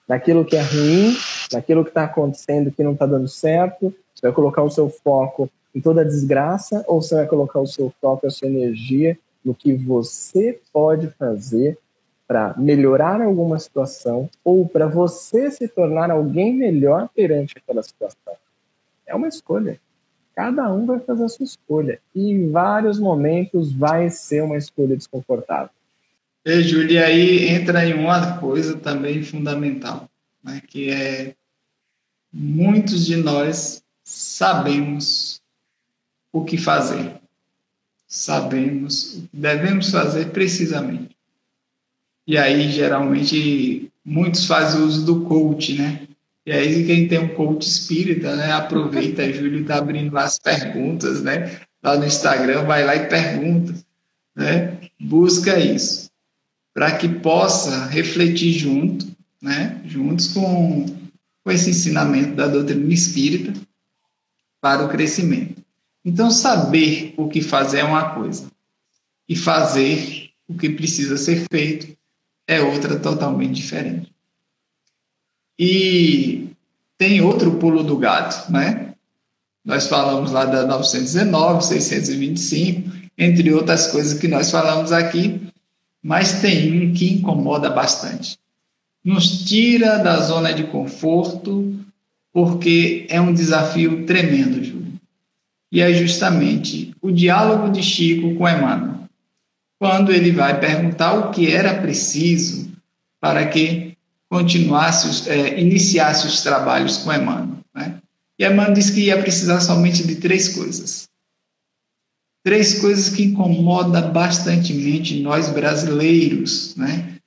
naquilo 0.08 0.44
que 0.44 0.56
é 0.56 0.62
ruim, 0.62 1.14
naquilo 1.52 1.84
que 1.84 1.90
está 1.90 2.04
acontecendo 2.04 2.72
que 2.72 2.82
não 2.82 2.92
está 2.92 3.04
dando 3.06 3.28
certo, 3.28 3.94
você 4.14 4.22
vai 4.22 4.32
colocar 4.32 4.62
o 4.62 4.70
seu 4.70 4.88
foco 4.88 5.50
em 5.74 5.80
toda 5.80 6.00
a 6.00 6.04
desgraça 6.04 6.82
ou 6.88 7.00
você 7.00 7.14
vai 7.14 7.26
colocar 7.26 7.60
o 7.60 7.66
seu 7.66 7.92
foco, 8.00 8.26
a 8.26 8.30
sua 8.30 8.48
energia 8.48 9.18
no 9.44 9.54
que 9.54 9.74
você 9.74 10.58
pode 10.72 11.08
fazer 11.10 11.78
para 12.26 12.54
melhorar 12.58 13.20
alguma 13.22 13.58
situação 13.58 14.28
ou 14.42 14.66
para 14.66 14.86
você 14.86 15.50
se 15.50 15.68
tornar 15.68 16.10
alguém 16.10 16.54
melhor 16.54 17.08
perante 17.14 17.56
aquela 17.56 17.82
situação? 17.82 18.34
É 19.06 19.14
uma 19.14 19.28
escolha. 19.28 19.80
Cada 20.38 20.72
um 20.72 20.86
vai 20.86 21.00
fazer 21.00 21.24
a 21.24 21.28
sua 21.28 21.42
escolha. 21.42 22.00
E 22.14 22.30
em 22.30 22.52
vários 22.52 23.00
momentos 23.00 23.72
vai 23.72 24.08
ser 24.08 24.40
uma 24.44 24.56
escolha 24.56 24.96
desconfortável. 24.96 25.70
E, 26.44 26.62
Júlia, 26.62 27.06
aí 27.06 27.48
entra 27.48 27.84
em 27.84 27.94
uma 27.94 28.38
coisa 28.38 28.76
também 28.76 29.20
fundamental, 29.24 30.08
né, 30.40 30.62
que 30.64 30.90
é 30.90 31.34
muitos 32.32 33.04
de 33.04 33.16
nós 33.16 33.82
sabemos 34.04 35.42
o 36.32 36.44
que 36.44 36.56
fazer. 36.56 37.16
Sabemos 38.06 39.16
o 39.16 39.22
que 39.22 39.36
devemos 39.36 39.90
fazer 39.90 40.30
precisamente. 40.30 41.16
E 42.24 42.38
aí, 42.38 42.70
geralmente, 42.70 43.90
muitos 44.04 44.46
fazem 44.46 44.82
uso 44.82 45.04
do 45.04 45.22
coach, 45.22 45.76
né? 45.76 46.07
E 46.48 46.50
aí, 46.50 46.86
quem 46.86 47.06
tem 47.06 47.18
um 47.18 47.28
coach 47.34 47.68
espírita, 47.68 48.34
né? 48.34 48.52
Aproveita, 48.52 49.22
Júlio 49.30 49.60
está 49.60 49.76
abrindo 49.76 50.14
lá 50.14 50.24
as 50.24 50.38
perguntas, 50.38 51.22
né? 51.22 51.60
Lá 51.82 51.98
no 51.98 52.06
Instagram, 52.06 52.64
vai 52.64 52.86
lá 52.86 52.96
e 52.96 53.06
pergunta, 53.06 53.74
né? 54.34 54.78
Busca 54.98 55.58
isso, 55.58 56.10
para 56.72 56.96
que 56.96 57.06
possa 57.06 57.84
refletir 57.88 58.52
junto, 58.52 59.14
né? 59.42 59.78
Juntos 59.84 60.28
com, 60.28 60.86
com 61.44 61.50
esse 61.50 61.68
ensinamento 61.68 62.34
da 62.34 62.46
doutrina 62.46 62.94
espírita, 62.94 63.52
para 64.58 64.82
o 64.82 64.88
crescimento. 64.88 65.62
Então, 66.02 66.30
saber 66.30 67.12
o 67.18 67.28
que 67.28 67.42
fazer 67.42 67.80
é 67.80 67.84
uma 67.84 68.14
coisa, 68.14 68.50
e 69.28 69.36
fazer 69.36 70.30
o 70.48 70.54
que 70.54 70.70
precisa 70.70 71.18
ser 71.18 71.44
feito 71.52 71.94
é 72.46 72.62
outra 72.62 72.98
totalmente 72.98 73.52
diferente. 73.52 74.10
E 75.58 76.50
tem 76.96 77.20
outro 77.20 77.52
pulo 77.56 77.82
do 77.82 77.96
gato, 77.96 78.50
né? 78.50 78.94
Nós 79.64 79.86
falamos 79.86 80.30
lá 80.30 80.44
da 80.44 80.64
919, 80.66 81.64
625, 81.64 82.90
entre 83.18 83.52
outras 83.52 83.88
coisas 83.88 84.18
que 84.18 84.28
nós 84.28 84.50
falamos 84.50 84.92
aqui, 84.92 85.40
mas 86.02 86.40
tem 86.40 86.88
um 86.88 86.94
que 86.94 87.12
incomoda 87.12 87.68
bastante. 87.68 88.38
Nos 89.04 89.44
tira 89.44 89.98
da 89.98 90.20
zona 90.20 90.52
de 90.52 90.64
conforto, 90.64 91.74
porque 92.32 93.06
é 93.10 93.20
um 93.20 93.32
desafio 93.34 94.06
tremendo, 94.06 94.62
Júlio. 94.62 94.92
E 95.70 95.80
é 95.80 95.92
justamente 95.92 96.94
o 97.02 97.10
diálogo 97.10 97.70
de 97.70 97.82
Chico 97.82 98.36
com 98.36 98.48
Emmanuel, 98.48 99.00
quando 99.78 100.12
ele 100.12 100.30
vai 100.30 100.58
perguntar 100.58 101.14
o 101.14 101.30
que 101.30 101.52
era 101.52 101.74
preciso 101.80 102.70
para 103.20 103.46
que 103.46 103.97
continuasse, 104.30 105.28
é, 105.28 105.60
iniciasse 105.60 106.26
os 106.26 106.42
trabalhos 106.42 106.98
com 106.98 107.12
Emmanuel. 107.12 107.58
Né? 107.74 107.98
E 108.38 108.44
Emmanuel 108.44 108.74
disse 108.74 108.92
que 108.92 109.00
ia 109.00 109.20
precisar 109.20 109.60
somente 109.60 110.06
de 110.06 110.16
três 110.16 110.48
coisas. 110.48 111.08
Três 112.44 112.80
coisas 112.80 113.10
que 113.14 113.24
incomodam 113.24 114.12
bastantemente 114.12 115.20
nós 115.20 115.48
brasileiros, 115.50 116.76
né? 116.76 117.18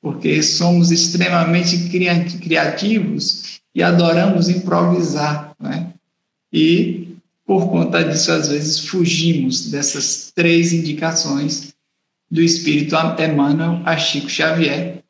porque 0.00 0.42
somos 0.42 0.90
extremamente 0.90 1.88
criativos 2.38 3.60
e 3.74 3.82
adoramos 3.82 4.48
improvisar, 4.48 5.54
né? 5.60 5.92
E 6.52 7.16
por 7.46 7.68
conta 7.68 8.02
disso, 8.02 8.32
às 8.32 8.48
vezes 8.48 8.78
fugimos 8.86 9.70
dessas 9.70 10.32
três 10.34 10.72
indicações 10.72 11.74
do 12.30 12.40
Espírito 12.40 12.96
Emmanuel 12.96 13.82
a 13.84 13.96
Chico 13.96 14.28
Xavier, 14.28 15.02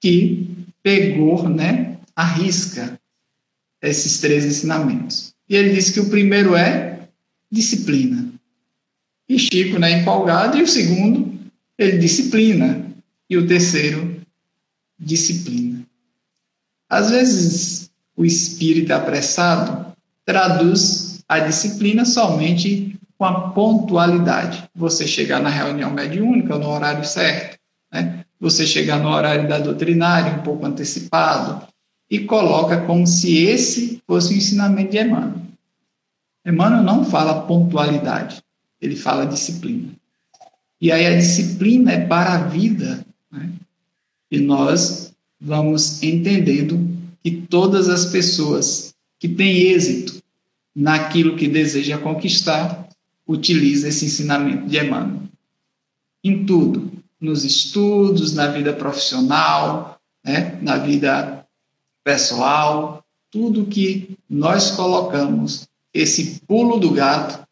que 0.00 0.57
pegou, 0.82 1.48
né, 1.48 1.98
a 2.14 2.24
risca 2.24 2.98
esses 3.80 4.20
três 4.20 4.44
ensinamentos. 4.44 5.34
E 5.48 5.56
ele 5.56 5.74
disse 5.74 5.92
que 5.92 6.00
o 6.00 6.10
primeiro 6.10 6.54
é 6.54 7.08
disciplina. 7.50 8.32
E 9.28 9.38
Chico, 9.38 9.78
né, 9.78 10.00
empolgado, 10.00 10.56
e 10.58 10.62
o 10.62 10.66
segundo, 10.66 11.38
ele 11.76 11.98
disciplina. 11.98 12.86
E 13.30 13.36
o 13.36 13.46
terceiro, 13.46 14.20
disciplina. 14.98 15.84
Às 16.88 17.10
vezes, 17.10 17.90
o 18.16 18.24
espírito 18.24 18.92
apressado 18.92 19.92
traduz 20.24 21.20
a 21.28 21.38
disciplina 21.40 22.04
somente 22.04 22.98
com 23.18 23.24
a 23.24 23.50
pontualidade. 23.50 24.68
Você 24.74 25.06
chegar 25.06 25.40
na 25.40 25.50
reunião 25.50 25.90
mediúnica 25.90 26.56
no 26.56 26.68
horário 26.68 27.04
certo, 27.04 27.58
né? 27.92 28.17
Você 28.40 28.66
chegar 28.66 29.00
no 29.00 29.08
horário 29.08 29.48
da 29.48 29.58
doutrinária 29.58 30.38
um 30.38 30.42
pouco 30.42 30.64
antecipado, 30.64 31.66
e 32.10 32.20
coloca 32.20 32.86
como 32.86 33.06
se 33.06 33.44
esse 33.44 34.02
fosse 34.06 34.32
o 34.32 34.36
ensinamento 34.36 34.92
de 34.92 34.98
Emmanuel. 34.98 35.42
Emmanuel 36.46 36.82
não 36.82 37.04
fala 37.04 37.42
pontualidade, 37.42 38.42
ele 38.80 38.96
fala 38.96 39.26
disciplina. 39.26 39.92
E 40.80 40.90
aí 40.90 41.06
a 41.06 41.16
disciplina 41.16 41.92
é 41.92 42.06
para 42.06 42.34
a 42.34 42.42
vida. 42.44 43.04
Né? 43.30 43.52
E 44.30 44.38
nós 44.38 45.12
vamos 45.40 46.02
entendendo 46.02 46.96
que 47.22 47.30
todas 47.30 47.88
as 47.88 48.06
pessoas 48.06 48.94
que 49.18 49.28
têm 49.28 49.72
êxito 49.72 50.22
naquilo 50.74 51.36
que 51.36 51.48
deseja 51.48 51.98
conquistar 51.98 52.88
utilizam 53.26 53.90
esse 53.90 54.06
ensinamento 54.06 54.66
de 54.68 54.78
Emmanuel. 54.78 55.22
Em 56.24 56.46
tudo, 56.46 56.90
nos 57.20 57.44
estudos, 57.44 58.34
na 58.34 58.46
vida 58.46 58.72
profissional, 58.72 59.98
né, 60.24 60.58
na 60.62 60.78
vida 60.78 61.44
pessoal, 62.04 63.04
tudo 63.30 63.66
que 63.66 64.16
nós 64.28 64.70
colocamos 64.70 65.68
esse 65.92 66.40
pulo 66.46 66.78
do 66.78 66.90
gato 66.90 67.46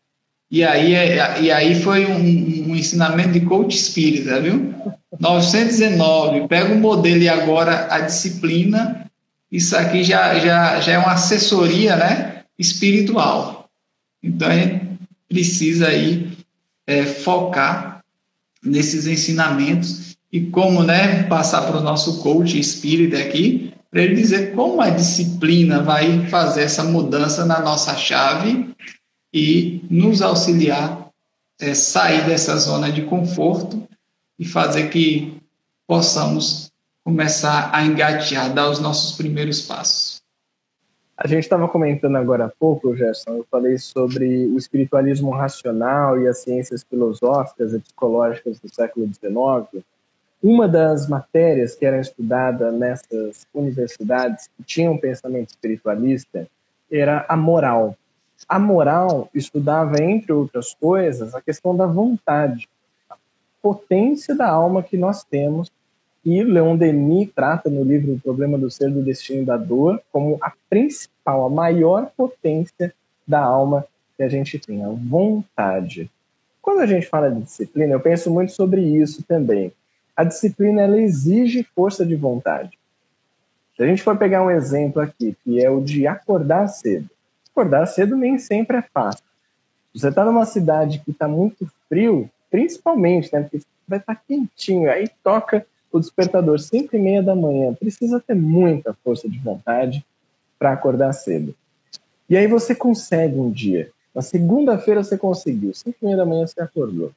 E 0.50 0.62
aí, 0.62 0.94
é, 0.94 1.42
e 1.42 1.50
aí 1.50 1.82
foi 1.82 2.06
um, 2.06 2.70
um 2.70 2.76
ensinamento 2.76 3.32
de 3.32 3.40
coach 3.40 3.76
espírita, 3.76 4.40
viu? 4.40 4.74
919, 5.18 6.46
pega 6.46 6.72
o 6.72 6.78
modelo 6.78 7.22
e 7.22 7.28
agora 7.28 7.88
a 7.92 8.00
disciplina. 8.00 9.10
Isso 9.50 9.76
aqui 9.76 10.04
já, 10.04 10.38
já, 10.38 10.80
já 10.80 10.92
é 10.92 10.98
uma 10.98 11.12
assessoria 11.12 11.96
né, 11.96 12.44
espiritual. 12.58 13.68
Então 14.22 14.48
a 14.48 14.54
gente 14.54 14.86
precisa 15.28 15.88
aí 15.88 16.30
é, 16.86 17.04
focar 17.04 17.95
nesses 18.66 19.06
ensinamentos 19.06 20.16
e 20.32 20.40
como 20.42 20.82
né, 20.82 21.22
passar 21.24 21.62
para 21.62 21.78
o 21.78 21.82
nosso 21.82 22.20
coach 22.22 22.58
espírita 22.58 23.18
aqui, 23.18 23.72
para 23.90 24.02
ele 24.02 24.14
dizer 24.14 24.54
como 24.54 24.80
a 24.80 24.90
disciplina 24.90 25.82
vai 25.82 26.26
fazer 26.28 26.62
essa 26.62 26.84
mudança 26.84 27.44
na 27.44 27.60
nossa 27.60 27.96
chave 27.96 28.70
e 29.32 29.82
nos 29.88 30.20
auxiliar 30.20 31.10
é, 31.58 31.74
sair 31.74 32.26
dessa 32.26 32.56
zona 32.56 32.90
de 32.90 33.02
conforto 33.02 33.88
e 34.38 34.44
fazer 34.44 34.90
que 34.90 35.40
possamos 35.86 36.70
começar 37.04 37.70
a 37.72 37.84
engatear, 37.84 38.52
dar 38.52 38.68
os 38.68 38.80
nossos 38.80 39.16
primeiros 39.16 39.62
passos. 39.62 40.15
A 41.16 41.26
gente 41.26 41.44
estava 41.44 41.66
comentando 41.66 42.16
agora 42.16 42.44
há 42.44 42.48
pouco, 42.48 42.94
Gerson, 42.94 43.38
eu 43.38 43.46
falei 43.50 43.78
sobre 43.78 44.46
o 44.48 44.58
espiritualismo 44.58 45.30
racional 45.30 46.20
e 46.20 46.28
as 46.28 46.38
ciências 46.38 46.84
filosóficas 46.84 47.72
e 47.72 47.78
psicológicas 47.78 48.60
do 48.60 48.68
século 48.68 49.06
XIX. 49.06 49.82
Uma 50.42 50.68
das 50.68 51.08
matérias 51.08 51.74
que 51.74 51.86
era 51.86 51.98
estudada 51.98 52.70
nessas 52.70 53.46
universidades 53.54 54.50
que 54.56 54.62
tinham 54.62 54.92
um 54.92 54.98
pensamento 54.98 55.48
espiritualista 55.48 56.46
era 56.92 57.24
a 57.26 57.36
moral. 57.36 57.96
A 58.46 58.58
moral 58.58 59.30
estudava, 59.34 60.02
entre 60.02 60.32
outras 60.32 60.74
coisas, 60.74 61.34
a 61.34 61.40
questão 61.40 61.74
da 61.74 61.86
vontade, 61.86 62.68
a 63.08 63.16
potência 63.62 64.34
da 64.34 64.48
alma 64.48 64.82
que 64.82 64.98
nós 64.98 65.24
temos. 65.24 65.72
E 66.26 66.42
Leon 66.42 66.76
Denis 66.76 67.30
trata 67.32 67.70
no 67.70 67.84
livro 67.84 68.14
O 68.14 68.20
Problema 68.20 68.58
do 68.58 68.68
Ser, 68.68 68.90
do 68.90 69.00
Destino 69.00 69.42
e 69.42 69.44
da 69.44 69.56
Dor 69.56 70.02
como 70.10 70.36
a 70.42 70.52
principal, 70.68 71.46
a 71.46 71.48
maior 71.48 72.10
potência 72.16 72.92
da 73.24 73.38
alma 73.38 73.86
que 74.16 74.24
a 74.24 74.28
gente 74.28 74.58
tem, 74.58 74.84
a 74.84 74.88
vontade. 74.88 76.10
Quando 76.60 76.80
a 76.80 76.86
gente 76.86 77.06
fala 77.06 77.30
de 77.30 77.42
disciplina, 77.42 77.92
eu 77.92 78.00
penso 78.00 78.28
muito 78.28 78.50
sobre 78.50 78.80
isso 78.80 79.22
também. 79.22 79.72
A 80.16 80.24
disciplina 80.24 80.82
ela 80.82 81.00
exige 81.00 81.62
força 81.62 82.04
de 82.04 82.16
vontade. 82.16 82.76
Se 83.76 83.84
a 83.84 83.86
gente 83.86 84.02
for 84.02 84.18
pegar 84.18 84.42
um 84.42 84.50
exemplo 84.50 85.00
aqui, 85.00 85.36
que 85.44 85.64
é 85.64 85.70
o 85.70 85.80
de 85.80 86.08
acordar 86.08 86.66
cedo, 86.66 87.08
acordar 87.52 87.86
cedo 87.86 88.16
nem 88.16 88.36
sempre 88.36 88.78
é 88.78 88.82
fácil. 88.82 89.22
Você 89.94 90.08
está 90.08 90.24
numa 90.24 90.44
cidade 90.44 90.98
que 91.04 91.12
está 91.12 91.28
muito 91.28 91.70
frio, 91.88 92.28
principalmente, 92.50 93.32
né? 93.32 93.42
Porque 93.42 93.64
vai 93.86 94.00
estar 94.00 94.16
tá 94.16 94.20
quentinho, 94.26 94.90
aí 94.90 95.08
toca 95.22 95.64
o 95.92 96.00
despertador 96.00 96.58
5 96.58 96.94
e 96.94 96.98
meia 96.98 97.22
da 97.22 97.34
manhã. 97.34 97.74
Precisa 97.74 98.20
ter 98.20 98.34
muita 98.34 98.94
força 99.04 99.28
de 99.28 99.38
vontade 99.38 100.04
para 100.58 100.72
acordar 100.72 101.12
cedo. 101.12 101.54
E 102.28 102.36
aí 102.36 102.46
você 102.46 102.74
consegue 102.74 103.38
um 103.38 103.50
dia. 103.50 103.90
Na 104.14 104.22
segunda-feira 104.22 105.02
você 105.02 105.16
conseguiu, 105.16 105.74
5 105.74 105.96
e 106.00 106.04
meia 106.04 106.16
da 106.16 106.26
manhã 106.26 106.46
você 106.46 106.60
acordou. 106.60 107.12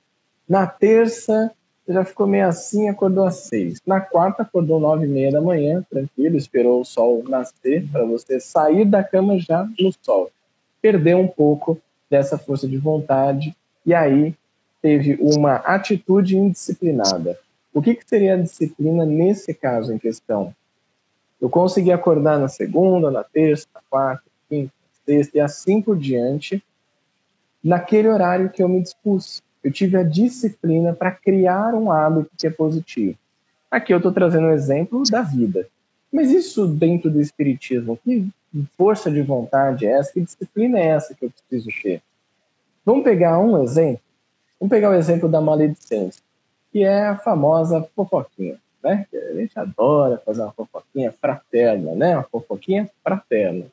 Na 0.48 0.68
terça 0.68 1.52
você 1.86 1.94
já 1.94 2.06
ficou 2.06 2.28
meio 2.28 2.48
assim, 2.48 2.88
acordou 2.88 3.26
às 3.26 3.38
6. 3.48 3.80
Na 3.86 4.00
quarta 4.00 4.44
acordou 4.44 4.80
9 4.80 5.06
e 5.06 5.10
meia 5.10 5.32
da 5.32 5.42
manhã, 5.42 5.84
tranquilo, 5.90 6.38
esperou 6.38 6.82
o 6.82 6.86
sol 6.86 7.24
nascer 7.28 7.88
para 7.92 8.06
você 8.06 8.40
sair 8.40 8.86
da 8.86 9.04
cama 9.04 9.40
já 9.40 9.68
no 9.80 9.92
sol 10.02 10.32
perdeu 10.82 11.20
um 11.20 11.28
pouco 11.28 11.80
dessa 12.10 12.38
força 12.38 12.68
de 12.68 12.78
vontade 12.78 13.56
e 13.86 13.94
aí 13.94 14.34
teve 14.82 15.18
uma 15.22 15.56
atitude 15.56 16.38
indisciplinada. 16.38 17.38
O 17.74 17.82
que, 17.82 17.96
que 17.96 18.08
seria 18.08 18.34
a 18.34 18.42
disciplina 18.42 19.06
nesse 19.06 19.54
caso 19.54 19.94
em 19.94 19.98
questão? 19.98 20.54
Eu 21.40 21.50
consegui 21.50 21.92
acordar 21.92 22.40
na 22.40 22.48
segunda, 22.48 23.10
na 23.12 23.24
terça, 23.24 23.68
na 23.74 23.82
quarta, 23.90 24.24
quinta, 24.50 24.74
sexta 25.06 25.38
e 25.38 25.42
assim 25.42 25.82
por 25.82 25.98
diante, 25.98 26.64
naquele 27.64 28.08
horário 28.08 28.50
que 28.50 28.62
eu 28.62 28.68
me 28.68 28.82
dispus. 28.82 29.42
Eu 29.64 29.72
tive 29.72 29.98
a 29.98 30.04
disciplina 30.04 30.94
para 30.94 31.12
criar 31.12 31.74
um 31.74 31.92
hábito 31.92 32.32
que 32.38 32.48
é 32.48 32.50
positivo. 32.50 33.18
Aqui 33.70 33.94
eu 33.94 33.98
estou 33.98 34.12
trazendo 34.12 34.48
um 34.48 34.54
exemplo 34.54 35.04
da 35.10 35.22
vida. 35.22 35.68
Mas 36.12 36.32
isso 36.32 36.68
dentro 36.68 37.10
do 37.12 37.22
Espiritismo, 37.22 37.98
que 37.98 38.28
força 38.78 39.12
de 39.12 39.22
vontade 39.22 39.86
é 39.86 39.92
essa? 39.92 40.14
Que 40.14 40.22
disciplina 40.22 40.80
é 40.80 40.88
essa 40.88 41.14
que 41.14 41.26
eu 41.26 41.30
preciso 41.30 41.70
ter? 41.82 42.02
Vamos 42.84 43.04
pegar 43.04 43.38
um 43.40 43.62
exemplo? 43.62 44.02
Vamos 44.60 44.72
pegar 44.72 44.90
o 44.90 44.96
exemplo 44.96 45.30
da 45.30 45.40
maledicência, 45.40 46.22
que 46.72 46.84
é 46.84 47.08
a 47.08 47.18
famosa 47.18 47.88
fofoquinha, 47.96 48.58
né? 48.84 49.06
A 49.14 49.34
gente 49.34 49.58
adora 49.58 50.22
fazer 50.26 50.42
uma 50.42 50.52
fofoquinha 50.52 51.12
fraterna, 51.12 51.94
né? 51.96 52.16
Uma 52.16 52.24
fofoquinha 52.24 52.90
fraterna. 53.04 53.66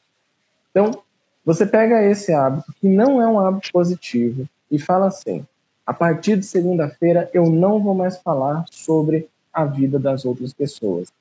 Então, 0.71 1.03
você 1.45 1.65
pega 1.65 2.03
esse 2.03 2.33
hábito, 2.33 2.73
que 2.81 2.89
não 2.89 3.21
é 3.21 3.29
um 3.29 3.39
hábito 3.39 3.71
positivo, 3.73 4.49
e 4.71 4.79
fala 4.79 5.07
assim: 5.07 5.47
a 5.87 5.95
partir 5.95 6.37
de 6.37 6.45
segunda-feira 6.45 7.31
eu 7.33 7.47
não 7.47 7.81
vou 7.81 7.95
mais 7.95 8.19
falar 8.19 8.65
sobre 8.71 9.29
a 9.53 9.65
vida 9.65 9.99
das 9.99 10.25
outras 10.25 10.53
pessoas. 10.53 11.13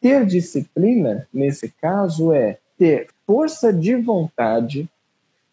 Ter 0.00 0.24
disciplina, 0.26 1.26
nesse 1.32 1.70
caso, 1.80 2.32
é 2.32 2.58
ter 2.76 3.08
força 3.26 3.72
de 3.72 3.96
vontade, 3.96 4.88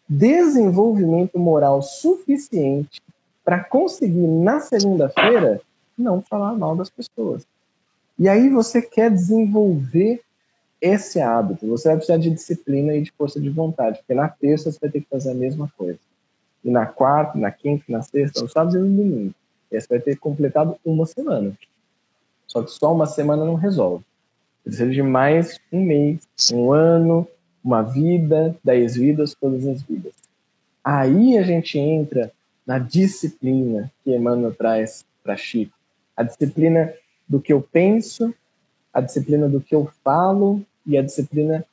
desenvolvimento 0.08 1.38
moral 1.38 1.82
suficiente 1.82 3.02
para 3.46 3.62
conseguir, 3.62 4.26
na 4.26 4.58
segunda-feira, 4.58 5.60
não 5.96 6.20
falar 6.20 6.52
mal 6.54 6.74
das 6.74 6.90
pessoas. 6.90 7.46
E 8.18 8.28
aí 8.28 8.50
você 8.50 8.82
quer 8.82 9.08
desenvolver 9.08 10.20
esse 10.80 11.20
hábito, 11.20 11.64
você 11.68 11.86
vai 11.86 11.96
precisar 11.96 12.18
de 12.18 12.28
disciplina 12.28 12.96
e 12.96 13.02
de 13.02 13.12
força 13.12 13.40
de 13.40 13.48
vontade, 13.48 13.98
porque 13.98 14.14
na 14.14 14.28
terça 14.28 14.72
você 14.72 14.78
vai 14.80 14.90
ter 14.90 15.00
que 15.00 15.08
fazer 15.08 15.30
a 15.30 15.34
mesma 15.34 15.72
coisa. 15.78 16.00
E 16.64 16.70
na 16.70 16.86
quarta, 16.86 17.38
na 17.38 17.52
quinta, 17.52 17.84
na 17.88 18.02
sexta, 18.02 18.42
no 18.42 18.48
sábado 18.48 18.78
e 18.78 18.80
no 18.80 18.88
domingo. 18.88 19.34
E 19.70 19.76
aí 19.76 19.80
você 19.80 19.86
vai 19.90 20.00
ter 20.00 20.16
completado 20.16 20.76
uma 20.84 21.06
semana. 21.06 21.52
Só 22.48 22.64
que 22.64 22.72
só 22.72 22.92
uma 22.92 23.06
semana 23.06 23.44
não 23.44 23.54
resolve. 23.54 24.04
Precisa 24.64 24.90
de 24.90 25.02
mais 25.04 25.60
um 25.72 25.84
mês, 25.84 26.26
um 26.52 26.72
ano, 26.72 27.28
uma 27.62 27.82
vida, 27.82 28.56
dez 28.64 28.96
vidas, 28.96 29.36
todas 29.40 29.64
as 29.68 29.82
vidas. 29.82 30.14
Aí 30.82 31.38
a 31.38 31.42
gente 31.42 31.78
entra 31.78 32.32
na 32.66 32.78
disciplina 32.78 33.90
que 34.02 34.14
Emmanuel 34.14 34.54
traz 34.54 35.04
para 35.22 35.36
Chico. 35.36 35.72
A 36.16 36.22
disciplina 36.22 36.92
do 37.28 37.40
que 37.40 37.52
eu 37.52 37.60
penso, 37.60 38.34
a 38.92 39.00
disciplina 39.00 39.48
do 39.48 39.60
que 39.60 39.74
eu 39.74 39.90
falo 40.02 40.62
e 40.86 40.96
a 40.96 41.02
disciplina 41.02 41.64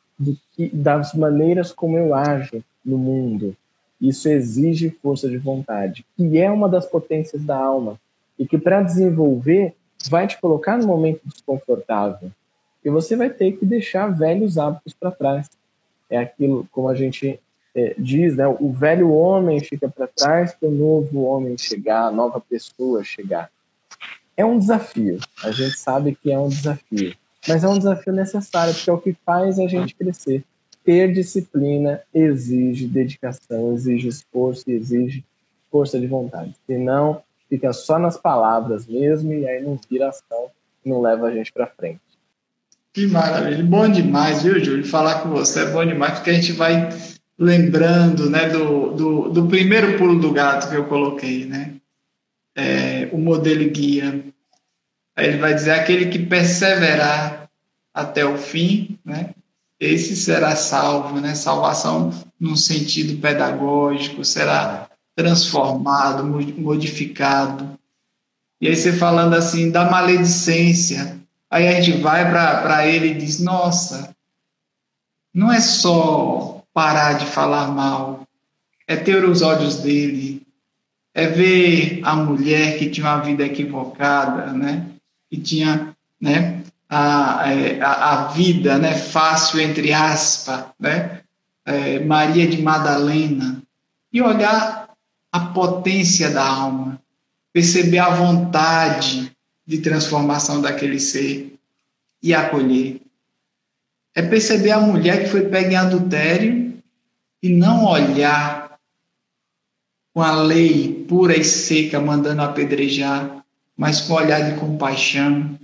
que, 0.52 0.70
das 0.70 1.14
maneiras 1.14 1.72
como 1.72 1.98
eu 1.98 2.14
ajo 2.14 2.64
no 2.86 2.98
mundo. 2.98 3.56
Isso 4.00 4.28
exige 4.30 4.90
força 4.90 5.30
de 5.30 5.38
vontade, 5.38 6.06
que 6.16 6.38
é 6.38 6.52
uma 6.52 6.68
das 6.68 6.86
potências 6.86 7.44
da 7.44 7.58
alma 7.58 8.00
e 8.38 8.46
que 8.46 8.58
para 8.58 8.82
desenvolver 8.82 9.74
vai 10.10 10.28
te 10.28 10.40
colocar 10.40 10.78
num 10.78 10.88
momento 10.88 11.22
desconfortável 11.24 12.30
e 12.84 12.90
você 12.90 13.16
vai 13.16 13.30
ter 13.30 13.54
que 13.54 13.66
deixar 13.66 14.08
velhos 14.08 14.58
hábitos 14.58 14.94
para 14.94 15.12
trás. 15.12 15.50
É 16.10 16.18
aquilo, 16.18 16.68
como 16.72 16.90
a 16.90 16.96
gente 16.96 17.40
é, 17.76 17.96
diz, 17.98 18.36
né? 18.36 18.48
O 18.48 18.72
velho 18.72 19.12
homem 19.12 19.60
fica 19.60 19.90
para 19.90 20.08
trás 20.08 20.54
para 20.54 20.70
o 20.70 20.72
novo 20.72 21.24
homem 21.24 21.58
chegar, 21.58 22.08
a 22.08 22.12
nova 22.12 22.40
pessoa 22.40 23.04
chegar. 23.04 23.50
É 24.38 24.46
um 24.46 24.58
desafio. 24.58 25.20
A 25.44 25.52
gente 25.52 25.78
sabe 25.78 26.16
que 26.16 26.32
é 26.32 26.38
um 26.38 26.50
desafio, 26.50 27.16
mas 27.48 27.64
é 27.64 27.68
um 27.68 27.78
desafio 27.78 28.14
necessário 28.14 28.74
porque 28.74 28.90
é 28.90 28.94
o 28.94 28.98
que 28.98 29.16
faz 29.26 29.60
a 29.60 29.68
gente 29.68 29.96
crescer. 29.96 30.44
Ter 30.84 31.12
disciplina 31.14 32.02
exige 32.14 32.88
dedicação, 32.88 33.74
exige 33.74 34.08
esforço, 34.08 34.70
exige 34.70 35.24
força 35.72 36.00
de 36.00 36.08
vontade. 36.08 36.54
Senão, 36.68 37.24
fica 37.50 37.72
só 37.72 37.98
nas 37.98 38.18
palavras 38.18 38.86
mesmo 38.86 39.34
e 39.34 39.48
aí 39.48 39.64
não 39.64 39.80
vira 39.90 40.10
ação, 40.10 40.50
não 40.86 41.02
leva 41.02 41.28
a 41.28 41.32
gente 41.32 41.52
para 41.54 41.68
frente. 41.68 42.02
Que 42.92 43.08
maravilha. 43.08 43.64
Bom 43.64 43.90
demais, 43.90 44.44
viu, 44.44 44.64
Júlio? 44.64 44.86
Falar 44.86 45.22
com 45.22 45.30
você 45.30 45.62
é 45.62 45.72
bom 45.72 45.84
demais, 45.84 46.14
porque 46.14 46.30
a 46.30 46.34
gente 46.34 46.52
vai 46.52 46.90
lembrando 47.44 48.30
né, 48.30 48.50
do, 48.50 48.92
do, 48.92 49.30
do 49.30 49.48
primeiro 49.48 49.98
pulo 49.98 50.20
do 50.20 50.32
gato 50.32 50.70
que 50.70 50.76
eu 50.76 50.86
coloquei, 50.86 51.46
né? 51.46 51.76
É, 52.56 53.10
o 53.12 53.18
modelo 53.18 53.70
guia. 53.70 54.24
Aí 55.16 55.28
ele 55.28 55.38
vai 55.38 55.54
dizer 55.54 55.72
aquele 55.72 56.08
que 56.08 56.20
perseverar 56.20 57.50
até 57.94 58.26
o 58.26 58.38
fim, 58.38 58.98
né? 59.06 59.34
Esse 59.80 60.16
será 60.16 60.56
salvo, 60.56 61.20
né? 61.20 61.36
Salvação 61.36 62.12
num 62.40 62.56
sentido 62.56 63.20
pedagógico, 63.22 64.24
será 64.24 64.90
transformado, 65.16 66.24
modificado. 66.24 67.78
E 68.60 68.68
aí 68.68 68.76
você 68.76 68.94
falando 68.94 69.36
assim 69.36 69.70
da 69.70 69.90
maledicência, 69.90 71.22
Aí 71.54 71.68
a 71.68 71.80
gente 71.80 72.02
vai 72.02 72.28
para 72.32 72.88
ele 72.88 73.10
e 73.10 73.14
diz: 73.14 73.38
Nossa, 73.38 74.16
não 75.32 75.54
é 75.54 75.62
só 75.62 76.53
parar 76.74 77.14
de 77.14 77.26
falar 77.26 77.68
mal, 77.68 78.28
é 78.88 78.96
ter 78.96 79.24
os 79.24 79.42
olhos 79.42 79.78
dele, 79.78 80.46
é 81.14 81.28
ver 81.28 82.02
a 82.04 82.16
mulher 82.16 82.78
que 82.78 82.90
tinha 82.90 83.06
uma 83.08 83.22
vida 83.22 83.44
equivocada, 83.44 84.52
né? 84.52 84.88
Que 85.30 85.38
tinha, 85.38 85.96
né? 86.20 86.64
A, 86.90 87.52
é, 87.52 87.82
a, 87.82 88.12
a 88.12 88.28
vida, 88.30 88.78
né? 88.78 88.94
Fácil 88.94 89.60
entre 89.60 89.94
aspas, 89.94 90.66
né? 90.80 91.22
É, 91.66 92.00
Maria 92.00 92.48
de 92.48 92.62
Madalena 92.62 93.62
e 94.12 94.22
olhar 94.22 94.90
a 95.32 95.40
potência 95.40 96.30
da 96.30 96.46
alma, 96.46 97.02
perceber 97.54 98.00
a 98.00 98.10
vontade 98.10 99.32
de 99.66 99.80
transformação 99.80 100.62
daquele 100.62 101.00
ser 101.00 101.56
e 102.22 102.34
acolher. 102.34 103.03
É 104.16 104.22
perceber 104.22 104.72
a 104.72 104.80
mulher 104.80 105.24
que 105.24 105.30
foi 105.30 105.50
pega 105.50 105.72
em 105.72 105.76
adultério 105.76 106.78
e 107.42 107.50
não 107.50 107.86
olhar 107.86 108.78
com 110.14 110.22
a 110.22 110.44
lei 110.44 111.06
pura 111.08 111.36
e 111.36 111.44
seca 111.44 112.00
mandando 112.00 112.44
apedrejar, 112.44 113.44
mas 113.76 114.02
com 114.02 114.14
olhar 114.14 114.52
de 114.52 114.60
compaixão, 114.60 115.60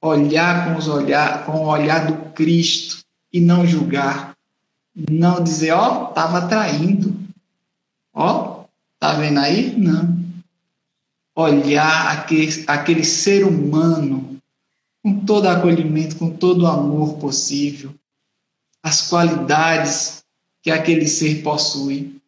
olhar 0.00 0.64
com 0.64 0.78
os 0.78 0.88
olhar, 0.88 1.44
com 1.44 1.52
o 1.52 1.66
olhar 1.66 2.06
do 2.06 2.32
Cristo 2.32 3.04
e 3.30 3.40
não 3.40 3.66
julgar, 3.66 4.34
não 5.10 5.42
dizer, 5.42 5.72
ó, 5.72 6.06
oh, 6.06 6.08
estava 6.08 6.48
traindo, 6.48 7.14
ó, 8.14 8.62
oh, 8.62 8.64
tá 8.98 9.12
vendo 9.12 9.38
aí? 9.38 9.76
Não. 9.76 10.18
Olhar 11.36 12.18
aquele, 12.18 12.64
aquele 12.66 13.04
ser 13.04 13.44
humano 13.44 14.37
com 15.02 15.24
todo 15.24 15.46
acolhimento, 15.46 16.16
com 16.16 16.30
todo 16.30 16.66
amor 16.66 17.18
possível, 17.18 17.94
as 18.82 19.08
qualidades 19.08 20.24
que 20.62 20.70
aquele 20.70 21.06
ser 21.06 21.42
possui 21.42 22.20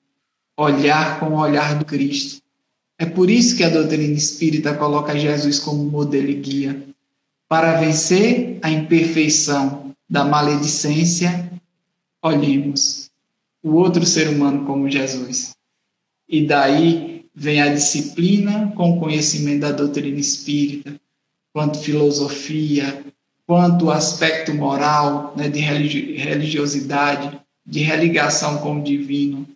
olhar 0.56 1.18
com 1.18 1.30
o 1.30 1.38
olhar 1.38 1.78
do 1.78 1.84
Cristo. 1.84 2.42
É 2.98 3.06
por 3.06 3.30
isso 3.30 3.56
que 3.56 3.64
a 3.64 3.70
doutrina 3.70 4.12
espírita 4.12 4.74
coloca 4.74 5.18
Jesus 5.18 5.58
como 5.58 5.84
modelo 5.84 6.28
e 6.28 6.34
guia. 6.34 6.86
Para 7.48 7.80
vencer 7.80 8.58
a 8.62 8.70
imperfeição 8.70 9.94
da 10.08 10.24
maledicência, 10.24 11.50
olhemos 12.22 13.10
o 13.62 13.74
outro 13.74 14.04
ser 14.04 14.28
humano 14.28 14.66
como 14.66 14.90
Jesus. 14.90 15.54
E 16.28 16.46
daí 16.46 17.26
vem 17.34 17.60
a 17.60 17.72
disciplina 17.72 18.72
com 18.76 18.92
o 18.92 19.00
conhecimento 19.00 19.60
da 19.60 19.72
doutrina 19.72 20.20
espírita, 20.20 21.00
quanto 21.52 21.78
filosofia, 21.78 23.04
quanto 23.46 23.90
aspecto 23.90 24.54
moral, 24.54 25.34
né, 25.36 25.48
de 25.48 25.60
religiosidade, 25.60 27.40
de 27.66 27.80
religação 27.80 28.58
com 28.58 28.80
o 28.80 28.82
divino, 28.82 29.46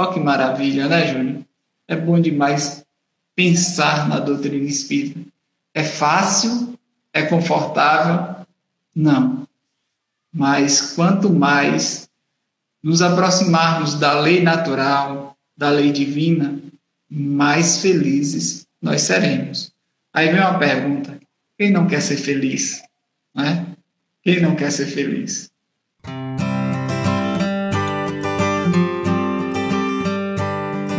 Olha 0.00 0.14
que 0.14 0.20
maravilha, 0.20 0.88
né, 0.88 1.12
Júnior? 1.12 1.44
É 1.86 1.94
bom 1.94 2.18
demais 2.18 2.82
pensar 3.36 4.08
na 4.08 4.18
doutrina 4.18 4.66
espírita. 4.66 5.20
É 5.74 5.84
fácil? 5.84 6.72
É 7.12 7.20
confortável? 7.20 8.46
Não. 8.94 9.46
Mas 10.32 10.94
quanto 10.94 11.28
mais 11.28 12.08
nos 12.82 13.02
aproximarmos 13.02 13.94
da 13.96 14.18
lei 14.18 14.42
natural, 14.42 15.36
da 15.54 15.68
lei 15.68 15.92
divina, 15.92 16.58
mais 17.10 17.82
felizes 17.82 18.66
nós 18.80 19.02
seremos. 19.02 19.70
Aí 20.14 20.30
vem 20.30 20.40
uma 20.40 20.58
pergunta: 20.58 21.19
quem 21.60 21.70
não 21.70 21.86
quer 21.86 22.00
ser 22.00 22.16
feliz? 22.16 22.82
Né? 23.36 23.66
Quem 24.22 24.40
não 24.40 24.54
quer 24.54 24.72
ser 24.72 24.86
feliz? 24.86 25.50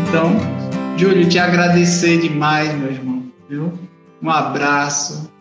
Então, 0.07 0.35
Júlio, 0.99 1.27
te 1.27 1.39
agradecer 1.39 2.21
demais, 2.21 2.71
meu 2.77 2.91
irmão, 2.91 3.23
viu? 3.49 3.73
Um 4.21 4.29
abraço. 4.29 5.31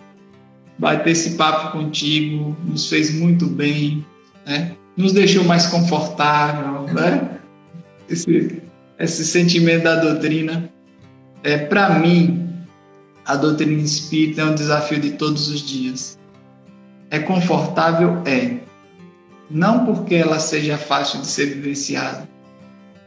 Bater 0.79 1.11
esse 1.11 1.37
papo 1.37 1.73
contigo 1.77 2.57
nos 2.65 2.89
fez 2.89 3.13
muito 3.13 3.47
bem, 3.47 4.07
né? 4.47 4.75
Nos 4.97 5.13
deixou 5.13 5.45
mais 5.45 5.67
confortável, 5.67 6.85
né? 6.95 7.41
Esse, 8.09 8.63
esse 8.99 9.27
sentimento 9.27 9.83
da 9.83 9.97
doutrina. 9.97 10.71
É, 11.43 11.59
Para 11.59 11.99
mim, 11.99 12.50
a 13.31 13.37
doutrina 13.37 13.81
espírita 13.81 14.41
é 14.41 14.45
um 14.45 14.57
desafio 14.57 14.99
de 14.99 15.13
todos 15.13 15.49
os 15.49 15.61
dias. 15.61 16.19
É 17.11 17.21
confortável? 17.21 18.23
É. 18.27 18.57
Não 19.49 19.87
porque 19.87 20.17
ela 20.17 20.41
seja 20.41 20.77
fácil 20.77 21.21
de 21.21 21.29
ser 21.29 21.47
vivenciada, 21.47 22.29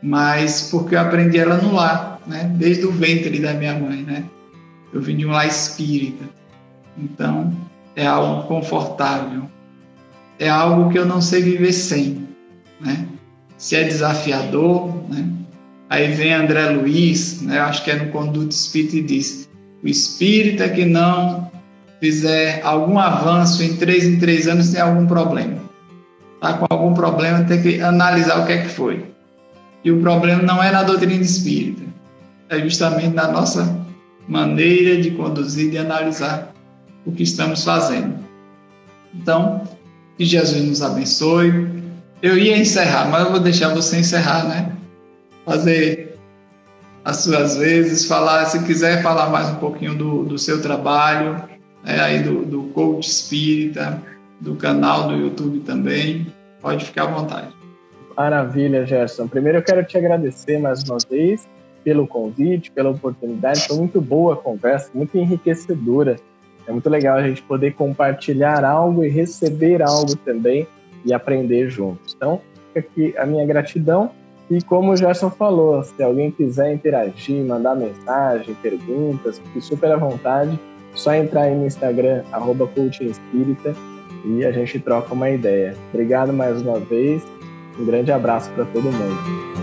mas 0.02 0.70
porque 0.72 0.96
eu 0.96 1.02
aprendi 1.02 1.38
ela 1.38 1.58
no 1.58 1.74
lar, 1.74 2.22
né? 2.26 2.46
Desde 2.56 2.86
o 2.86 2.92
ventre 2.92 3.38
da 3.40 3.54
minha 3.54 3.78
mãe, 3.78 4.02
né? 4.02 4.24
Eu 4.94 5.02
vim 5.02 5.18
de 5.18 5.26
um 5.26 5.32
lar 5.32 5.46
espírita. 5.46 6.24
Então, 6.98 7.54
é 7.94 8.08
algo 8.08 8.48
confortável. 8.48 9.50
É 10.40 10.50
algo 10.50 10.90
que 10.90 10.98
eu 10.98 11.06
não 11.06 11.20
sei 11.20 11.42
viver 11.42 11.74
sem, 11.74 12.26
né? 12.80 13.08
Se 13.58 13.76
é 13.76 13.84
desafiador, 13.84 15.04
né? 15.10 15.30
Aí 15.90 16.14
vem 16.14 16.34
André 16.34 16.70
Luiz, 16.70 17.42
né? 17.42 17.60
Acho 17.60 17.84
que 17.84 17.92
é 17.92 17.96
no 17.98 18.10
Conduto 18.10 18.52
Espírita 18.52 18.96
e 18.96 19.02
diz: 19.02 19.50
o 19.84 19.88
espírita 19.88 20.70
que 20.70 20.86
não 20.86 21.52
fizer 22.00 22.62
algum 22.64 22.98
avanço 22.98 23.62
em 23.64 23.76
três 23.76 24.06
em 24.06 24.18
três 24.18 24.48
anos 24.48 24.72
tem 24.72 24.82
algum 24.82 25.06
problema. 25.06 25.62
Tá 26.42 26.54
com 26.54 26.66
algum 26.70 26.94
problema, 26.94 27.44
tem 27.44 27.62
que 27.62 27.82
analisar 27.82 28.42
o 28.42 28.46
que 28.46 28.54
é 28.54 28.62
que 28.64 28.70
foi. 28.70 29.06
E 29.84 29.92
o 29.92 30.02
problema 30.02 30.42
não 30.42 30.64
é 30.64 30.72
na 30.72 30.84
doutrina 30.84 31.22
espírita, 31.22 31.84
é 32.50 32.60
justamente 32.60 33.14
na 33.14 33.30
nossa 33.30 33.78
maneira 34.28 35.02
de 35.02 35.12
conduzir, 35.12 35.72
de 35.72 35.78
analisar 35.78 36.54
o 37.06 37.12
que 37.12 37.24
estamos 37.24 37.64
fazendo. 37.64 38.16
Então, 39.14 39.64
que 40.18 40.26
Jesus 40.26 40.64
nos 40.64 40.82
abençoe. 40.82 41.68
Eu 42.22 42.38
ia 42.38 42.58
encerrar, 42.58 43.10
mas 43.10 43.26
eu 43.26 43.32
vou 43.32 43.40
deixar 43.40 43.74
você 43.74 43.98
encerrar, 43.98 44.48
né? 44.48 44.72
Fazer 45.46 46.13
as 47.04 47.18
suas 47.18 47.58
vezes, 47.58 48.06
falar, 48.06 48.46
se 48.46 48.64
quiser 48.64 49.02
falar 49.02 49.30
mais 49.30 49.50
um 49.50 49.56
pouquinho 49.56 49.96
do, 49.96 50.24
do 50.24 50.38
seu 50.38 50.62
trabalho, 50.62 51.36
né, 51.84 52.00
aí 52.00 52.24
do, 52.24 52.46
do 52.46 52.64
coach 52.74 53.08
espírita, 53.08 54.02
do 54.40 54.56
canal 54.56 55.08
do 55.08 55.16
YouTube 55.16 55.60
também, 55.60 56.28
pode 56.62 56.86
ficar 56.86 57.04
à 57.04 57.08
vontade. 57.08 57.48
Maravilha, 58.16 58.86
Gerson. 58.86 59.28
Primeiro 59.28 59.58
eu 59.58 59.64
quero 59.64 59.84
te 59.84 59.98
agradecer 59.98 60.60
mais 60.60 60.84
uma 60.84 60.98
vez 61.10 61.48
pelo 61.84 62.08
convite, 62.08 62.72
pela 62.72 62.92
oportunidade. 62.92 63.68
Foi 63.68 63.78
muito 63.78 64.00
boa 64.00 64.36
a 64.36 64.38
conversa, 64.38 64.90
muito 64.94 65.18
enriquecedora. 65.18 66.16
É 66.66 66.72
muito 66.72 66.90
legal 66.90 67.18
a 67.18 67.28
gente 67.28 67.42
poder 67.42 67.74
compartilhar 67.74 68.64
algo 68.64 69.04
e 69.04 69.10
receber 69.10 69.82
algo 69.82 70.16
também 70.16 70.66
e 71.04 71.14
aprender 71.14 71.70
juntos. 71.70 72.14
Então, 72.16 72.40
fica 72.74 72.80
aqui 72.80 73.18
a 73.18 73.26
minha 73.26 73.46
gratidão. 73.46 74.12
E 74.54 74.62
como 74.62 74.92
o 74.92 74.96
Gerson 74.96 75.32
falou, 75.32 75.82
se 75.84 76.04
alguém 76.04 76.30
quiser 76.30 76.72
interagir, 76.72 77.44
mandar 77.44 77.76
mensagem, 77.76 78.56
perguntas, 78.62 79.40
fique 79.40 79.60
super 79.62 79.92
à 79.92 79.98
vontade. 79.98 80.60
Só 80.94 81.16
entrar 81.16 81.44
aí 81.44 81.56
no 81.56 81.66
Instagram, 81.66 82.24
arroba 82.32 82.70
Espírita, 82.78 83.74
e 84.24 84.46
a 84.46 84.52
gente 84.52 84.80
troca 84.80 85.12
uma 85.16 85.32
ideia. 85.32 85.76
Obrigado 85.92 86.32
mais 86.32 86.62
uma 86.62 86.80
vez 86.80 87.24
um 87.80 87.86
grande 87.86 88.12
abraço 88.12 88.52
para 88.52 88.66
todo 88.66 88.84
mundo. 88.84 89.63